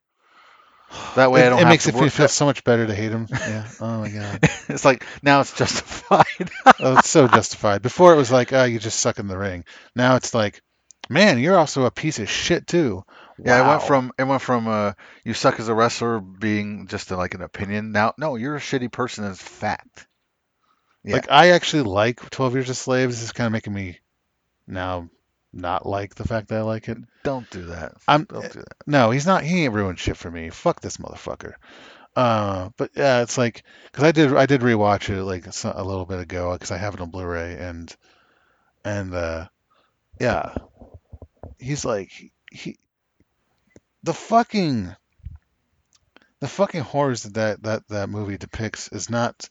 [1.17, 3.27] That way it, I don't it makes it feel so much better to hate him.
[3.33, 3.67] Yeah.
[3.81, 4.41] Oh my God.
[4.69, 6.51] it's like now it's justified.
[6.81, 7.81] Oh, it's so justified.
[7.81, 9.65] Before it was like, oh, you just suck in the ring.
[9.97, 10.61] Now it's like,
[11.09, 13.05] man, you're also a piece of shit too.
[13.39, 14.93] Yeah, it went from it went from uh
[15.25, 17.93] you suck as a wrestler being just a, like an opinion.
[17.93, 20.07] Now, no, you're a shitty person as fact.
[21.05, 21.15] yeah.
[21.15, 23.09] like I actually like Twelve Years a Slave.
[23.09, 23.99] This is kind of making me
[24.67, 25.09] now
[25.55, 26.99] not like the fact that I like it.
[27.23, 27.95] Don't do that.
[28.09, 28.77] I'm Don't do that.
[28.87, 29.45] no, he's not.
[29.45, 30.51] He ain't ruined shit for me.
[30.51, 31.55] Fuck this motherfucker.
[32.17, 36.05] Uh, but yeah, it's like because I did I did rewatch it like a little
[36.05, 37.95] bit ago because I have it on Blu-ray and
[38.85, 39.49] and uh,
[40.21, 40.55] yeah,
[41.59, 42.79] he's like he, he
[44.05, 44.95] the fucking
[46.41, 49.49] the fucking horrors that that that that movie depicts is not.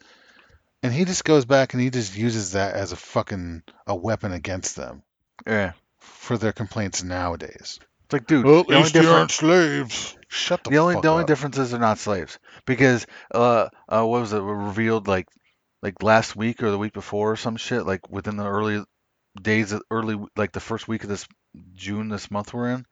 [0.84, 4.34] And he just goes back and he just uses that as a fucking a weapon
[4.34, 5.02] against them
[5.48, 5.72] Yeah.
[6.04, 7.80] For their complaints nowadays.
[8.06, 10.18] It's like, dude, Well, the only difference slaves.
[10.28, 11.28] Shut the, the only the only up.
[11.28, 15.28] difference is they're not slaves because uh uh what was it revealed like
[15.84, 18.84] like last week or the week before or some shit like within the early
[19.40, 21.28] days of early like the first week of this
[21.76, 22.86] June this month we're in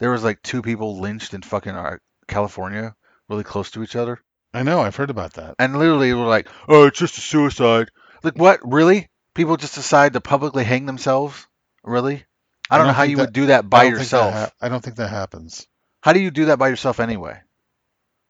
[0.00, 2.94] there was like two people lynched in fucking uh, California
[3.28, 4.18] really close to each other
[4.52, 4.80] I know.
[4.80, 5.54] I've heard about that.
[5.60, 7.88] and literally were like oh it's just a suicide
[8.24, 9.06] like what really
[9.36, 11.46] people just decide to publicly hang themselves
[11.84, 12.24] really
[12.70, 14.16] I I don't, know don't how you that- would do that by don't think that
[14.16, 15.66] yourself I don't think that happens.
[16.02, 17.40] how do you do that by yourself anyway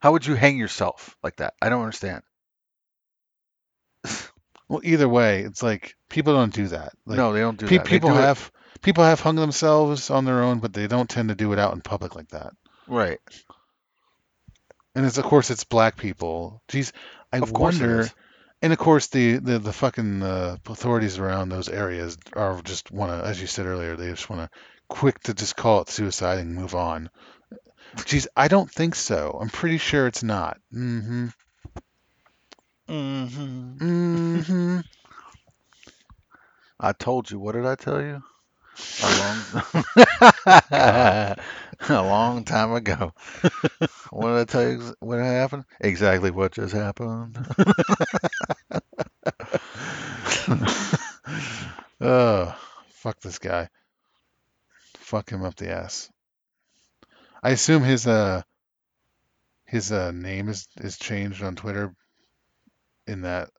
[0.00, 2.22] how would you hang yourself like that I don't understand
[4.68, 6.92] Well, either way, it's like people don't do that.
[7.04, 7.86] Like, no, they don't do pe- that.
[7.86, 8.52] People do it- have
[8.82, 11.74] people have hung themselves on their own, but they don't tend to do it out
[11.74, 12.52] in public like that.
[12.86, 13.18] right.
[14.94, 16.62] And it's of course it's black people.
[16.68, 16.92] Jeez,
[17.32, 18.08] I Of it wonder.
[18.62, 23.10] And of course the the the fucking uh, authorities around those areas are just want
[23.12, 24.58] to, as you said earlier, they just want to
[24.88, 27.08] quick to just call it suicide and move on.
[27.96, 29.38] Jeez, I don't think so.
[29.40, 30.58] I'm pretty sure it's not.
[30.74, 31.28] Mm-hmm.
[32.88, 34.36] Mm-hmm.
[34.38, 34.80] Mm-hmm.
[36.80, 37.38] I told you.
[37.38, 38.22] What did I tell you?
[39.02, 39.46] A long,
[40.70, 41.36] a
[41.90, 43.12] long time ago.
[44.10, 44.94] What did I tell you?
[45.00, 45.64] What happened?
[45.80, 47.38] Exactly what just happened.
[52.00, 52.54] Oh,
[52.90, 53.68] fuck this guy.
[54.98, 56.10] Fuck him up the ass.
[57.42, 58.42] I assume his uh
[59.64, 61.94] his uh name is is changed on Twitter
[63.06, 63.50] in that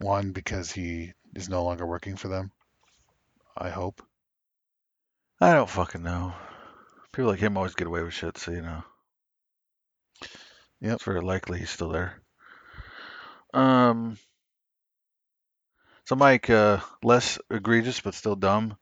[0.00, 2.50] one because he is no longer working for them.
[3.58, 4.02] I hope.
[5.40, 6.32] I don't fucking know.
[7.12, 8.84] People like him always get away with shit, so you know.
[10.80, 10.94] Yep.
[10.94, 12.22] It's very likely he's still there.
[13.52, 14.16] Um.
[16.04, 18.76] So Mike, uh, less egregious but still dumb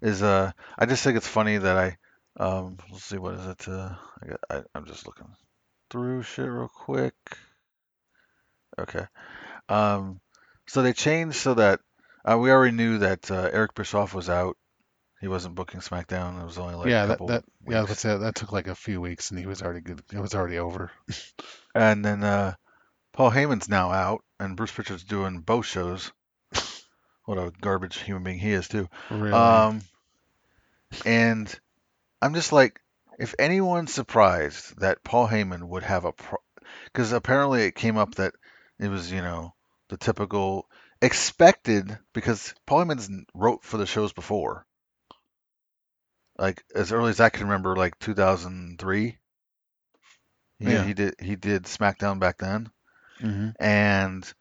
[0.00, 1.96] is uh, I just think it's funny that I
[2.42, 3.68] um, let's see what is it?
[3.68, 5.26] Uh, I got, I, I'm just looking
[5.90, 7.14] through shit real quick.
[8.78, 9.06] Okay.
[9.68, 10.20] Um,
[10.66, 11.80] so they changed so that
[12.24, 14.56] uh, we already knew that uh, Eric Bischoff was out.
[15.20, 16.40] He wasn't booking SmackDown.
[16.40, 18.66] It was only like yeah, a that couple that yeah, let's say that took like
[18.66, 20.02] a few weeks, and he was already good.
[20.12, 20.90] It was already over.
[21.76, 22.54] And then uh,
[23.12, 26.12] Paul Heyman's now out, and Bruce Pritchard's doing both shows.
[27.24, 28.88] What a garbage human being he is too.
[29.10, 29.32] Really.
[29.32, 29.80] Um,
[31.04, 31.52] and
[32.20, 32.80] I'm just like,
[33.18, 36.38] if anyone's surprised that Paul Heyman would have a pro,
[36.84, 38.34] because apparently it came up that
[38.78, 39.54] it was, you know,
[39.88, 40.68] the typical
[41.04, 44.66] expected because Paul Heyman's wrote for the shows before,
[46.38, 49.18] like as early as I can remember, like 2003.
[50.58, 50.82] He, Yeah.
[50.82, 52.70] he did he did SmackDown back then,
[53.20, 54.32] hmm and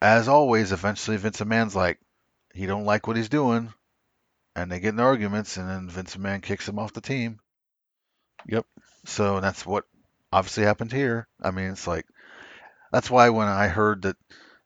[0.00, 2.00] as always, eventually Vince McMahon's like,
[2.54, 3.72] he don't like what he's doing,
[4.56, 7.40] and they get in arguments, and then Vince McMahon kicks him off the team.
[8.46, 8.66] Yep.
[9.06, 9.84] So that's what
[10.32, 11.28] obviously happened here.
[11.42, 12.06] I mean, it's like
[12.92, 14.16] that's why when I heard that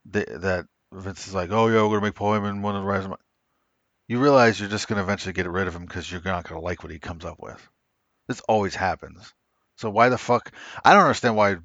[0.06, 2.88] the, that Vince is like, "Oh yeah, we're gonna make Paul Heyman one of the
[2.88, 3.06] rise,"
[4.06, 6.82] you realize you're just gonna eventually get rid of him because you're not gonna like
[6.82, 7.68] what he comes up with.
[8.28, 9.32] This always happens.
[9.76, 10.52] So why the fuck?
[10.84, 11.56] I don't understand why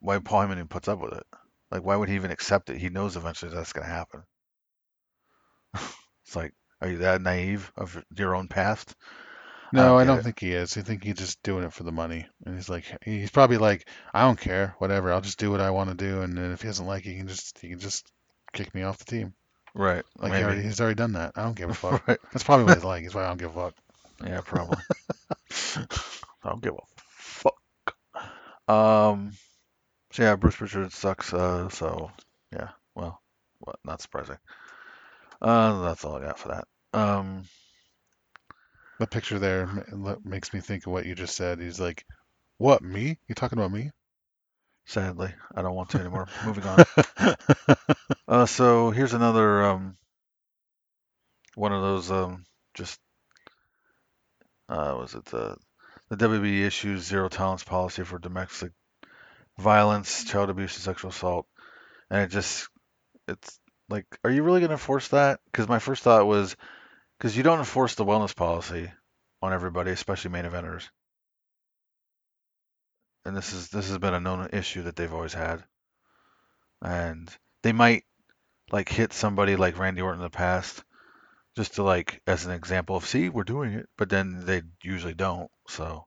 [0.00, 1.26] why Paul Heyman even puts up with it.
[1.70, 2.78] Like, why would he even accept it?
[2.78, 4.22] He knows eventually that's gonna happen.
[5.74, 8.94] it's like, are you that naive of your own past?
[9.72, 10.22] No, don't I don't it.
[10.22, 10.76] think he is.
[10.76, 12.26] I think he's just doing it for the money.
[12.46, 15.12] And he's like, he's probably like, I don't care, whatever.
[15.12, 16.22] I'll just do what I want to do.
[16.22, 18.10] And then if he doesn't like it, he can just he can just
[18.54, 19.34] kick me off the team.
[19.74, 20.04] Right.
[20.18, 21.32] Like he already, he's already done that.
[21.36, 22.06] I don't give a fuck.
[22.08, 22.18] right.
[22.32, 23.02] That's probably what he's like.
[23.02, 23.74] He's why I don't give a fuck.
[24.24, 24.78] Yeah, probably.
[26.42, 27.96] I don't give a fuck.
[28.68, 29.32] Um.
[30.12, 31.34] So yeah, Bruce Pritchard sucks.
[31.34, 31.68] Uh.
[31.68, 32.10] So
[32.52, 32.68] yeah.
[32.94, 33.20] Well,
[33.58, 33.76] what?
[33.84, 34.38] Not surprising.
[35.42, 35.82] Uh.
[35.82, 36.64] That's all I got for that.
[36.98, 37.44] Um.
[39.00, 39.68] The picture there
[40.24, 41.58] makes me think of what you just said.
[41.58, 42.06] He's like,
[42.58, 43.18] what me?
[43.28, 43.90] You talking about me?
[44.86, 46.28] Sadly, I don't want to anymore.
[46.44, 46.84] Moving on.
[48.28, 48.46] Uh.
[48.46, 49.96] So here's another um.
[51.54, 52.44] One of those um.
[52.74, 52.98] Just.
[54.68, 54.96] Uh.
[54.98, 55.56] Was it the
[56.10, 58.72] the WB issues zero tolerance policy for domestic
[59.58, 61.46] violence, child abuse, and sexual assault,
[62.10, 62.68] and it just
[63.28, 65.40] it's like, are you really going to enforce that?
[65.46, 66.56] Because my first thought was,
[67.18, 68.90] because you don't enforce the wellness policy
[69.42, 70.88] on everybody, especially main eventers,
[73.24, 75.62] and this is this has been a known issue that they've always had,
[76.82, 77.30] and
[77.62, 78.04] they might
[78.74, 80.82] like hit somebody like Randy Orton in the past,
[81.56, 85.14] just to like as an example of, see, we're doing it, but then they usually
[85.14, 85.50] don't.
[85.68, 86.06] So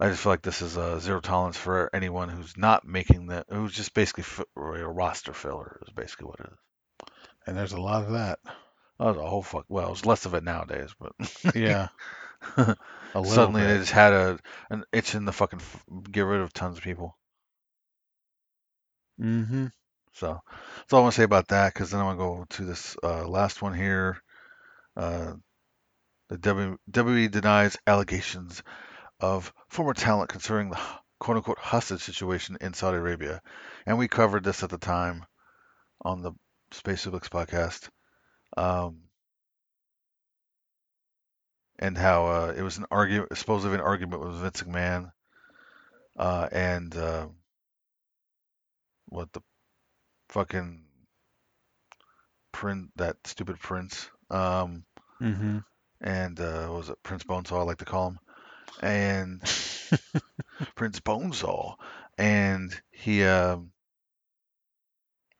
[0.00, 3.44] I just feel like this is a zero tolerance for anyone who's not making the,
[3.50, 6.58] who's just basically f- a roster filler is basically what it is.
[7.46, 8.38] and there's a lot of that.
[8.98, 9.66] Oh, the whole fuck.
[9.68, 11.12] Well, there's less of it nowadays, but
[11.54, 11.88] Yeah,
[12.56, 14.38] a suddenly they just had a
[14.70, 17.16] an itch in the fucking f- get rid of tons of people.
[19.20, 19.66] Mm-hmm.
[20.16, 20.40] So
[20.78, 21.74] that's all I want to say about that.
[21.74, 24.22] Because then I'm gonna go to this uh, last one here.
[24.96, 25.34] Uh,
[26.28, 28.62] the w, WWE denies allegations
[29.20, 30.80] of former talent concerning the
[31.20, 33.42] quote unquote hostage situation in Saudi Arabia,
[33.84, 35.24] and we covered this at the time
[36.00, 36.32] on the
[36.72, 37.88] Space Suplex podcast.
[38.56, 39.02] Um,
[41.78, 45.12] and how uh, it was an argument, supposedly an argument with Vince McMahon,
[46.18, 47.26] uh, and uh,
[49.08, 49.42] what the
[50.28, 50.84] fucking
[52.52, 54.84] prince, that stupid prince, um,
[55.20, 55.58] Mm-hmm.
[56.02, 57.58] and uh, what was it Prince Bonesaw?
[57.58, 58.18] I like to call him,
[58.82, 59.40] and
[60.74, 61.76] Prince Bonesaw,
[62.18, 63.72] and he um,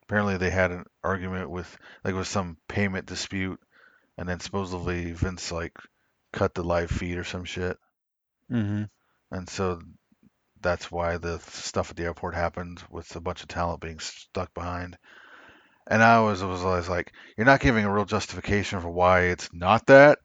[0.04, 3.60] apparently they had an argument with like it was some payment dispute,
[4.16, 5.76] and then supposedly Vince like
[6.32, 7.76] cut the live feed or some shit.
[8.50, 8.84] Mm-hmm.
[9.30, 9.80] And so
[10.66, 14.52] that's why the stuff at the airport happened with a bunch of talent being stuck
[14.52, 14.98] behind.
[15.86, 19.48] And I was was always like, you're not giving a real justification for why it's
[19.52, 20.18] not that.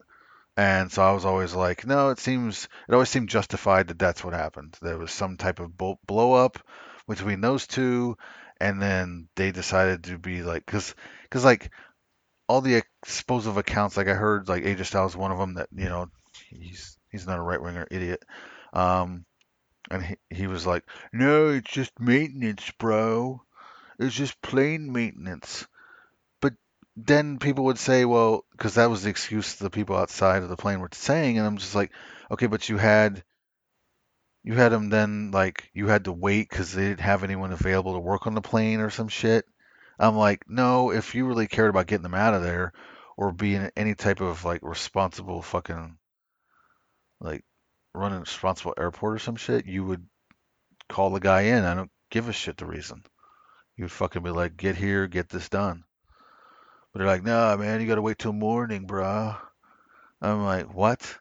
[0.57, 4.23] And so I was always like, no, it seems it always seemed justified that that's
[4.23, 4.77] what happened.
[4.81, 6.57] There was some type of blow, up
[7.07, 8.17] between those two,
[8.59, 11.71] and then they decided to be like, because because like
[12.47, 15.85] all the explosive accounts, like I heard like AJ Styles one of them that you
[15.85, 16.07] know
[16.49, 18.23] he's he's not a right winger idiot.
[18.73, 19.25] Um,
[19.91, 23.43] and he, he was like, No, it's just maintenance, bro.
[23.99, 25.67] It's just plain maintenance.
[26.41, 26.53] But
[26.97, 30.57] then people would say, Well, because that was the excuse the people outside of the
[30.57, 31.37] plane were saying.
[31.37, 31.91] And I'm just like,
[32.31, 33.23] Okay, but you had
[34.43, 37.93] You had them then like you had to wait because they didn't have anyone available
[37.93, 39.45] to work on the plane or some shit.
[39.99, 42.73] I'm like, no, if you really cared about getting them out of there
[43.17, 45.97] or being any type of like responsible fucking
[47.19, 47.43] like
[47.93, 50.05] running a responsible airport or some shit, you would
[50.89, 51.63] call the guy in.
[51.63, 53.03] I don't give a shit the reason.
[53.75, 55.83] You would fucking be like, get here, get this done.
[56.91, 59.37] But they're like, nah, man, you gotta wait till morning, bruh.
[60.21, 61.17] I'm like, what?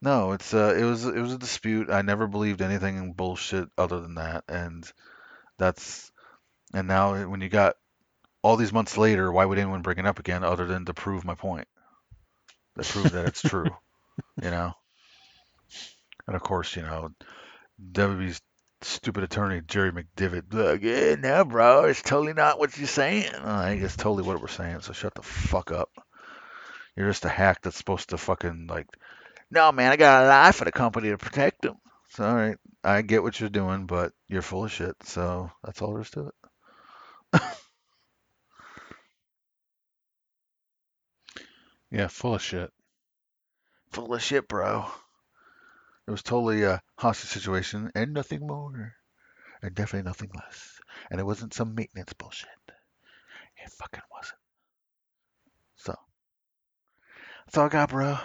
[0.00, 1.90] No, it's uh, it was it was a dispute.
[1.90, 4.90] I never believed anything in bullshit other than that, and
[5.58, 6.12] that's
[6.72, 7.74] and now when you got
[8.42, 11.24] all these months later, why would anyone bring it up again other than to prove
[11.24, 11.66] my point?
[12.78, 13.70] To prove that it's true,
[14.42, 14.74] you know.
[16.28, 17.08] And of course, you know,
[17.92, 18.40] WB's
[18.82, 23.34] stupid attorney Jerry McDevitt, like, yeah, no, bro, it's totally not what you're saying.
[23.34, 24.80] I think it's totally what we're saying.
[24.82, 25.90] So shut the fuck up.
[26.94, 28.86] You're just a hack that's supposed to fucking like,
[29.50, 31.76] no, man, I got a lie for the company to protect them.
[32.10, 34.96] So all right, I get what you're doing, but you're full of shit.
[35.04, 36.30] So that's all there is to
[37.32, 37.42] it.
[41.90, 42.70] Yeah, full of shit.
[43.92, 44.84] Full of shit, bro.
[46.08, 48.94] It was totally a hostage situation and nothing more.
[49.60, 50.80] And definitely nothing less.
[51.10, 52.48] And it wasn't some maintenance bullshit.
[53.62, 54.38] It fucking wasn't.
[55.76, 55.94] So
[57.44, 58.16] that's all I got, bro.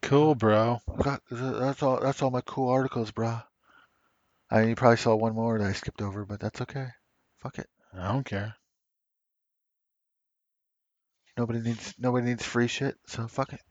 [0.00, 0.80] Cool, bro.
[1.00, 2.00] Got- That's all.
[2.00, 3.38] That's all my cool articles, bro.
[4.50, 6.88] I mean, you probably saw one more that I skipped over, but that's okay.
[7.38, 7.68] Fuck it.
[7.94, 8.56] I don't care.
[11.38, 11.94] Nobody needs.
[11.96, 12.96] Nobody needs free shit.
[13.06, 13.62] So fuck it.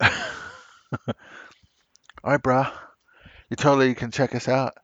[0.00, 1.14] all
[2.24, 2.66] right, bro.
[3.50, 4.74] You totally can check us out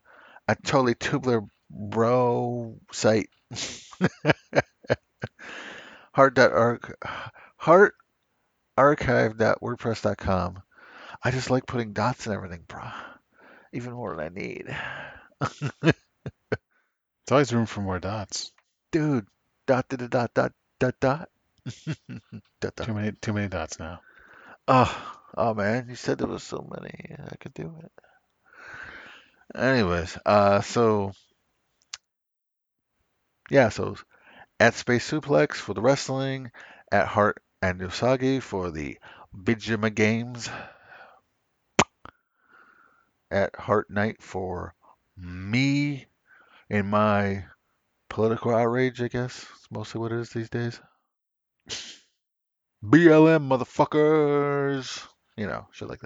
[0.49, 3.29] at totally tubular bro site.
[6.13, 6.85] heart dot arch
[7.57, 7.95] heart
[8.77, 10.63] archive.wordpress.com.
[11.25, 12.83] I just like putting dots and everything, bro.
[13.73, 14.77] Even more than I need.
[15.83, 15.95] There's
[17.31, 18.53] always room for more dots.
[18.91, 19.27] Dude,
[19.67, 21.29] dot dot dot dot dot dot.
[22.61, 22.87] dot, dot.
[22.87, 24.01] Too many, too many dots now.
[24.69, 27.17] Oh, oh man, you said there was so many.
[27.31, 27.93] I could do it.
[29.55, 31.13] Anyways, uh, so
[33.51, 33.97] yeah, so
[34.61, 36.51] at Space Suplex for the wrestling,
[36.91, 38.99] at Heart and Usagi for the
[39.37, 40.49] Bijima Games,
[43.31, 44.75] at Heart Night for
[45.17, 46.07] me
[46.71, 47.45] in my
[48.09, 49.47] political outrage, I guess.
[49.57, 50.81] It's mostly what it is these days.
[52.85, 55.05] BLM motherfuckers.
[55.37, 56.01] You know, shit like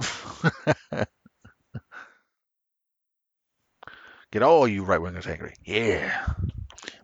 [0.00, 1.08] that.
[4.30, 5.54] Get all you right wingers angry.
[5.64, 6.26] Yeah.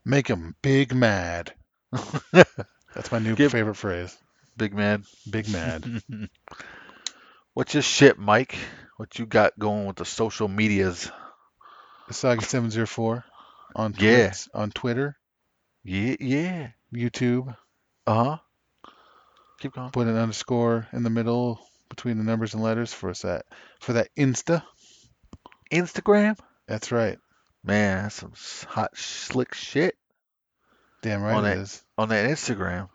[0.04, 1.54] Make them big mad.
[2.32, 4.16] That's my new Give- favorite phrase.
[4.56, 5.04] Big man.
[5.28, 5.84] Big mad.
[7.54, 8.56] What's your shit, Mike?
[8.96, 11.10] What you got going with the social medias?
[12.08, 13.24] Asagi704
[13.74, 14.26] on Yeah.
[14.26, 15.16] Twits, on Twitter,
[15.82, 16.68] Yeah, yeah.
[16.94, 17.56] YouTube.
[18.06, 18.90] Uh huh.
[19.60, 19.90] Keep going.
[19.90, 23.46] Put an underscore in the middle between the numbers and letters for us that
[23.80, 24.62] for that Insta.
[25.72, 26.38] Instagram?
[26.66, 27.18] That's right.
[27.62, 28.32] Man, that's some
[28.68, 29.96] hot, slick shit
[31.00, 31.58] Damn right On it it.
[31.58, 31.82] is.
[31.96, 32.88] on that Instagram.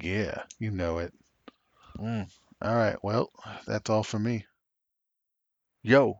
[0.00, 1.12] Yeah, you know it.
[1.98, 2.28] Mm.
[2.62, 2.96] All right.
[3.02, 3.30] Well,
[3.66, 4.44] that's all for me.
[5.82, 6.18] Yo.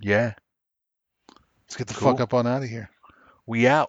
[0.00, 0.32] Yeah.
[1.66, 2.12] Let's get the Cool.
[2.12, 2.88] fuck up on out of here.
[3.46, 3.84] We out.